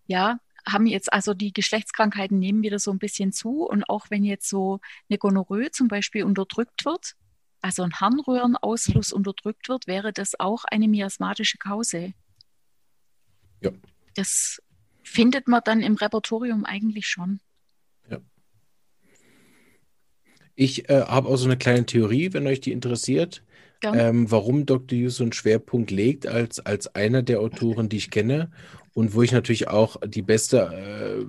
[0.08, 3.64] ja, haben jetzt also die Geschlechtskrankheiten nehmen wieder so ein bisschen zu.
[3.64, 7.14] Und auch wenn jetzt so eine Gonorrhoe zum Beispiel unterdrückt wird,
[7.60, 12.12] also ein Harnröhrenausfluss unterdrückt wird, wäre das auch eine miasmatische Kause.
[13.62, 13.70] Ja.
[14.14, 14.62] Das
[15.02, 17.40] findet man dann im Repertorium eigentlich schon.
[18.10, 18.20] Ja.
[20.54, 23.42] Ich äh, habe auch so eine kleine Theorie, wenn euch die interessiert,
[23.84, 24.98] ähm, warum Dr.
[24.98, 28.50] Hughes so einen Schwerpunkt legt als, als einer der Autoren, die ich kenne
[28.94, 31.26] und wo ich natürlich auch die beste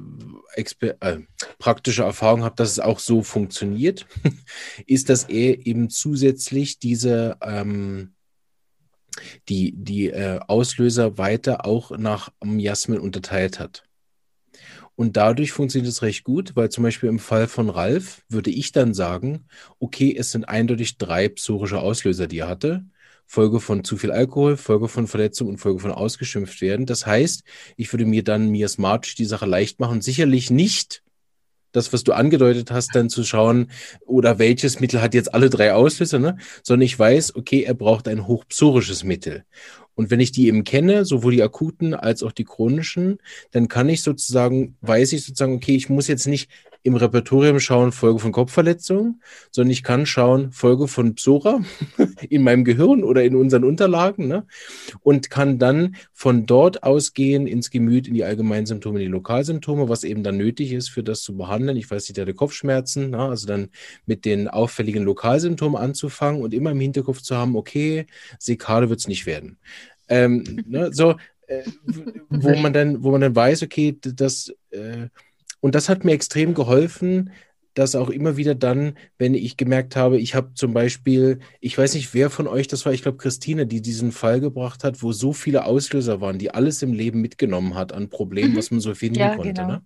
[0.56, 1.20] äh, äh,
[1.58, 4.06] praktische Erfahrung habe, dass es auch so funktioniert,
[4.86, 8.14] ist, dass er eben zusätzlich diese ähm,
[9.50, 13.84] die, die äh, Auslöser weiter auch nach Miasmen unterteilt hat.
[14.96, 18.72] Und dadurch funktioniert es recht gut, weil zum Beispiel im Fall von Ralf würde ich
[18.72, 19.46] dann sagen,
[19.80, 22.86] okay, es sind eindeutig drei psorische Auslöser, die er hatte.
[23.28, 26.86] Folge von zu viel Alkohol, Folge von Verletzung und Folge von ausgeschimpft werden.
[26.86, 27.44] Das heißt,
[27.76, 30.02] ich würde mir dann miasmatisch die Sache leicht machen.
[30.02, 31.02] Sicherlich nicht
[31.76, 33.70] das, was du angedeutet hast, dann zu schauen,
[34.06, 36.38] oder welches Mittel hat jetzt alle drei Auslöser, ne?
[36.64, 39.44] sondern ich weiß, okay, er braucht ein hochpsorisches Mittel.
[39.96, 43.20] Und wenn ich die eben kenne, sowohl die akuten als auch die chronischen,
[43.52, 46.50] dann kann ich sozusagen, weiß ich sozusagen, okay, ich muss jetzt nicht
[46.86, 49.20] im Repertorium schauen, Folge von Kopfverletzung,
[49.50, 51.62] sondern ich kann schauen, Folge von Psora
[52.30, 54.46] in meinem Gehirn oder in unseren Unterlagen ne?
[55.02, 60.04] und kann dann von dort ausgehen ins Gemüt, in die allgemeinen Symptome, die Lokalsymptome, was
[60.04, 61.76] eben dann nötig ist, für das zu behandeln.
[61.76, 63.18] Ich weiß nicht, der Kopfschmerzen, ne?
[63.18, 63.70] also dann
[64.06, 68.06] mit den auffälligen Lokalsymptomen anzufangen und immer im Hinterkopf zu haben, okay,
[68.38, 69.58] Sekade wird es nicht werden.
[70.08, 70.94] Ähm, ne?
[70.94, 71.16] So,
[71.48, 71.64] äh,
[72.30, 75.08] wo man dann, wo man dann weiß, okay, das äh,
[75.66, 77.32] und das hat mir extrem geholfen,
[77.74, 81.96] dass auch immer wieder dann, wenn ich gemerkt habe, ich habe zum Beispiel, ich weiß
[81.96, 85.12] nicht, wer von euch das war, ich glaube Christine, die diesen Fall gebracht hat, wo
[85.12, 88.58] so viele Auslöser waren, die alles im Leben mitgenommen hat an Problemen, mhm.
[88.58, 89.54] was man so finden ja, konnte.
[89.54, 89.68] Genau.
[89.68, 89.82] Ne?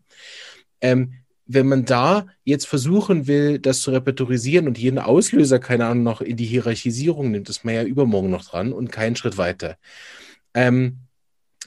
[0.82, 1.14] Ähm,
[1.46, 6.20] wenn man da jetzt versuchen will, das zu repertorisieren und jeden Auslöser, keine Ahnung, noch
[6.20, 9.78] in die Hierarchisierung nimmt, ist man ja übermorgen noch dran und keinen Schritt weiter.
[10.54, 10.98] Ähm,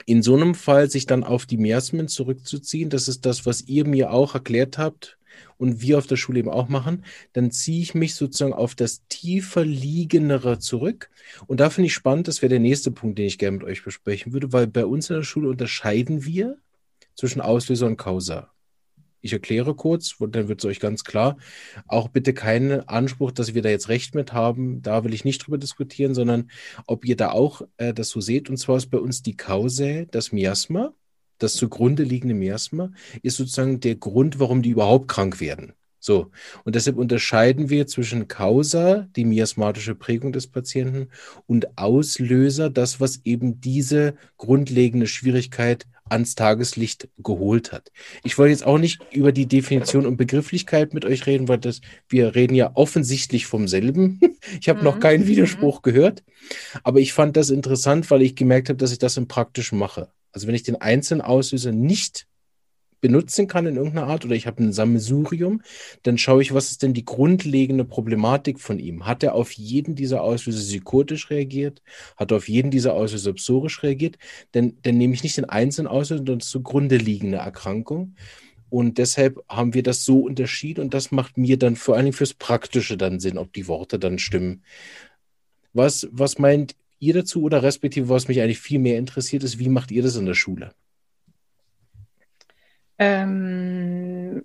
[0.07, 3.87] in so einem Fall sich dann auf die Miasmen zurückzuziehen, das ist das, was ihr
[3.87, 5.19] mir auch erklärt habt
[5.59, 9.03] und wir auf der Schule eben auch machen, dann ziehe ich mich sozusagen auf das
[9.09, 11.11] tiefer liegendere zurück.
[11.47, 13.85] Und da finde ich spannend, das wäre der nächste Punkt, den ich gerne mit euch
[13.85, 16.59] besprechen würde, weil bei uns in der Schule unterscheiden wir
[17.15, 18.53] zwischen Auslöser und Causa.
[19.23, 21.37] Ich erkläre kurz, dann wird es euch ganz klar.
[21.87, 24.83] Auch bitte keinen Anspruch, dass wir da jetzt Recht mit haben.
[24.83, 26.51] Da will ich nicht drüber diskutieren, sondern
[26.87, 28.51] ob ihr da auch äh, das so seht.
[28.51, 30.93] Und zwar ist bei uns die Causae, das Miasma,
[31.39, 32.91] das zugrunde liegende Miasma,
[33.23, 35.73] ist sozusagen der Grund, warum die überhaupt krank werden.
[36.05, 36.33] So,
[36.65, 41.11] und deshalb unterscheiden wir zwischen Causa, die miasmatische Prägung des Patienten,
[41.47, 47.91] und Auslöser, das, was eben diese grundlegende Schwierigkeit ans Tageslicht geholt hat.
[48.23, 51.81] Ich wollte jetzt auch nicht über die Definition und Begrifflichkeit mit euch reden, weil das,
[52.09, 54.21] wir reden ja offensichtlich vom selben.
[54.61, 54.85] Ich habe mhm.
[54.85, 55.83] noch keinen Widerspruch mhm.
[55.83, 56.25] gehört,
[56.83, 60.09] aber ich fand das interessant, weil ich gemerkt habe, dass ich das im Praktischen mache.
[60.33, 62.27] Also wenn ich den einzelnen Auslöser nicht
[63.03, 65.61] benutzen kann in irgendeiner Art oder ich habe ein Sammelsurium,
[66.05, 69.05] dann schaue ich, was ist denn die grundlegende Problematik von ihm.
[69.05, 71.83] Hat er auf jeden dieser Auslöser psychotisch reagiert?
[72.17, 74.17] Hat er auf jeden dieser Auslöser psorisch reagiert?
[74.55, 78.15] Denn dann nehme ich nicht den einzelnen Auslöser, sondern zugrunde liegende Erkrankung.
[78.71, 82.17] Und deshalb haben wir das so unterschieden und das macht mir dann vor allen Dingen
[82.17, 84.63] fürs Praktische dann Sinn, ob die Worte dann stimmen.
[85.75, 89.69] Was, was meint ihr dazu oder respektive, was mich eigentlich viel mehr interessiert, ist, wie
[89.69, 90.73] macht ihr das in der Schule?
[92.99, 94.45] Ähm,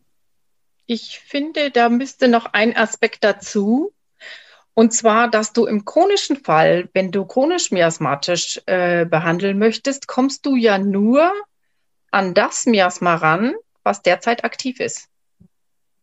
[0.85, 3.93] ich finde, da müsste noch ein Aspekt dazu.
[4.73, 10.45] Und zwar, dass du im chronischen Fall, wenn du chronisch miasmatisch äh, behandeln möchtest, kommst
[10.45, 11.33] du ja nur
[12.11, 15.09] an das Miasma ran, was derzeit aktiv ist.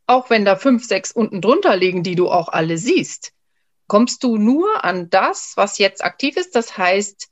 [0.07, 3.33] Auch wenn da fünf, sechs unten drunter liegen, die du auch alle siehst,
[3.87, 6.55] kommst du nur an das, was jetzt aktiv ist.
[6.55, 7.29] Das heißt,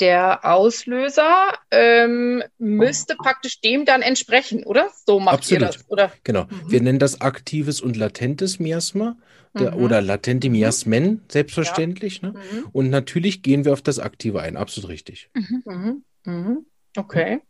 [0.00, 4.90] der Auslöser ähm, müsste praktisch dem dann entsprechen, oder?
[5.06, 5.62] So macht Absolut.
[5.62, 6.12] ihr das, oder?
[6.24, 6.44] Genau.
[6.44, 6.70] Mhm.
[6.70, 9.16] Wir nennen das aktives und latentes Miasma
[9.58, 9.82] der, mhm.
[9.82, 10.56] oder latente mhm.
[10.56, 12.20] Miasmen, selbstverständlich.
[12.22, 12.28] Ja.
[12.28, 12.34] Ne?
[12.34, 12.64] Mhm.
[12.72, 15.30] Und natürlich gehen wir auf das Aktive ein, absolut richtig.
[15.34, 16.04] Mhm.
[16.24, 16.66] Mhm.
[16.96, 17.40] Okay.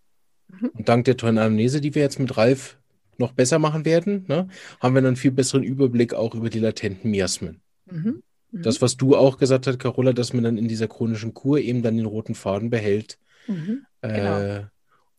[0.73, 2.79] Und dank der tollen Anamnese, die wir jetzt mit Ralf
[3.19, 4.49] noch besser machen werden, ne,
[4.81, 7.61] haben wir einen viel besseren Überblick auch über die latenten Miasmen.
[7.87, 8.23] Mhm.
[8.51, 8.63] Mhm.
[8.63, 11.83] Das, was du auch gesagt hast, Carola, dass man dann in dieser chronischen Kur eben
[11.83, 13.19] dann den roten Faden behält.
[13.47, 13.87] Mhm.
[14.03, 14.39] Genau.
[14.39, 14.65] Äh,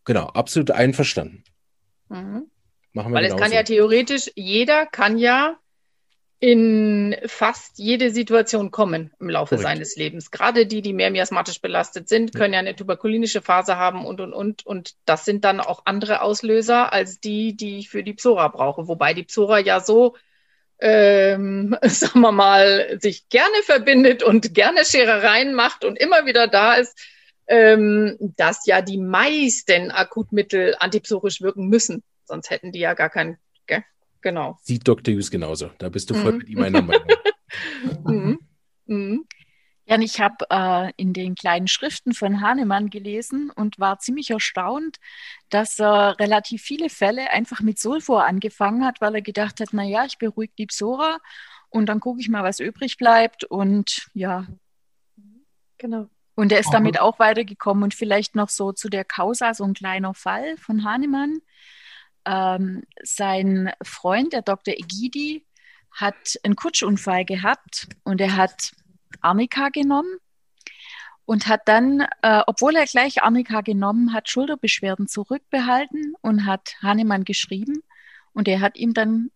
[0.06, 1.44] genau, absolut einverstanden.
[2.10, 2.48] Mhm.
[2.94, 5.58] Machen wir Weil es kann ja theoretisch, jeder kann ja
[6.42, 9.68] in fast jede Situation kommen im Laufe Correct.
[9.68, 10.32] seines Lebens.
[10.32, 14.34] Gerade die, die mehr miasmatisch belastet sind, können ja eine tuberkulinische Phase haben und, und,
[14.34, 14.66] und.
[14.66, 18.88] Und das sind dann auch andere Auslöser als die, die ich für die Psora brauche.
[18.88, 20.16] Wobei die Psora ja so
[20.82, 26.74] ähm, sagen wir mal, sich gerne verbindet und gerne Scherereien macht und immer wieder da
[26.74, 27.00] ist,
[27.48, 32.04] ähm, dass ja die meisten Akutmittel antipsorisch wirken müssen.
[32.26, 33.84] Sonst hätten die ja gar keinen, gell?
[34.22, 34.58] genau.
[34.64, 35.14] Sieht Dr.
[35.14, 35.70] Hughes genauso.
[35.78, 36.38] Da bist du voll mhm.
[36.40, 37.08] mit ihm einer Meinung.
[38.06, 38.40] mhm.
[38.86, 39.26] Mhm.
[39.92, 44.30] Ja, und ich habe äh, in den kleinen Schriften von Hahnemann gelesen und war ziemlich
[44.30, 45.00] erstaunt,
[45.50, 50.06] dass er relativ viele Fälle einfach mit Sulfur angefangen hat, weil er gedacht hat, naja,
[50.06, 51.18] ich beruhige die Psora
[51.70, 54.48] und dann gucke ich mal, was übrig bleibt und ja.
[55.78, 56.08] Genau.
[56.36, 59.74] Und er ist damit auch weitergekommen und vielleicht noch so zu der Causa, so ein
[59.74, 61.40] kleiner Fall von Hahnemann.
[62.24, 64.74] Ähm, sein Freund, der Dr.
[64.74, 65.46] Egidi,
[65.92, 68.72] hat einen Kutschunfall gehabt und er hat
[69.22, 70.18] Arnika genommen
[71.26, 77.24] und hat dann, äh, obwohl er gleich Arnika genommen hat, Schulterbeschwerden zurückbehalten und hat Hahnemann
[77.24, 77.84] geschrieben.
[78.34, 79.32] Und er hat ihm dann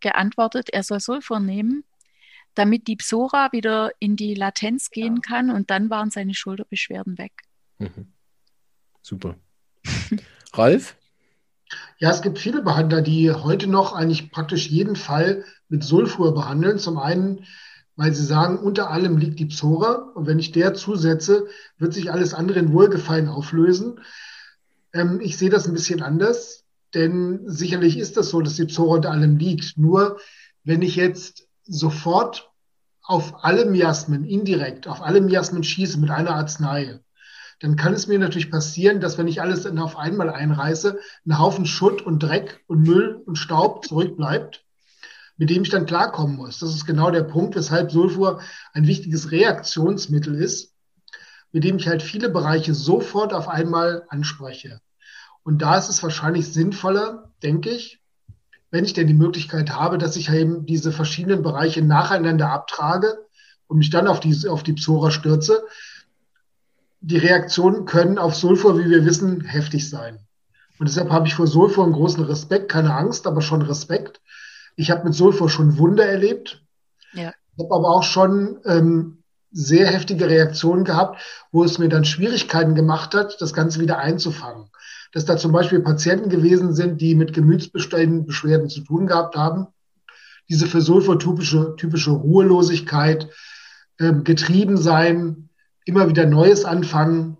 [0.00, 1.84] geantwortet, er soll Sulfur nehmen,
[2.54, 5.50] damit die Psora wieder in die Latenz gehen kann.
[5.50, 7.32] Und dann waren seine Schulterbeschwerden weg.
[7.78, 8.12] Mhm.
[9.00, 9.36] Super.
[10.52, 10.96] Ralf?
[11.98, 16.78] Ja, es gibt viele Behandler, die heute noch eigentlich praktisch jeden Fall mit Sulfur behandeln.
[16.78, 17.46] Zum einen
[18.02, 21.46] weil sie sagen, unter allem liegt die Psora und wenn ich der zusetze,
[21.78, 24.00] wird sich alles andere in Wohlgefallen auflösen.
[24.92, 28.96] Ähm, ich sehe das ein bisschen anders, denn sicherlich ist das so, dass die Psora
[28.96, 29.78] unter allem liegt.
[29.78, 30.18] Nur
[30.64, 32.50] wenn ich jetzt sofort
[33.02, 36.98] auf alle Miasmen indirekt, auf alle Miasmen schieße mit einer Arznei,
[37.60, 41.66] dann kann es mir natürlich passieren, dass wenn ich alles auf einmal einreiße, ein Haufen
[41.66, 44.64] Schutt und Dreck und Müll und Staub zurückbleibt
[45.36, 46.58] mit dem ich dann klarkommen muss.
[46.58, 48.40] Das ist genau der Punkt, weshalb Sulfur
[48.72, 50.74] ein wichtiges Reaktionsmittel ist,
[51.52, 54.80] mit dem ich halt viele Bereiche sofort auf einmal anspreche.
[55.42, 58.00] Und da ist es wahrscheinlich sinnvoller, denke ich,
[58.70, 63.26] wenn ich denn die Möglichkeit habe, dass ich eben diese verschiedenen Bereiche nacheinander abtrage
[63.66, 65.62] und mich dann auf die, auf die Psora stürze.
[67.00, 70.20] Die Reaktionen können auf Sulfur, wie wir wissen, heftig sein.
[70.78, 74.20] Und deshalb habe ich vor Sulfur einen großen Respekt, keine Angst, aber schon Respekt,
[74.76, 76.62] ich habe mit Sulfur schon Wunder erlebt.
[77.12, 77.32] Ja.
[77.56, 79.18] Ich habe aber auch schon ähm,
[79.50, 81.20] sehr heftige Reaktionen gehabt,
[81.50, 84.70] wo es mir dann Schwierigkeiten gemacht hat, das Ganze wieder einzufangen.
[85.12, 89.66] Dass da zum Beispiel Patienten gewesen sind, die mit Gemütsbeständen Beschwerden zu tun gehabt haben.
[90.48, 93.28] Diese für Sulfur typische, typische Ruhelosigkeit,
[94.00, 95.50] ähm, getrieben sein,
[95.84, 97.36] immer wieder Neues anfangen,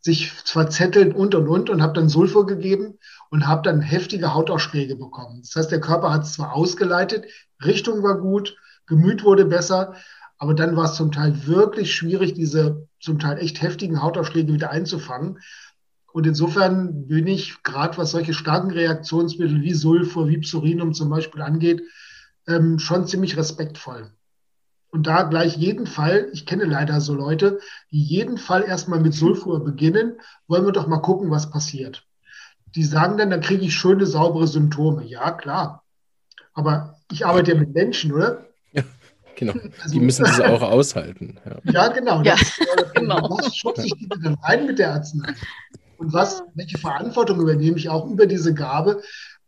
[0.00, 2.98] sich verzetteln und und und und habe dann Sulfur gegeben
[3.30, 5.40] und habe dann heftige Hautausschläge bekommen.
[5.42, 7.26] Das heißt, der Körper hat es zwar ausgeleitet,
[7.64, 8.56] Richtung war gut,
[8.86, 9.94] Gemüt wurde besser,
[10.36, 14.70] aber dann war es zum Teil wirklich schwierig, diese zum Teil echt heftigen Hautausschläge wieder
[14.70, 15.38] einzufangen.
[16.12, 21.42] Und insofern bin ich, gerade was solche starken Reaktionsmittel wie Sulfur, wie Psorinum zum Beispiel
[21.42, 21.82] angeht,
[22.48, 24.10] ähm, schon ziemlich respektvoll.
[24.90, 27.60] Und da gleich jeden Fall, ich kenne leider so Leute,
[27.92, 30.18] die jeden Fall erstmal mit Sulfur beginnen,
[30.48, 32.08] wollen wir doch mal gucken, was passiert.
[32.74, 35.04] Die sagen dann, dann kriege ich schöne, saubere Symptome.
[35.04, 35.82] Ja, klar.
[36.52, 38.46] Aber ich arbeite ja mit Menschen, oder?
[38.72, 38.82] Ja,
[39.36, 39.54] genau.
[39.82, 41.38] Also, die müssen das auch aushalten.
[41.44, 42.22] Ja, ja genau.
[42.22, 43.30] Ja, das, genau.
[43.30, 45.34] Was schubse ich die dann rein mit der Arznei?
[45.98, 49.02] Und was, welche Verantwortung übernehme ich auch über diese Gabe?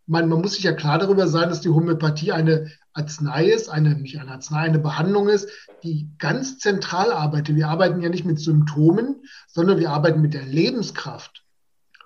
[0.06, 3.94] Man, man muss sich ja klar darüber sein, dass die Homöopathie eine Arznei ist, eine,
[3.94, 5.48] nicht eine Arznei, eine Behandlung ist,
[5.82, 7.56] die ganz zentral arbeitet.
[7.56, 11.41] Wir arbeiten ja nicht mit Symptomen, sondern wir arbeiten mit der Lebenskraft.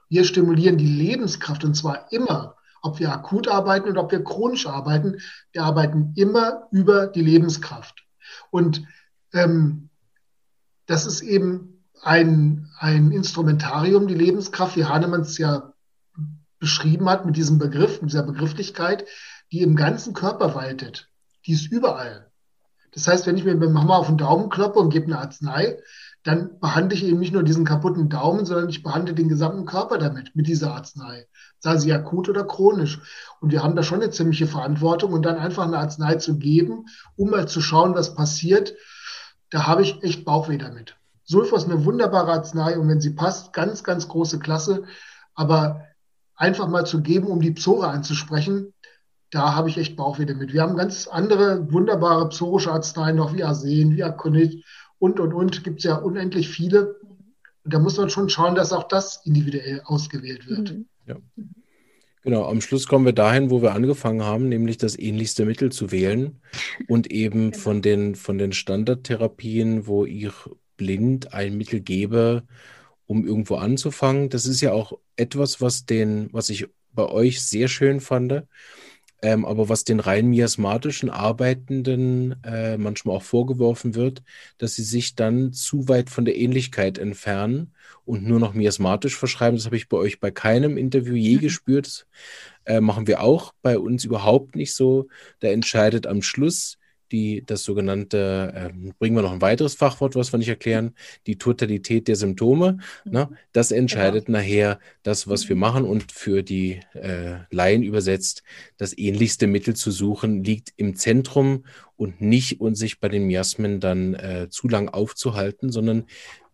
[0.09, 4.66] Wir stimulieren die Lebenskraft und zwar immer, ob wir akut arbeiten oder ob wir chronisch
[4.66, 5.18] arbeiten.
[5.52, 8.04] Wir arbeiten immer über die Lebenskraft.
[8.50, 8.84] Und
[9.32, 9.90] ähm,
[10.86, 15.72] das ist eben ein, ein Instrumentarium, die Lebenskraft, wie Hahnemann es ja
[16.59, 19.04] beschrieben hat mit diesem Begriff, mit dieser Begrifflichkeit,
[19.52, 21.11] die im ganzen Körper waltet.
[21.44, 22.30] Die ist überall.
[22.92, 25.18] Das heißt, wenn ich mir mit dem Hammer auf den Daumen kloppe und gebe eine
[25.18, 25.78] Arznei,
[26.27, 29.97] dann behandle ich eben nicht nur diesen kaputten Daumen, sondern ich behandle den gesamten Körper
[29.97, 31.29] damit, mit dieser Arznei.
[31.61, 33.01] Sei sie akut oder chronisch.
[33.41, 36.87] Und wir haben da schon eine ziemliche Verantwortung und dann einfach eine Arznei zu geben,
[37.14, 38.74] um mal zu schauen, was passiert,
[39.51, 40.97] da habe ich echt Bauchweh damit.
[41.22, 44.83] Sulfur ist eine wunderbare Arznei und wenn sie passt, ganz, ganz große Klasse.
[45.35, 45.85] Aber
[46.35, 48.74] einfach mal zu geben, um die Psore anzusprechen,
[49.31, 50.53] da habe ich echt Bauchweh damit.
[50.53, 54.64] Wir haben ganz andere wunderbare psorische Arzneien noch, wie Arsen, wie Aconit
[54.99, 55.64] und, und, und.
[55.64, 56.97] Gibt es ja unendlich viele.
[57.64, 60.72] Da muss man schon schauen, dass auch das individuell ausgewählt wird.
[60.72, 60.86] Mhm.
[61.07, 61.16] Ja.
[62.22, 65.92] Genau, am Schluss kommen wir dahin, wo wir angefangen haben, nämlich das ähnlichste Mittel zu
[65.92, 66.40] wählen
[66.88, 67.62] und eben genau.
[67.62, 70.32] von den, von den Standardtherapien, wo ich
[70.76, 72.42] blind ein Mittel gebe,
[73.07, 74.28] um irgendwo anzufangen.
[74.28, 78.42] Das ist ja auch etwas, was den, was ich bei euch sehr schön fand,
[79.27, 84.22] ähm, aber was den rein miasmatischen Arbeitenden äh, manchmal auch vorgeworfen wird,
[84.59, 87.72] dass sie sich dann zu weit von der Ähnlichkeit entfernen
[88.05, 89.57] und nur noch miasmatisch verschreiben.
[89.57, 91.41] Das habe ich bei euch bei keinem Interview je mhm.
[91.41, 92.07] gespürt.
[92.66, 95.09] Äh, machen wir auch bei uns überhaupt nicht so.
[95.41, 96.79] Da entscheidet am Schluss
[97.12, 100.94] die, das sogenannte, äh, bringen wir noch ein weiteres Fachwort, was wir nicht erklären,
[101.26, 102.78] die Totalität der Symptome.
[103.04, 103.12] Mhm.
[103.12, 103.28] Ne?
[103.52, 104.38] Das entscheidet genau.
[104.38, 105.61] nachher das, was wir mhm.
[105.61, 108.42] machen und für die äh, Laien übersetzt,
[108.76, 111.64] das ähnlichste Mittel zu suchen, liegt im Zentrum
[111.97, 116.05] und nicht und sich bei den Miasmen dann äh, zu lang aufzuhalten, sondern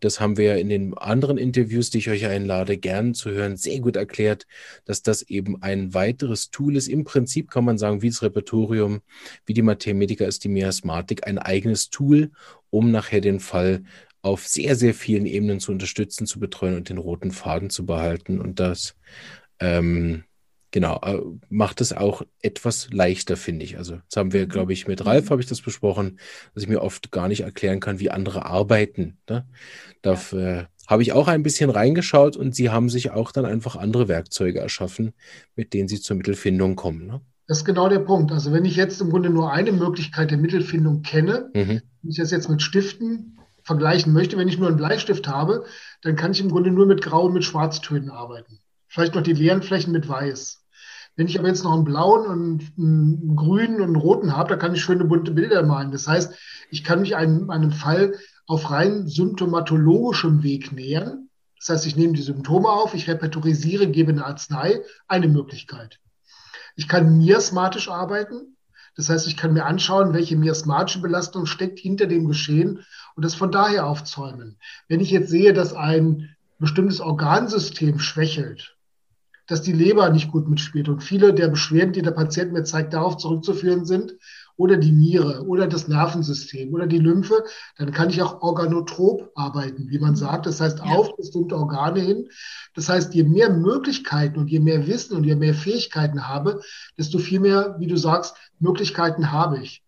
[0.00, 3.78] das haben wir in den anderen Interviews, die ich euch einlade, gern zu hören, sehr
[3.80, 4.46] gut erklärt,
[4.84, 6.88] dass das eben ein weiteres Tool ist.
[6.88, 9.00] Im Prinzip kann man sagen, wie das Repertorium,
[9.46, 12.32] wie die Mathematica ist die Miasmatik, ein eigenes Tool,
[12.70, 13.84] um nachher den Fall
[14.22, 18.40] auf sehr, sehr vielen Ebenen zu unterstützen, zu betreuen und den roten Faden zu behalten.
[18.40, 18.96] Und das
[19.60, 20.24] ähm,
[20.72, 23.78] genau, äh, macht es auch etwas leichter, finde ich.
[23.78, 24.48] Also, jetzt haben wir, mhm.
[24.48, 26.18] glaube ich, mit Ralf habe ich das besprochen,
[26.54, 29.18] dass ich mir oft gar nicht erklären kann, wie andere arbeiten.
[29.30, 29.46] Ne?
[30.02, 30.38] Da ja.
[30.38, 34.08] äh, habe ich auch ein bisschen reingeschaut und sie haben sich auch dann einfach andere
[34.08, 35.12] Werkzeuge erschaffen,
[35.54, 37.06] mit denen sie zur Mittelfindung kommen.
[37.06, 37.20] Ne?
[37.46, 38.32] Das ist genau der Punkt.
[38.32, 41.82] Also wenn ich jetzt im Grunde nur eine Möglichkeit der Mittelfindung kenne, mhm.
[42.02, 45.64] wenn ich das jetzt mit Stiften vergleichen möchte, wenn ich nur einen Bleistift habe,
[46.02, 48.58] dann kann ich im Grunde nur mit Grau und mit Schwarztönen arbeiten.
[48.88, 50.61] Vielleicht noch die leeren Flächen mit Weiß.
[51.16, 54.56] Wenn ich aber jetzt noch einen blauen und einen grünen und einen roten habe, da
[54.56, 55.92] kann ich schöne bunte Bilder malen.
[55.92, 56.34] Das heißt,
[56.70, 58.14] ich kann mich einem, einem Fall
[58.46, 61.28] auf rein symptomatologischem Weg nähern.
[61.58, 66.00] Das heißt, ich nehme die Symptome auf, ich repertorisiere, gebe eine Arznei, eine Möglichkeit.
[66.76, 68.56] Ich kann miasmatisch arbeiten.
[68.96, 72.84] Das heißt, ich kann mir anschauen, welche miasmatische Belastung steckt hinter dem Geschehen
[73.14, 74.58] und das von daher aufzäumen.
[74.88, 78.76] Wenn ich jetzt sehe, dass ein bestimmtes Organsystem schwächelt,
[79.52, 80.88] dass die Leber nicht gut mitspielt.
[80.88, 84.16] Und viele der Beschwerden, die der Patient mir zeigt, darauf zurückzuführen sind,
[84.56, 87.44] oder die Niere oder das Nervensystem oder die Lymphe,
[87.76, 90.46] dann kann ich auch organotrop arbeiten, wie man sagt.
[90.46, 90.84] Das heißt, ja.
[90.84, 92.28] auf bestimmte Organe hin.
[92.74, 96.62] Das heißt, je mehr Möglichkeiten und je mehr Wissen und je mehr Fähigkeiten habe,
[96.96, 99.82] desto viel mehr, wie du sagst, Möglichkeiten habe ich.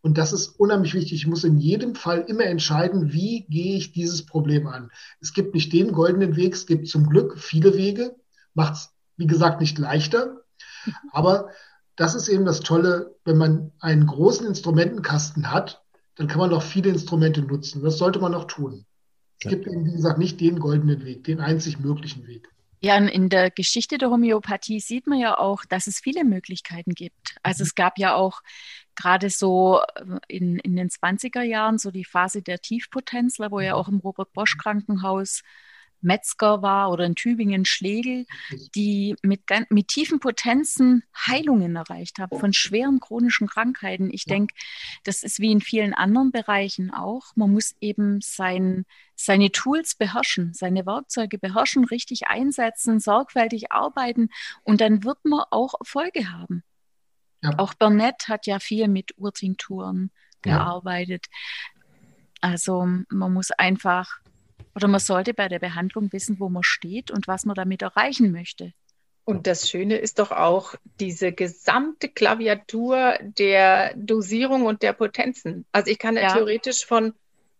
[0.00, 1.14] Und das ist unheimlich wichtig.
[1.14, 4.90] Ich muss in jedem Fall immer entscheiden, wie gehe ich dieses Problem an.
[5.20, 8.14] Es gibt nicht den goldenen Weg, es gibt zum Glück viele Wege,
[8.54, 10.42] macht es wie gesagt, nicht leichter.
[11.12, 11.50] Aber
[11.96, 15.82] das ist eben das Tolle, wenn man einen großen Instrumentenkasten hat,
[16.14, 17.82] dann kann man noch viele Instrumente nutzen.
[17.82, 18.86] Das sollte man auch tun.
[19.40, 22.48] Es gibt eben, wie gesagt, nicht den goldenen Weg, den einzig möglichen Weg.
[22.80, 27.36] Ja, in der Geschichte der Homöopathie sieht man ja auch, dass es viele Möglichkeiten gibt.
[27.42, 28.40] Also es gab ja auch
[28.94, 33.74] gerade so äh, in, in den 20er Jahren so die Phase der Tiefpotenzler, wo ja
[33.74, 35.42] auch im Robert Bosch Krankenhaus
[36.00, 38.26] Metzger war oder in Tübingen Schlegel,
[38.74, 44.10] die mit, mit tiefen Potenzen Heilungen erreicht haben von schweren chronischen Krankheiten.
[44.12, 44.54] Ich denke,
[45.04, 47.32] das ist wie in vielen anderen Bereichen auch.
[47.34, 48.84] Man muss eben sein,
[49.16, 54.28] seine Tools beherrschen, seine Werkzeuge beherrschen, richtig einsetzen, sorgfältig arbeiten
[54.62, 56.62] und dann wird man auch Erfolge haben.
[57.42, 57.58] Ja.
[57.58, 60.10] Auch Burnett hat ja viel mit Urtinkturen
[60.44, 60.58] ja.
[60.58, 61.26] gearbeitet.
[62.40, 64.20] Also man muss einfach
[64.78, 68.30] oder man sollte bei der Behandlung wissen, wo man steht und was man damit erreichen
[68.30, 68.72] möchte.
[69.24, 75.66] Und das Schöne ist doch auch diese gesamte Klaviatur der Dosierung und der Potenzen.
[75.72, 77.12] Also ich kann ja, theoretisch von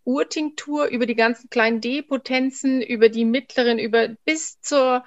[0.05, 5.05] Urtinktur über die ganzen kleinen D-Potenzen, über die mittleren, über bis zur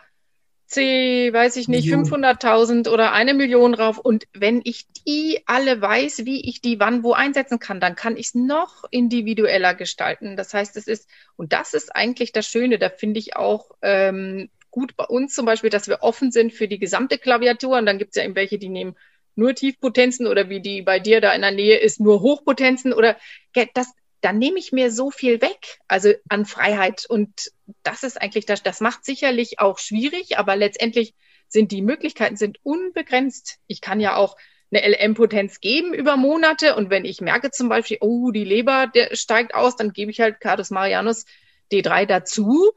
[0.71, 3.97] C, weiß ich nicht, 500.000 oder eine Million rauf.
[3.97, 8.15] Und wenn ich die alle weiß, wie ich die wann wo einsetzen kann, dann kann
[8.15, 10.37] ich es noch individueller gestalten.
[10.37, 14.49] Das heißt, es ist, und das ist eigentlich das Schöne, da finde ich auch ähm,
[14.69, 17.77] gut bei uns zum Beispiel, dass wir offen sind für die gesamte Klaviatur.
[17.77, 18.95] Und dann gibt es ja eben welche, die nehmen
[19.35, 23.17] nur Tiefpotenzen oder wie die bei dir da in der Nähe ist, nur Hochpotenzen oder
[23.73, 23.91] das,
[24.21, 27.05] dann nehme ich mir so viel weg, also an Freiheit.
[27.07, 27.51] Und
[27.83, 31.15] das ist eigentlich das, das macht sicherlich auch schwierig, aber letztendlich
[31.47, 33.57] sind die Möglichkeiten sind unbegrenzt.
[33.67, 34.37] Ich kann ja auch
[34.71, 39.15] eine LM-Potenz geben über Monate und wenn ich merke zum Beispiel, oh, die Leber der
[39.15, 41.25] steigt aus, dann gebe ich halt Cardus Marianus
[41.73, 42.71] D3 dazu,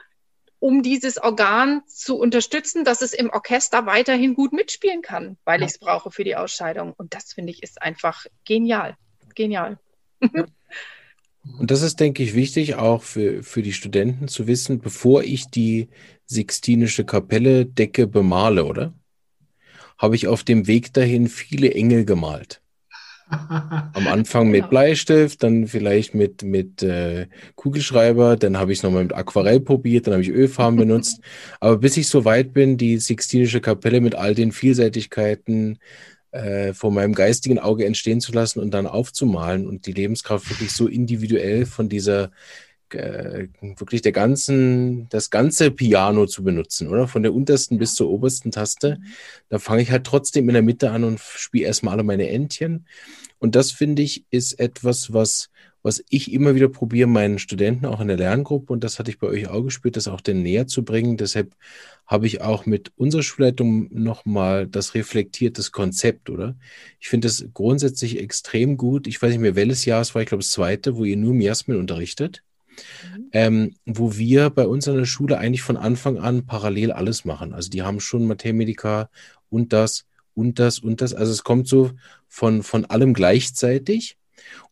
[0.59, 5.67] um dieses Organ zu unterstützen, dass es im Orchester weiterhin gut mitspielen kann, weil ja.
[5.67, 6.95] ich es brauche für die Ausscheidung.
[6.97, 8.97] Und das finde ich ist einfach genial.
[9.35, 9.79] Genial.
[10.21, 10.47] Ja.
[11.59, 15.47] Und das ist, denke ich, wichtig auch für, für die Studenten zu wissen, bevor ich
[15.47, 15.89] die
[16.27, 18.95] Sixtinische Kapelle Decke bemale, oder?
[19.99, 22.63] Habe ich auf dem Weg dahin viele Engel gemalt.
[23.31, 24.71] Am Anfang mit genau.
[24.71, 27.27] Bleistift, dann vielleicht mit, mit äh,
[27.57, 31.21] Kugelschreiber, dann habe ich es nochmal mit Aquarell probiert, dann habe ich Ölfarben benutzt.
[31.61, 35.79] Aber bis ich so weit bin, die Sixtinische Kapelle mit all den Vielseitigkeiten,
[36.35, 40.72] äh, vor meinem geistigen Auge entstehen zu lassen und dann aufzumalen und die Lebenskraft wirklich
[40.72, 42.32] so individuell von dieser
[42.91, 47.09] äh, wirklich der ganzen, das ganze Piano zu benutzen, oder?
[47.09, 48.99] Von der untersten bis zur obersten Taste.
[48.99, 49.05] Mhm.
[49.49, 52.87] Da fange ich halt trotzdem in der Mitte an und spiele erstmal alle meine Entchen.
[53.39, 55.51] Und das finde ich ist etwas, was
[55.85, 59.18] was ich immer wieder probiere, meinen Studenten auch in der Lerngruppe, und das hatte ich
[59.18, 61.18] bei euch auch gespürt, das auch den näher zu bringen.
[61.18, 61.55] Deshalb
[62.07, 66.57] habe ich auch mit unserer Schulleitung nochmal das reflektiert, das Konzept, oder?
[67.01, 69.07] Ich finde das grundsätzlich extrem gut.
[69.07, 71.35] Ich weiß nicht mehr, welches Jahr es war, ich glaube, das zweite, wo ihr nur
[71.35, 72.43] Miasmin unterrichtet.
[73.14, 73.28] Mhm.
[73.32, 77.53] Ähm, wo wir bei uns an der Schule eigentlich von Anfang an parallel alles machen.
[77.53, 79.11] Also die haben schon Mathemedica
[79.51, 81.12] und das und das und das.
[81.12, 81.91] Also es kommt so
[82.26, 84.16] von, von allem gleichzeitig.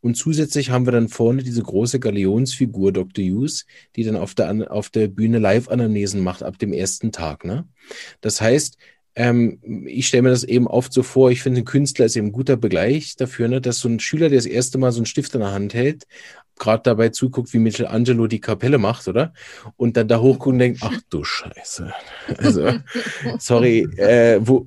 [0.00, 3.24] Und zusätzlich haben wir dann vorne diese große Galionsfigur Dr.
[3.24, 3.66] Hughes,
[3.96, 7.44] die dann auf der, auf der Bühne Live-Anamnesen macht ab dem ersten Tag.
[7.44, 7.66] Ne?
[8.20, 8.78] Das heißt,
[9.14, 12.28] ähm, ich stelle mir das eben oft so vor, ich finde, ein Künstler ist eben
[12.28, 15.06] ein guter Begleich dafür, ne, dass so ein Schüler, der das erste Mal so einen
[15.06, 16.06] Stift in der Hand hält,
[16.58, 19.32] gerade dabei zuguckt, wie Michelangelo die Kapelle macht, oder?
[19.76, 21.92] Und dann da hochguckt und denkt, ach du Scheiße.
[22.38, 22.72] Also,
[23.38, 24.66] sorry, äh, wo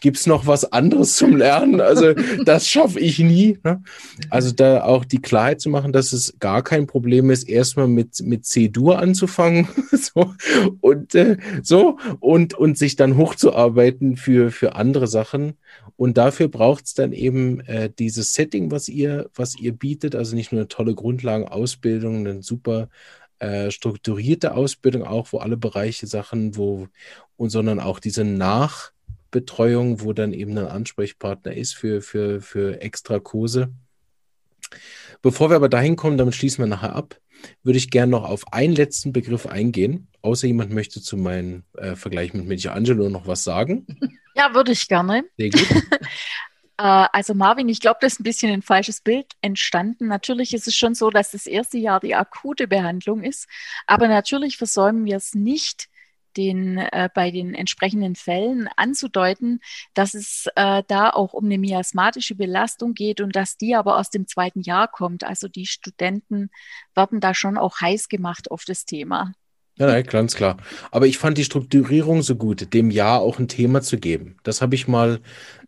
[0.00, 1.80] gibt's noch was anderes zum Lernen?
[1.80, 3.58] Also, das schaffe ich nie.
[3.64, 3.82] Ne?
[4.30, 8.20] Also, da auch die Klarheit zu machen, dass es gar kein Problem ist, erstmal mit,
[8.20, 9.68] mit C-Dur anzufangen.
[9.92, 10.34] so,
[10.80, 15.54] und äh, so, und, und sich dann hochzuarbeiten für, für andere Sachen.
[15.96, 20.34] Und dafür braucht es dann eben äh, dieses Setting, was ihr, was ihr bietet, also
[20.34, 22.88] nicht nur eine tolle Grundlagenausbildung, eine super
[23.38, 26.88] äh, strukturierte Ausbildung auch, wo alle Bereiche Sachen, wo,
[27.36, 33.18] und sondern auch diese Nachbetreuung, wo dann eben ein Ansprechpartner ist für, für, für extra
[33.18, 33.72] Kurse.
[35.22, 37.18] Bevor wir aber dahin kommen, damit schließen wir nachher ab,
[37.62, 40.08] würde ich gerne noch auf einen letzten Begriff eingehen.
[40.22, 43.86] Außer jemand möchte zu meinem äh, Vergleich mit Michelangelo noch was sagen.
[44.34, 45.24] Ja, würde ich gerne.
[45.36, 45.66] Sehr gut.
[46.80, 50.06] Äh, also Marvin, ich glaube, da ist ein bisschen ein falsches Bild entstanden.
[50.06, 53.48] Natürlich ist es schon so, dass das erste Jahr die akute Behandlung ist,
[53.86, 55.90] aber natürlich versäumen wir es nicht,
[56.36, 59.60] den, äh, bei den entsprechenden Fällen anzudeuten,
[59.94, 64.10] dass es äh, da auch um eine miasmatische Belastung geht und dass die aber aus
[64.10, 65.24] dem zweiten Jahr kommt.
[65.24, 66.50] Also die Studenten
[66.94, 69.32] werden da schon auch heiß gemacht auf das Thema.
[69.80, 70.58] Ja, nein, ganz klar.
[70.90, 74.36] Aber ich fand die Strukturierung so gut, dem Jahr auch ein Thema zu geben.
[74.42, 75.20] Das habe ich mal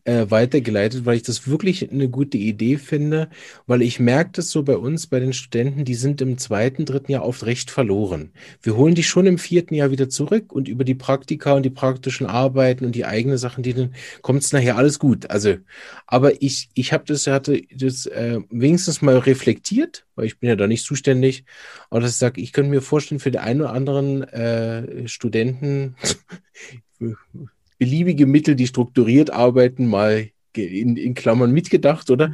[0.05, 3.29] äh, weitergeleitet, weil ich das wirklich eine gute Idee finde,
[3.67, 7.13] weil ich merke das so bei uns, bei den Studenten, die sind im zweiten, dritten
[7.13, 8.33] Jahr oft recht verloren.
[8.63, 11.71] Wir holen die schon im vierten Jahr wieder zurück und über die Praktika und die
[11.71, 15.31] praktischen Arbeiten und die eigenen Sachen, die dann kommt es nachher alles gut.
[15.31, 15.57] Also,
[16.07, 20.57] aber ich, ich habe das, hatte das äh, wenigstens mal reflektiert, weil ich bin ja
[20.57, 21.45] da nicht zuständig,
[21.91, 25.95] aber ich sage, ich könnte mir vorstellen, für den einen oder anderen äh, Studenten
[27.83, 32.28] beliebige Mittel, die strukturiert arbeiten, mal in, in Klammern mitgedacht, oder?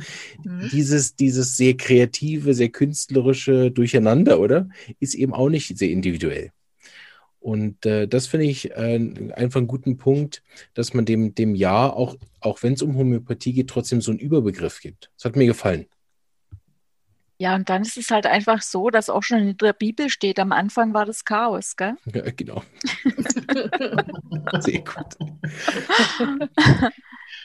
[0.45, 0.69] Mhm.
[0.71, 4.69] Dieses, dieses sehr kreative, sehr künstlerische Durcheinander, oder?
[5.01, 6.51] Ist eben auch nicht sehr individuell.
[7.41, 9.01] Und äh, das finde ich äh,
[9.37, 10.43] einfach einen guten Punkt,
[10.75, 14.21] dass man dem, dem Jahr, auch, auch wenn es um Homöopathie geht, trotzdem so einen
[14.21, 15.11] Überbegriff gibt.
[15.17, 15.87] Das hat mir gefallen.
[17.41, 20.41] Ja, und dann ist es halt einfach so, dass auch schon in der Bibel steht,
[20.41, 21.95] am Anfang war das Chaos, gell?
[22.13, 22.65] Ja, genau.
[24.61, 25.17] Sehr gut.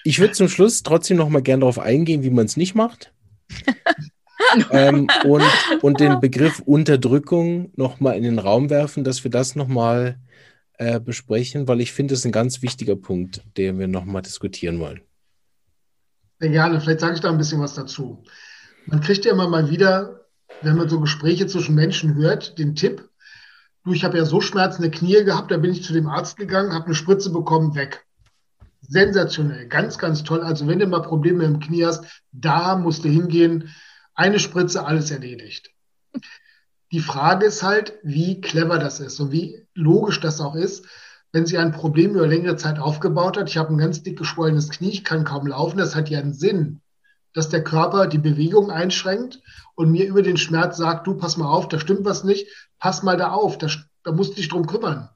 [0.04, 3.14] Ich würde zum Schluss trotzdem noch mal gern darauf eingehen, wie man es nicht macht.
[4.72, 5.44] ähm, und,
[5.82, 10.18] und den Begriff Unterdrückung noch mal in den Raum werfen, dass wir das noch mal
[10.80, 14.22] äh, besprechen, weil ich finde, das ist ein ganz wichtiger Punkt, den wir noch mal
[14.22, 15.02] diskutieren wollen.
[16.40, 16.82] Sehr gerne.
[16.82, 18.24] Vielleicht sage ich da ein bisschen was dazu.
[18.86, 20.26] Man kriegt ja immer mal wieder,
[20.62, 23.10] wenn man so Gespräche zwischen Menschen hört, den Tipp,
[23.84, 26.74] du, ich habe ja so schmerzende Knie gehabt, da bin ich zu dem Arzt gegangen,
[26.74, 28.06] habe eine Spritze bekommen, weg.
[28.82, 30.42] Sensationell, ganz, ganz toll.
[30.42, 33.70] Also wenn du mal Probleme im Knie hast, da musst du hingehen,
[34.14, 35.72] eine Spritze, alles erledigt.
[36.92, 40.86] Die Frage ist halt, wie clever das ist und wie logisch das auch ist,
[41.32, 43.50] wenn sie ein Problem über längere Zeit aufgebaut hat.
[43.50, 46.34] Ich habe ein ganz dick geschwollenes Knie, ich kann kaum laufen, das hat ja einen
[46.34, 46.83] Sinn
[47.34, 49.42] dass der Körper die Bewegung einschränkt
[49.76, 52.48] und mir über den Schmerz sagt, du pass mal auf, da stimmt was nicht,
[52.80, 53.68] pass mal da auf, da,
[54.04, 55.10] da musst du dich drum kümmern.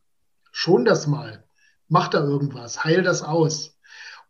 [0.51, 1.43] Schon das mal.
[1.87, 3.77] Mach da irgendwas, heil das aus.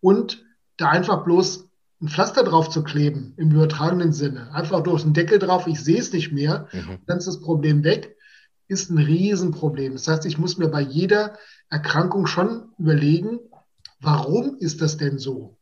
[0.01, 0.43] Und
[0.75, 1.69] da einfach bloß
[2.01, 5.99] ein Pflaster drauf zu kleben, im übertragenen Sinne, einfach durch den Deckel drauf, ich sehe
[5.99, 6.99] es nicht mehr, mhm.
[7.07, 8.17] dann ist das Problem weg,
[8.67, 9.93] ist ein Riesenproblem.
[9.93, 11.37] Das heißt, ich muss mir bei jeder
[11.69, 13.39] Erkrankung schon überlegen,
[13.99, 15.56] warum ist das denn so?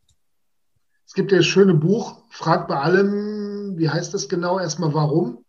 [1.06, 4.58] Es gibt ja das schöne Buch, Frag bei allem, wie heißt das genau?
[4.58, 5.44] Erstmal warum?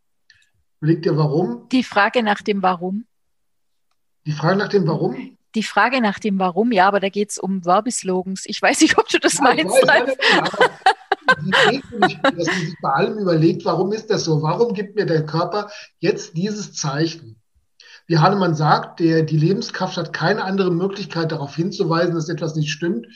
[0.79, 1.67] Überleg dir warum.
[1.71, 3.05] Die Frage nach dem Warum.
[4.25, 5.37] Die Frage nach dem Warum?
[5.55, 8.43] Die Frage nach dem Warum, ja, aber da geht es um Werbeslogans.
[8.45, 9.75] Ich weiß nicht, ob du das ja, meinst.
[9.75, 10.17] Ich weiß,
[11.41, 14.41] die Idee nicht, dass man sich bei allem überlegt, warum ist das so?
[14.43, 17.41] Warum gibt mir der Körper jetzt dieses Zeichen?
[18.05, 22.71] Wie Hahnemann sagt, der, die Lebenskraft hat keine andere Möglichkeit darauf hinzuweisen, dass etwas nicht
[22.71, 23.07] stimmt,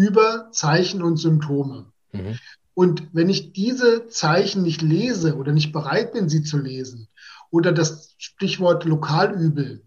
[0.00, 1.92] über Zeichen und Symptome.
[2.12, 2.38] Mhm.
[2.72, 7.08] Und wenn ich diese Zeichen nicht lese oder nicht bereit bin, sie zu lesen,
[7.50, 9.82] oder das Stichwort Lokalübel,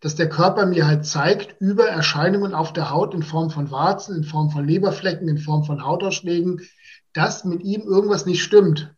[0.00, 4.16] dass der Körper mir halt zeigt über Erscheinungen auf der Haut in Form von Warzen,
[4.16, 6.62] in Form von Leberflecken, in Form von Hautausschlägen,
[7.12, 8.94] dass mit ihm irgendwas nicht stimmt.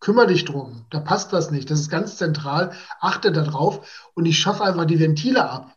[0.00, 1.70] Kümmer dich drum, da passt was nicht.
[1.70, 2.72] Das ist ganz zentral.
[3.00, 5.75] Achte darauf und ich schaffe einfach die Ventile ab.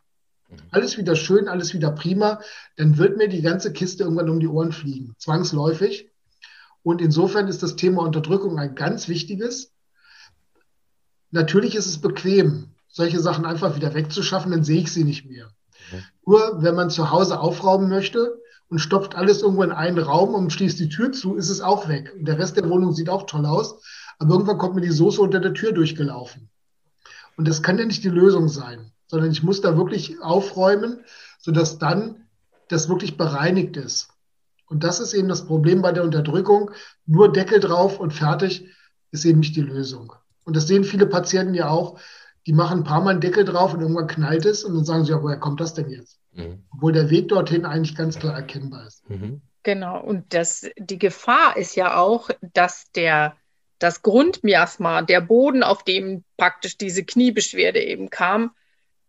[0.50, 0.58] Mhm.
[0.72, 2.42] Alles wieder schön, alles wieder prima,
[2.76, 6.10] dann wird mir die ganze Kiste irgendwann um die Ohren fliegen, zwangsläufig.
[6.84, 9.74] Und insofern ist das Thema Unterdrückung ein ganz wichtiges.
[11.32, 15.52] Natürlich ist es bequem, solche Sachen einfach wieder wegzuschaffen, dann sehe ich sie nicht mehr.
[15.92, 16.04] Mhm.
[16.26, 18.40] Nur wenn man zu Hause aufrauben möchte
[18.70, 21.88] und stopft alles irgendwo in einen Raum und schließt die Tür zu, ist es auch
[21.88, 22.14] weg.
[22.18, 23.84] Und der Rest der Wohnung sieht auch toll aus,
[24.18, 26.50] aber irgendwann kommt mir die Soße unter der Tür durchgelaufen.
[27.38, 31.04] Und das kann ja nicht die Lösung sein sondern ich muss da wirklich aufräumen,
[31.40, 32.28] sodass dann
[32.70, 34.10] das wirklich bereinigt ist.
[34.68, 36.72] Und das ist eben das Problem bei der Unterdrückung.
[37.08, 38.68] Nur Deckel drauf und fertig
[39.12, 40.14] ist eben nicht die Lösung.
[40.46, 42.00] Und das sehen viele Patienten ja auch.
[42.46, 45.06] Die machen ein paar Mal einen Deckel drauf und irgendwann knallt es und dann sagen
[45.06, 46.20] sie, ja, woher kommt das denn jetzt?
[46.34, 46.64] Mhm.
[46.72, 49.10] Obwohl der Weg dorthin eigentlich ganz klar erkennbar ist.
[49.10, 49.42] Mhm.
[49.64, 50.00] Genau.
[50.00, 53.36] Und das, die Gefahr ist ja auch, dass der,
[53.80, 58.52] das Grundmiasma, der Boden, auf dem praktisch diese Kniebeschwerde eben kam,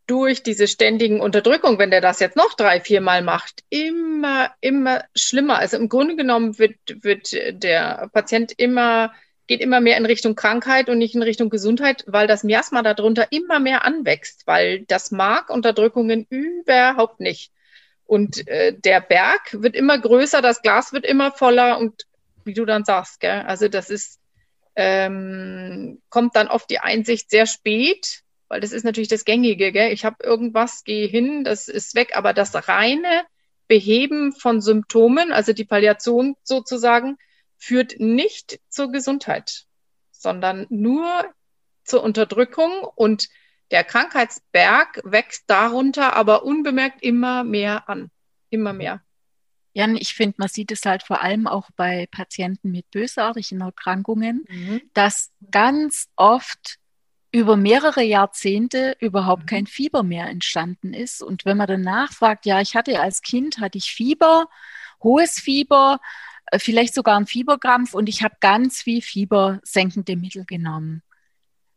[0.06, 5.04] durch diese ständigen Unterdrückung, wenn der das jetzt noch drei, vier Mal macht, immer, immer
[5.14, 5.58] schlimmer.
[5.58, 9.12] Also im Grunde genommen wird, wird der Patient immer,
[9.46, 13.28] geht immer mehr in Richtung Krankheit und nicht in Richtung Gesundheit, weil das Miasma darunter
[13.30, 17.52] immer mehr anwächst, weil das mag Unterdrückungen überhaupt nicht.
[18.04, 22.06] Und äh, der Berg wird immer größer, das Glas wird immer voller und
[22.44, 23.44] wie du dann sagst, gell?
[23.46, 24.18] also das ist,
[24.74, 29.70] ähm, kommt dann oft die Einsicht sehr spät, weil das ist natürlich das Gängige.
[29.70, 29.92] Gell?
[29.92, 33.24] Ich habe irgendwas, gehe hin, das ist weg, aber das reine
[33.68, 37.16] Beheben von Symptomen, also die Palliation sozusagen,
[37.56, 39.66] führt nicht zur Gesundheit,
[40.10, 41.24] sondern nur
[41.84, 43.28] zur Unterdrückung und
[43.70, 48.10] der Krankheitsberg wächst darunter aber unbemerkt immer mehr an,
[48.50, 49.00] immer mehr.
[49.74, 54.44] Jan, ich finde, man sieht es halt vor allem auch bei Patienten mit bösartigen Erkrankungen,
[54.48, 54.80] mhm.
[54.94, 56.79] dass ganz oft
[57.32, 61.22] über mehrere Jahrzehnte überhaupt kein Fieber mehr entstanden ist.
[61.22, 64.48] Und wenn man dann nachfragt, ja, ich hatte als Kind, hatte ich Fieber,
[65.02, 66.00] hohes Fieber,
[66.46, 71.02] äh, vielleicht sogar einen Fieberkrampf und ich habe ganz viel fiebersenkende Mittel genommen.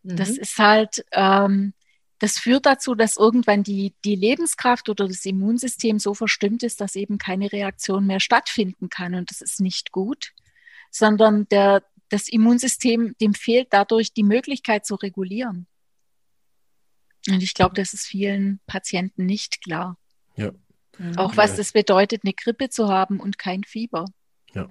[0.01, 0.15] Mhm.
[0.15, 1.73] Das ist halt, ähm,
[2.19, 6.95] das führt dazu, dass irgendwann die, die Lebenskraft oder das Immunsystem so verstimmt ist, dass
[6.95, 9.13] eben keine Reaktion mehr stattfinden kann.
[9.13, 10.31] Und das ist nicht gut,
[10.89, 11.83] sondern der,
[12.13, 15.65] das Immunsystem, dem fehlt dadurch die Möglichkeit zu regulieren.
[17.27, 19.97] Und ich glaube, das ist vielen Patienten nicht klar.
[20.35, 20.51] Ja.
[21.15, 24.05] Auch was es bedeutet, eine Grippe zu haben und kein Fieber.
[24.53, 24.69] Ja.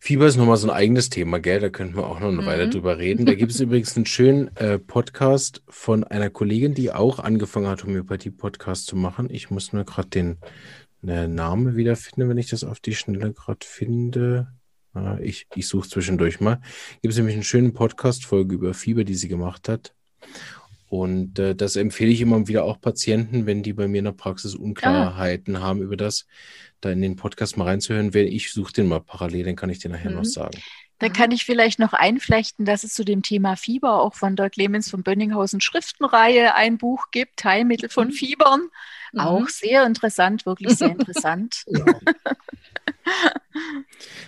[0.00, 1.60] Fieber ist nochmal so ein eigenes Thema, gell?
[1.60, 2.46] Da könnten wir auch noch eine mhm.
[2.46, 3.24] Weile drüber reden.
[3.24, 7.84] Da gibt es übrigens einen schönen äh, Podcast von einer Kollegin, die auch angefangen hat,
[7.84, 9.30] Homöopathie-Podcast zu machen.
[9.30, 10.38] Ich muss nur gerade den
[11.06, 14.48] äh, Namen wiederfinden, wenn ich das auf die Schnelle gerade finde.
[14.94, 16.60] Ah, ich ich suche zwischendurch mal.
[17.02, 19.94] Gibt es nämlich einen schönen Podcast-Folge über Fieber, die sie gemacht hat.
[20.88, 24.12] Und äh, das empfehle ich immer wieder auch Patienten, wenn die bei mir in der
[24.12, 25.60] Praxis Unklarheiten ah.
[25.60, 26.26] haben über das,
[26.80, 28.14] da in den Podcast mal reinzuhören.
[28.14, 30.18] Ich suche den mal parallel, dann kann ich dir nachher mhm.
[30.18, 30.56] noch sagen.
[30.98, 34.50] Dann kann ich vielleicht noch einflechten, dass es zu dem Thema Fieber auch von der
[34.50, 38.12] Clemens von Bönninghausen Schriftenreihe ein Buch gibt, Heilmittel von mhm.
[38.12, 38.68] Fiebern.
[39.12, 39.20] Mhm.
[39.20, 41.64] Auch sehr interessant, wirklich sehr interessant.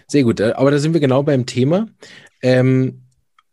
[0.06, 1.88] Sehr gut, äh, aber da sind wir genau beim Thema.
[2.42, 3.02] Ähm,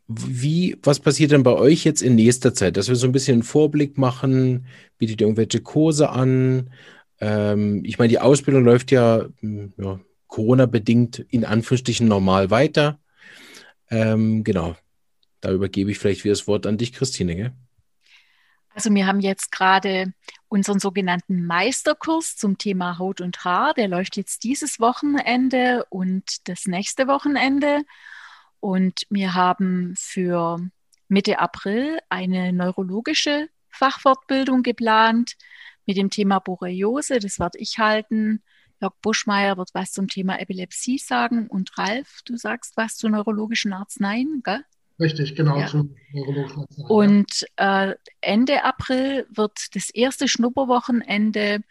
[0.07, 2.77] wie, was passiert denn bei euch jetzt in nächster Zeit?
[2.77, 4.67] Dass wir so ein bisschen einen Vorblick machen,
[4.97, 6.71] bietet ihr irgendwelche Kurse an?
[7.19, 12.99] Ähm, ich meine, die Ausbildung läuft ja, hm, ja Corona-bedingt in Anführungsstrichen normal weiter.
[13.89, 14.75] Ähm, genau.
[15.41, 17.35] Da übergebe ich vielleicht wieder das Wort an dich, Christine.
[17.35, 17.53] Gell?
[18.73, 20.13] Also wir haben jetzt gerade
[20.47, 23.73] unseren sogenannten Meisterkurs zum Thema Haut und Haar.
[23.73, 27.83] Der läuft jetzt dieses Wochenende und das nächste Wochenende.
[28.59, 30.59] Und wir haben für
[31.07, 35.35] Mitte April eine neurologische Fachfortbildung geplant
[35.85, 37.19] mit dem Thema Borreliose.
[37.19, 38.41] Das werde ich halten.
[38.83, 43.73] Jörg Buschmeier wird was zum Thema Epilepsie sagen und Ralf, du sagst was zu neurologischen
[43.73, 44.63] Arzneien, gell?
[44.99, 45.57] Richtig, genau.
[45.57, 45.71] Ja.
[46.87, 51.63] Und äh, Ende April wird das erste Schnupperwochenende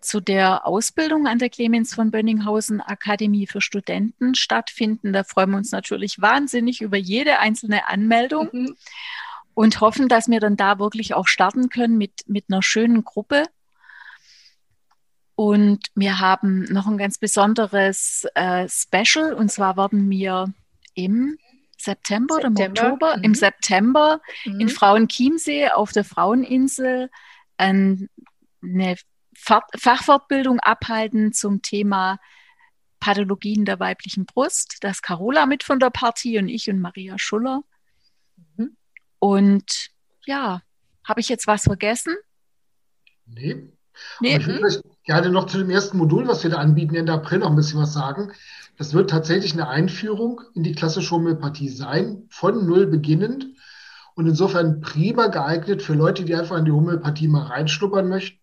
[0.00, 5.12] zu der Ausbildung an der Clemens von Bönninghausen Akademie für Studenten stattfinden.
[5.12, 8.74] Da freuen wir uns natürlich wahnsinnig über jede einzelne Anmeldung mhm.
[9.52, 13.44] und hoffen, dass wir dann da wirklich auch starten können mit, mit einer schönen Gruppe.
[15.34, 20.52] Und wir haben noch ein ganz besonderes äh, Special und zwar werden wir
[20.94, 21.38] im
[21.78, 22.54] September, September.
[22.54, 23.24] oder im Oktober, mhm.
[23.24, 24.60] im September mhm.
[24.60, 27.10] in Frauenchiemsee auf der Fraueninsel
[27.56, 28.08] eine
[29.34, 32.18] Fachfortbildung abhalten zum Thema
[33.00, 34.78] Pathologien der weiblichen Brust.
[34.80, 37.62] Da ist Carola mit von der Partie und ich und Maria Schuller.
[38.56, 38.76] Mhm.
[39.18, 39.90] Und
[40.24, 40.62] ja,
[41.04, 42.14] habe ich jetzt was vergessen?
[43.26, 43.72] Nee.
[44.20, 44.36] nee.
[44.36, 47.50] ich würde gerne noch zu dem ersten Modul, was wir da anbieten, Ende April noch
[47.50, 48.32] ein bisschen was sagen.
[48.78, 53.46] Das wird tatsächlich eine Einführung in die klassische Homöopathie sein, von null beginnend.
[54.14, 58.38] Und insofern prima geeignet für Leute, die einfach in die Homöopathie mal reinschnuppern möchten.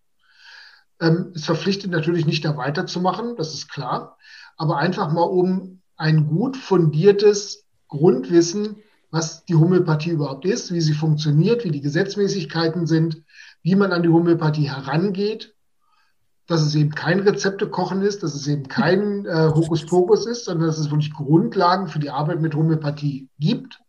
[0.99, 4.17] Ähm, es verpflichtet natürlich nicht, da weiterzumachen, das ist klar.
[4.57, 8.77] Aber einfach mal um ein gut fundiertes Grundwissen,
[9.11, 13.23] was die Homöopathie überhaupt ist, wie sie funktioniert, wie die Gesetzmäßigkeiten sind,
[13.63, 15.55] wie man an die Homöopathie herangeht,
[16.49, 20.79] dass es eben kein Rezeptekochen ist, dass es eben kein äh, Hokuspokus ist, sondern dass
[20.79, 23.79] es wirklich Grundlagen für die Arbeit mit Homöopathie gibt.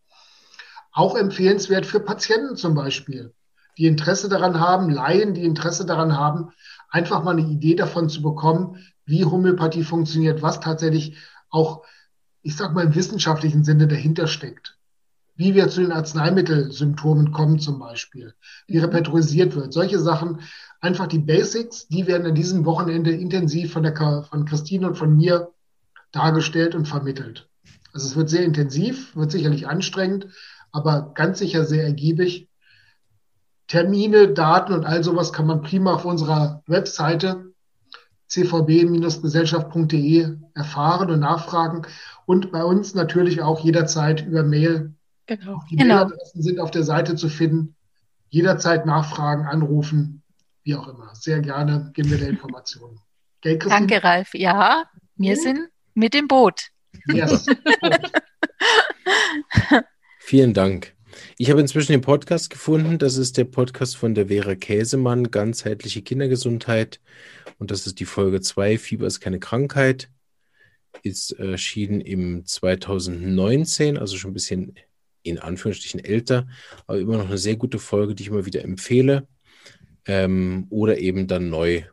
[0.91, 3.33] Auch empfehlenswert für Patienten zum Beispiel,
[3.79, 6.51] die Interesse daran haben, Laien, die Interesse daran haben,
[6.91, 11.17] einfach mal eine Idee davon zu bekommen, wie Homöopathie funktioniert, was tatsächlich
[11.49, 11.83] auch,
[12.43, 14.77] ich sag mal, im wissenschaftlichen Sinne dahinter steckt.
[15.35, 18.35] Wie wir zu den Arzneimittelsymptomen kommen zum Beispiel,
[18.67, 19.73] wie repertorisiert wird.
[19.73, 20.41] Solche Sachen
[20.81, 25.15] einfach die Basics, die werden an diesem Wochenende intensiv von, der, von Christine und von
[25.15, 25.51] mir
[26.11, 27.47] dargestellt und vermittelt.
[27.93, 30.27] Also es wird sehr intensiv, wird sicherlich anstrengend,
[30.71, 32.47] aber ganz sicher sehr ergiebig.
[33.67, 37.51] Termine, Daten und all sowas kann man prima auf unserer Webseite
[38.27, 41.83] cvb-gesellschaft.de erfahren und nachfragen
[42.25, 44.93] und bei uns natürlich auch jederzeit über Mail.
[45.27, 45.61] Genau.
[45.69, 45.95] Die genau.
[45.95, 47.75] Mailadressen sind auf der Seite zu finden.
[48.29, 50.20] Jederzeit nachfragen, anrufen
[50.63, 51.13] wie auch immer.
[51.15, 52.99] Sehr gerne geben wir dir Informationen.
[53.41, 54.33] Gell, Danke, Ralf.
[54.33, 54.85] Ja,
[55.15, 55.39] wir mhm.
[55.39, 56.69] sind mit dem Boot.
[57.07, 57.45] Yes.
[60.19, 60.95] Vielen Dank.
[61.37, 62.99] Ich habe inzwischen den Podcast gefunden.
[62.99, 67.01] Das ist der Podcast von der Vera Käsemann, ganzheitliche Kindergesundheit.
[67.57, 70.09] Und das ist die Folge 2, Fieber ist keine Krankheit.
[71.03, 74.75] Ist erschienen im 2019, also schon ein bisschen
[75.23, 76.47] in Anführungsstrichen älter,
[76.87, 79.27] aber immer noch eine sehr gute Folge, die ich immer wieder empfehle.
[80.05, 81.83] Ähm, oder eben dann neu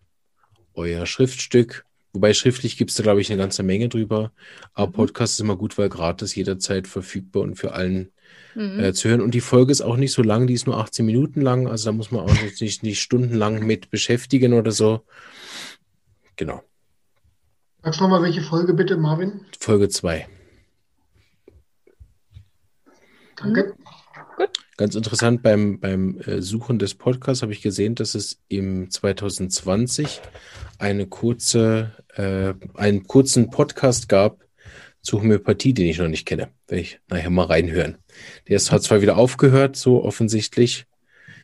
[0.74, 1.85] euer Schriftstück.
[2.12, 4.32] Wobei schriftlich gibt es da, glaube ich, eine ganze Menge drüber.
[4.72, 4.93] Aber mhm.
[4.93, 8.12] Podcast ist immer gut, weil gratis jederzeit verfügbar und für allen
[8.55, 8.80] mhm.
[8.80, 9.20] äh, zu hören.
[9.20, 11.68] Und die Folge ist auch nicht so lang, die ist nur 18 Minuten lang.
[11.68, 15.05] Also da muss man auch nicht, nicht stundenlang mit beschäftigen oder so.
[16.36, 16.62] Genau.
[17.82, 19.40] Sagst du nochmal, welche Folge bitte, Marvin?
[19.59, 20.26] Folge 2.
[23.36, 23.74] Danke.
[24.79, 30.21] Ganz interessant, beim, beim äh, Suchen des Podcasts habe ich gesehen, dass es im 2020
[30.79, 34.45] eine kurze, äh, einen kurzen Podcast gab
[35.03, 36.51] zur Homöopathie, den ich noch nicht kenne.
[36.69, 37.99] Werde ich nachher mal reinhören.
[38.47, 40.87] Der ist, hat zwar wieder aufgehört, so offensichtlich,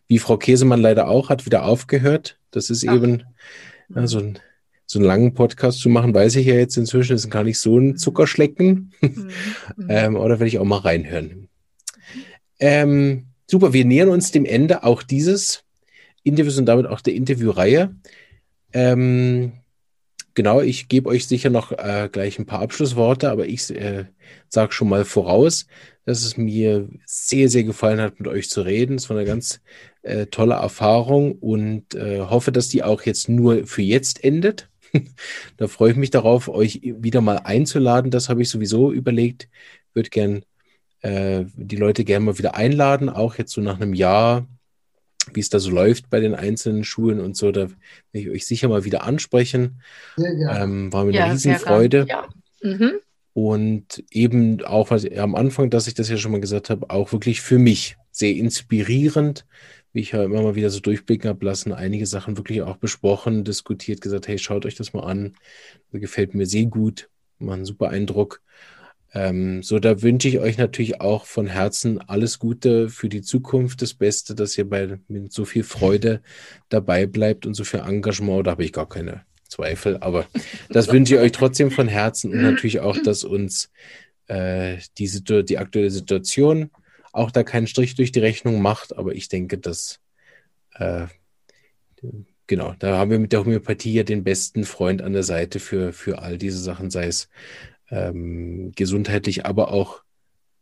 [0.07, 2.39] wie Frau Käsemann leider auch, hat wieder aufgehört.
[2.53, 2.95] Das ist Ach.
[2.95, 3.25] eben
[3.93, 4.39] ja, so, ein,
[4.87, 7.81] so einen langen Podcast zu machen, weiß ich ja jetzt inzwischen, ist gar nicht so
[7.81, 8.93] ein Zuckerschlecken.
[9.01, 9.31] Mhm.
[9.89, 11.49] ähm, oder werde ich auch mal reinhören.
[12.67, 15.65] Ähm, super, wir nähern uns dem Ende auch dieses
[16.23, 17.95] Interviews und damit auch der Interviewreihe.
[18.73, 19.53] Ähm,
[20.33, 24.07] genau, ich gebe euch sicher noch äh, gleich ein paar Abschlussworte, aber ich äh,
[24.49, 25.67] sage schon mal voraus,
[26.07, 28.97] dass es mir sehr, sehr gefallen hat, mit euch zu reden.
[28.97, 29.61] Es war eine ganz
[30.01, 34.71] äh, tolle Erfahrung und äh, hoffe, dass die auch jetzt nur für jetzt endet.
[35.59, 38.11] da freue ich mich darauf, euch wieder mal einzuladen.
[38.11, 39.51] Das habe ich sowieso überlegt.
[39.93, 40.45] Würde gern
[41.05, 44.47] äh, die Leute gerne mal wieder einladen, auch jetzt so nach einem Jahr,
[45.35, 47.53] wie es da so läuft bei den einzelnen Schulen und so.
[47.53, 47.77] Da werde
[48.13, 49.83] ich euch sicher mal wieder ansprechen.
[50.17, 52.07] Ähm, war mir ja, eine Riesenfreude.
[52.09, 52.27] Ja.
[52.63, 52.93] Mhm.
[53.35, 57.13] Und eben auch was am Anfang, dass ich das ja schon mal gesagt habe, auch
[57.13, 59.45] wirklich für mich sehr inspirierend,
[59.93, 63.45] wie ich ja immer mal wieder so durchblicken habe lassen, einige Sachen wirklich auch besprochen,
[63.45, 65.35] diskutiert, gesagt, hey, schaut euch das mal an.
[65.93, 68.41] Das gefällt mir sehr gut, macht einen super Eindruck.
[69.15, 73.81] Ähm, so, da wünsche ich euch natürlich auch von Herzen alles Gute für die Zukunft,
[73.81, 76.21] das Beste, dass ihr bei, mit so viel Freude
[76.69, 78.47] dabei bleibt und so viel Engagement.
[78.47, 80.27] Da habe ich gar keine Zweifel, aber
[80.69, 83.71] das wünsche ich euch trotzdem von Herzen und natürlich auch, dass uns
[84.27, 85.09] äh, die,
[85.45, 86.71] die aktuelle Situation
[87.13, 88.97] auch da keinen Strich durch die Rechnung macht.
[88.97, 90.01] Aber ich denke, dass
[90.75, 91.07] äh,
[92.49, 95.93] genau, da haben wir mit der Homöopathie ja den besten Freund an der Seite für,
[95.93, 97.29] für all diese Sachen, sei es
[97.91, 100.03] ähm, gesundheitlich, aber auch,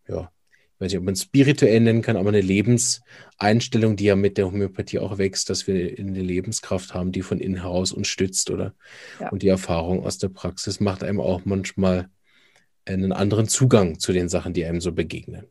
[0.09, 4.17] ja, ich weiß nicht, ob man es spirituell nennen kann, aber eine Lebenseinstellung, die ja
[4.17, 8.09] mit der Homöopathie auch wächst, dass wir eine Lebenskraft haben, die von innen heraus uns
[8.09, 8.75] stützt, oder?
[9.21, 9.29] Ja.
[9.31, 12.09] Und die Erfahrung aus der Praxis macht einem auch manchmal
[12.85, 15.47] einen anderen Zugang zu den Sachen, die einem so begegnen.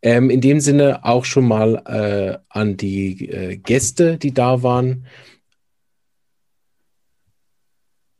[0.00, 5.06] Ähm, in dem Sinne auch schon mal äh, an die äh, Gäste, die da waren.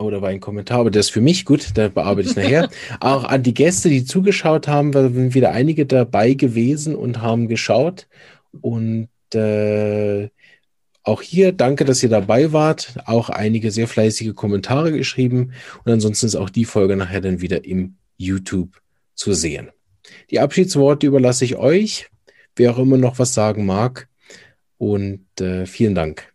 [0.00, 2.70] Oder war ein Kommentar, aber das ist für mich gut, da bearbeite ich nachher.
[3.00, 7.48] Auch an die Gäste, die zugeschaut haben, weil sind wieder einige dabei gewesen und haben
[7.48, 8.06] geschaut.
[8.60, 10.28] Und äh,
[11.02, 12.94] auch hier danke, dass ihr dabei wart.
[13.06, 15.52] Auch einige sehr fleißige Kommentare geschrieben.
[15.84, 18.80] Und ansonsten ist auch die Folge nachher dann wieder im YouTube
[19.14, 19.70] zu sehen.
[20.30, 22.08] Die Abschiedsworte überlasse ich euch,
[22.56, 24.08] wer auch immer noch was sagen mag.
[24.76, 26.32] Und äh, vielen Dank.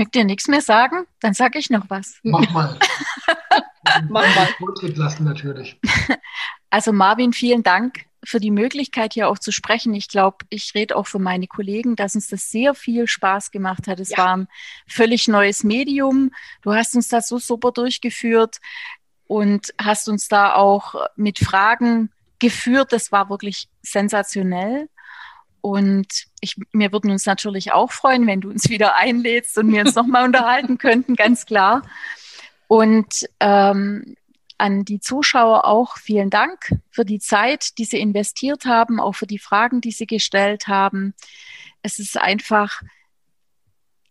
[0.00, 1.04] Mögt ihr nichts mehr sagen?
[1.20, 2.20] Dann sage ich noch was.
[2.22, 2.78] Mach mal.
[4.08, 4.48] Mach mal.
[4.56, 5.78] Vortritt lassen natürlich.
[6.72, 9.92] Also Marvin, vielen Dank für die Möglichkeit, hier auch zu sprechen.
[9.92, 13.88] Ich glaube, ich rede auch für meine Kollegen, dass uns das sehr viel Spaß gemacht
[13.88, 13.98] hat.
[13.98, 14.18] Es ja.
[14.18, 14.48] war ein
[14.86, 16.30] völlig neues Medium.
[16.62, 18.58] Du hast uns das so super durchgeführt
[19.26, 22.92] und hast uns da auch mit Fragen geführt.
[22.92, 24.88] Das war wirklich sensationell.
[25.60, 26.06] Und
[26.40, 29.94] ich, wir würden uns natürlich auch freuen, wenn du uns wieder einlädst und wir uns
[29.94, 31.82] nochmal unterhalten könnten, ganz klar.
[32.68, 34.16] Und ähm,
[34.58, 39.26] an die Zuschauer auch vielen Dank für die Zeit, die sie investiert haben, auch für
[39.26, 41.14] die Fragen, die sie gestellt haben.
[41.82, 42.82] Es ist einfach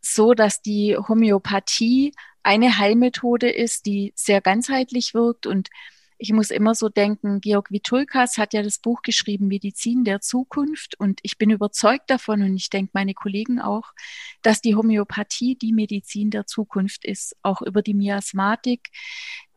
[0.01, 5.69] so, dass die Homöopathie eine Heilmethode ist, die sehr ganzheitlich wirkt und
[6.22, 11.00] ich muss immer so denken, Georg Vitulkas hat ja das Buch geschrieben, Medizin der Zukunft.
[11.00, 13.94] Und ich bin überzeugt davon, und ich denke meine Kollegen auch,
[14.41, 18.90] dass die Homöopathie die Medizin der Zukunft ist, auch über die Miasmatik,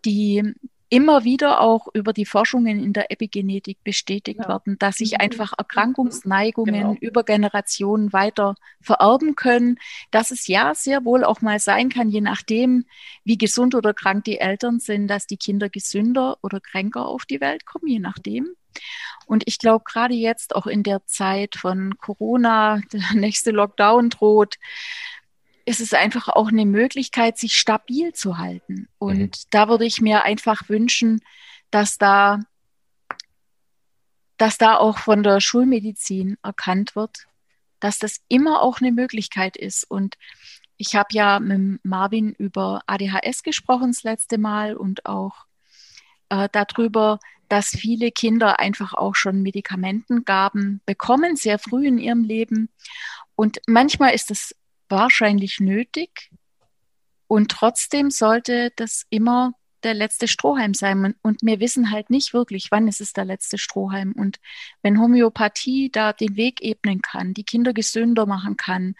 [0.05, 0.55] die
[0.93, 4.49] immer wieder auch über die Forschungen in der Epigenetik bestätigt ja.
[4.49, 5.21] werden, dass sich mhm.
[5.21, 6.97] einfach Erkrankungsneigungen genau.
[7.01, 9.79] über Generationen weiter vererben können,
[10.11, 12.85] dass es ja sehr wohl auch mal sein kann, je nachdem,
[13.25, 17.41] wie gesund oder krank die Eltern sind, dass die Kinder gesünder oder kränker auf die
[17.41, 18.49] Welt kommen, je nachdem.
[19.25, 24.57] Und ich glaube, gerade jetzt auch in der Zeit von Corona, der nächste Lockdown droht,
[25.65, 28.89] ist es einfach auch eine Möglichkeit, sich stabil zu halten.
[28.99, 29.31] Und mhm.
[29.51, 31.21] da würde ich mir einfach wünschen,
[31.71, 32.41] dass da,
[34.37, 37.27] dass da auch von der Schulmedizin erkannt wird,
[37.81, 39.85] dass das immer auch eine Möglichkeit ist.
[39.85, 40.17] Und
[40.77, 45.47] ich habe ja mit Marvin über ADHS gesprochen das letzte Mal und auch
[46.29, 47.19] äh, darüber,
[47.49, 52.71] dass viele Kinder einfach auch schon Medikamentengaben bekommen, sehr früh in ihrem Leben.
[53.35, 54.55] Und manchmal ist es
[54.93, 56.31] wahrscheinlich nötig.
[57.27, 61.15] Und trotzdem sollte das immer der letzte Strohhalm sein.
[61.23, 64.13] Und wir wissen halt nicht wirklich, wann ist es der letzte Strohhalm.
[64.13, 64.39] Und
[64.83, 68.95] wenn Homöopathie da den Weg ebnen kann, die Kinder gesünder machen kann,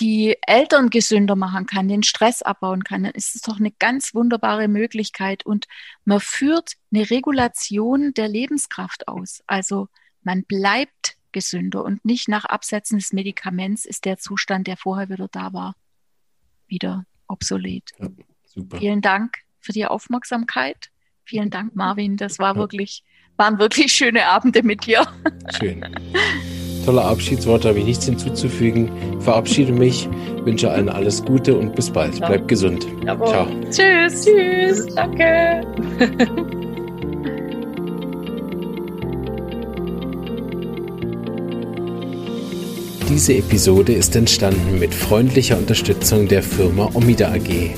[0.00, 4.14] die Eltern gesünder machen kann, den Stress abbauen kann, dann ist es doch eine ganz
[4.14, 5.46] wunderbare Möglichkeit.
[5.46, 5.66] Und
[6.04, 9.42] man führt eine Regulation der Lebenskraft aus.
[9.46, 9.88] Also
[10.22, 15.28] man bleibt gesünder und nicht nach Absetzen des Medikaments ist der Zustand, der vorher wieder
[15.30, 15.74] da war,
[16.66, 17.90] wieder obsolet.
[17.98, 18.08] Ja,
[18.46, 18.78] super.
[18.78, 20.88] Vielen Dank für die Aufmerksamkeit.
[21.24, 22.16] Vielen Dank, Marvin.
[22.16, 22.60] Das war ja.
[22.60, 23.04] wirklich,
[23.36, 25.06] waren wirklich schöne Abende mit dir.
[25.58, 25.84] Schön.
[26.84, 29.20] Tolle Abschiedsworte, habe ich nichts hinzuzufügen.
[29.20, 30.08] Verabschiede mich,
[30.44, 32.18] wünsche allen alles Gute und bis bald.
[32.18, 32.28] Ja.
[32.28, 32.86] Bleibt gesund.
[33.04, 33.28] Jawohl.
[33.28, 33.46] Ciao.
[33.70, 34.24] Tschüss.
[34.24, 34.94] Tschüss.
[34.94, 35.62] Danke.
[43.08, 47.70] Diese Episode ist entstanden mit freundlicher Unterstützung der Firma Omida AG.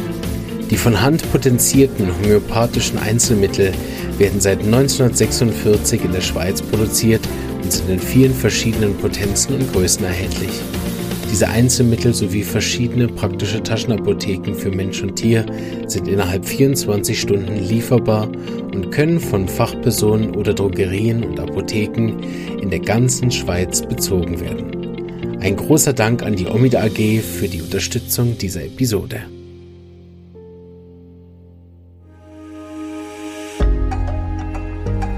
[0.70, 3.72] Die von Hand potenzierten homöopathischen Einzelmittel
[4.18, 7.22] werden seit 1946 in der Schweiz produziert
[7.60, 10.62] und sind in vielen verschiedenen Potenzen und Größen erhältlich.
[11.28, 15.44] Diese Einzelmittel sowie verschiedene praktische Taschenapotheken für Mensch und Tier
[15.88, 18.28] sind innerhalb 24 Stunden lieferbar
[18.72, 22.12] und können von Fachpersonen oder Drogerien und Apotheken
[22.62, 24.75] in der ganzen Schweiz bezogen werden.
[25.46, 29.22] Ein großer Dank an die Omida AG für die Unterstützung dieser Episode.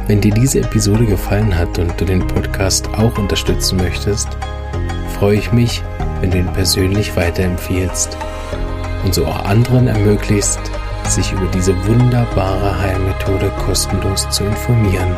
[0.07, 4.29] Wenn dir diese Episode gefallen hat und du den Podcast auch unterstützen möchtest,
[5.19, 5.83] freue ich mich,
[6.21, 8.15] wenn du ihn persönlich weiterempfiehlst
[9.07, 10.61] und so auch anderen ermöglicht,
[11.05, 15.17] sich über diese wunderbare Heilmethode kostenlos zu informieren.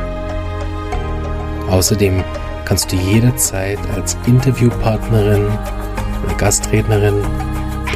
[1.69, 2.23] Außerdem
[2.71, 5.45] kannst du jederzeit als Interviewpartnerin
[6.23, 7.21] oder Gastrednerin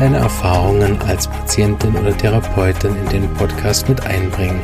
[0.00, 4.60] deine Erfahrungen als Patientin oder Therapeutin in den Podcast mit einbringen.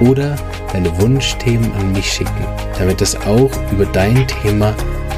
[0.00, 0.36] Oder
[0.72, 2.46] deine Wunschthemen an mich schicken,
[2.78, 4.74] damit es auch über dein Thema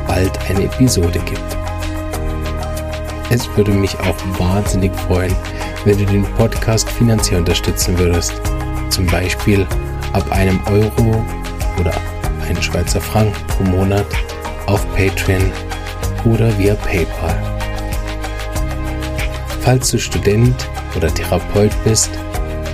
[0.08, 1.56] bald eine Episode gibt.
[3.30, 5.36] Es würde mich auch wahnsinnig freuen,
[5.84, 8.32] wenn du den Podcast finanziell unterstützen würdest.
[8.88, 9.64] Zum Beispiel
[10.12, 11.24] ab einem Euro
[11.78, 11.92] oder
[12.50, 14.06] einen Schweizer Franken pro Monat
[14.66, 15.50] auf Patreon
[16.24, 17.36] oder via PayPal.
[19.60, 22.10] Falls du Student oder Therapeut bist,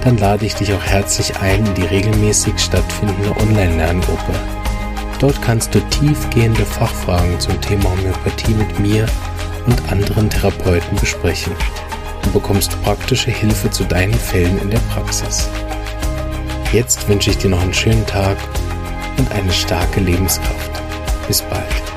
[0.03, 4.33] dann lade ich dich auch herzlich ein in die regelmäßig stattfindende Online-Lerngruppe.
[5.19, 9.07] Dort kannst du tiefgehende Fachfragen zum Thema Homöopathie mit mir
[9.67, 11.53] und anderen Therapeuten besprechen
[12.25, 15.49] und bekommst praktische Hilfe zu deinen Fällen in der Praxis.
[16.73, 18.37] Jetzt wünsche ich dir noch einen schönen Tag
[19.19, 20.71] und eine starke Lebenskraft.
[21.27, 21.96] Bis bald.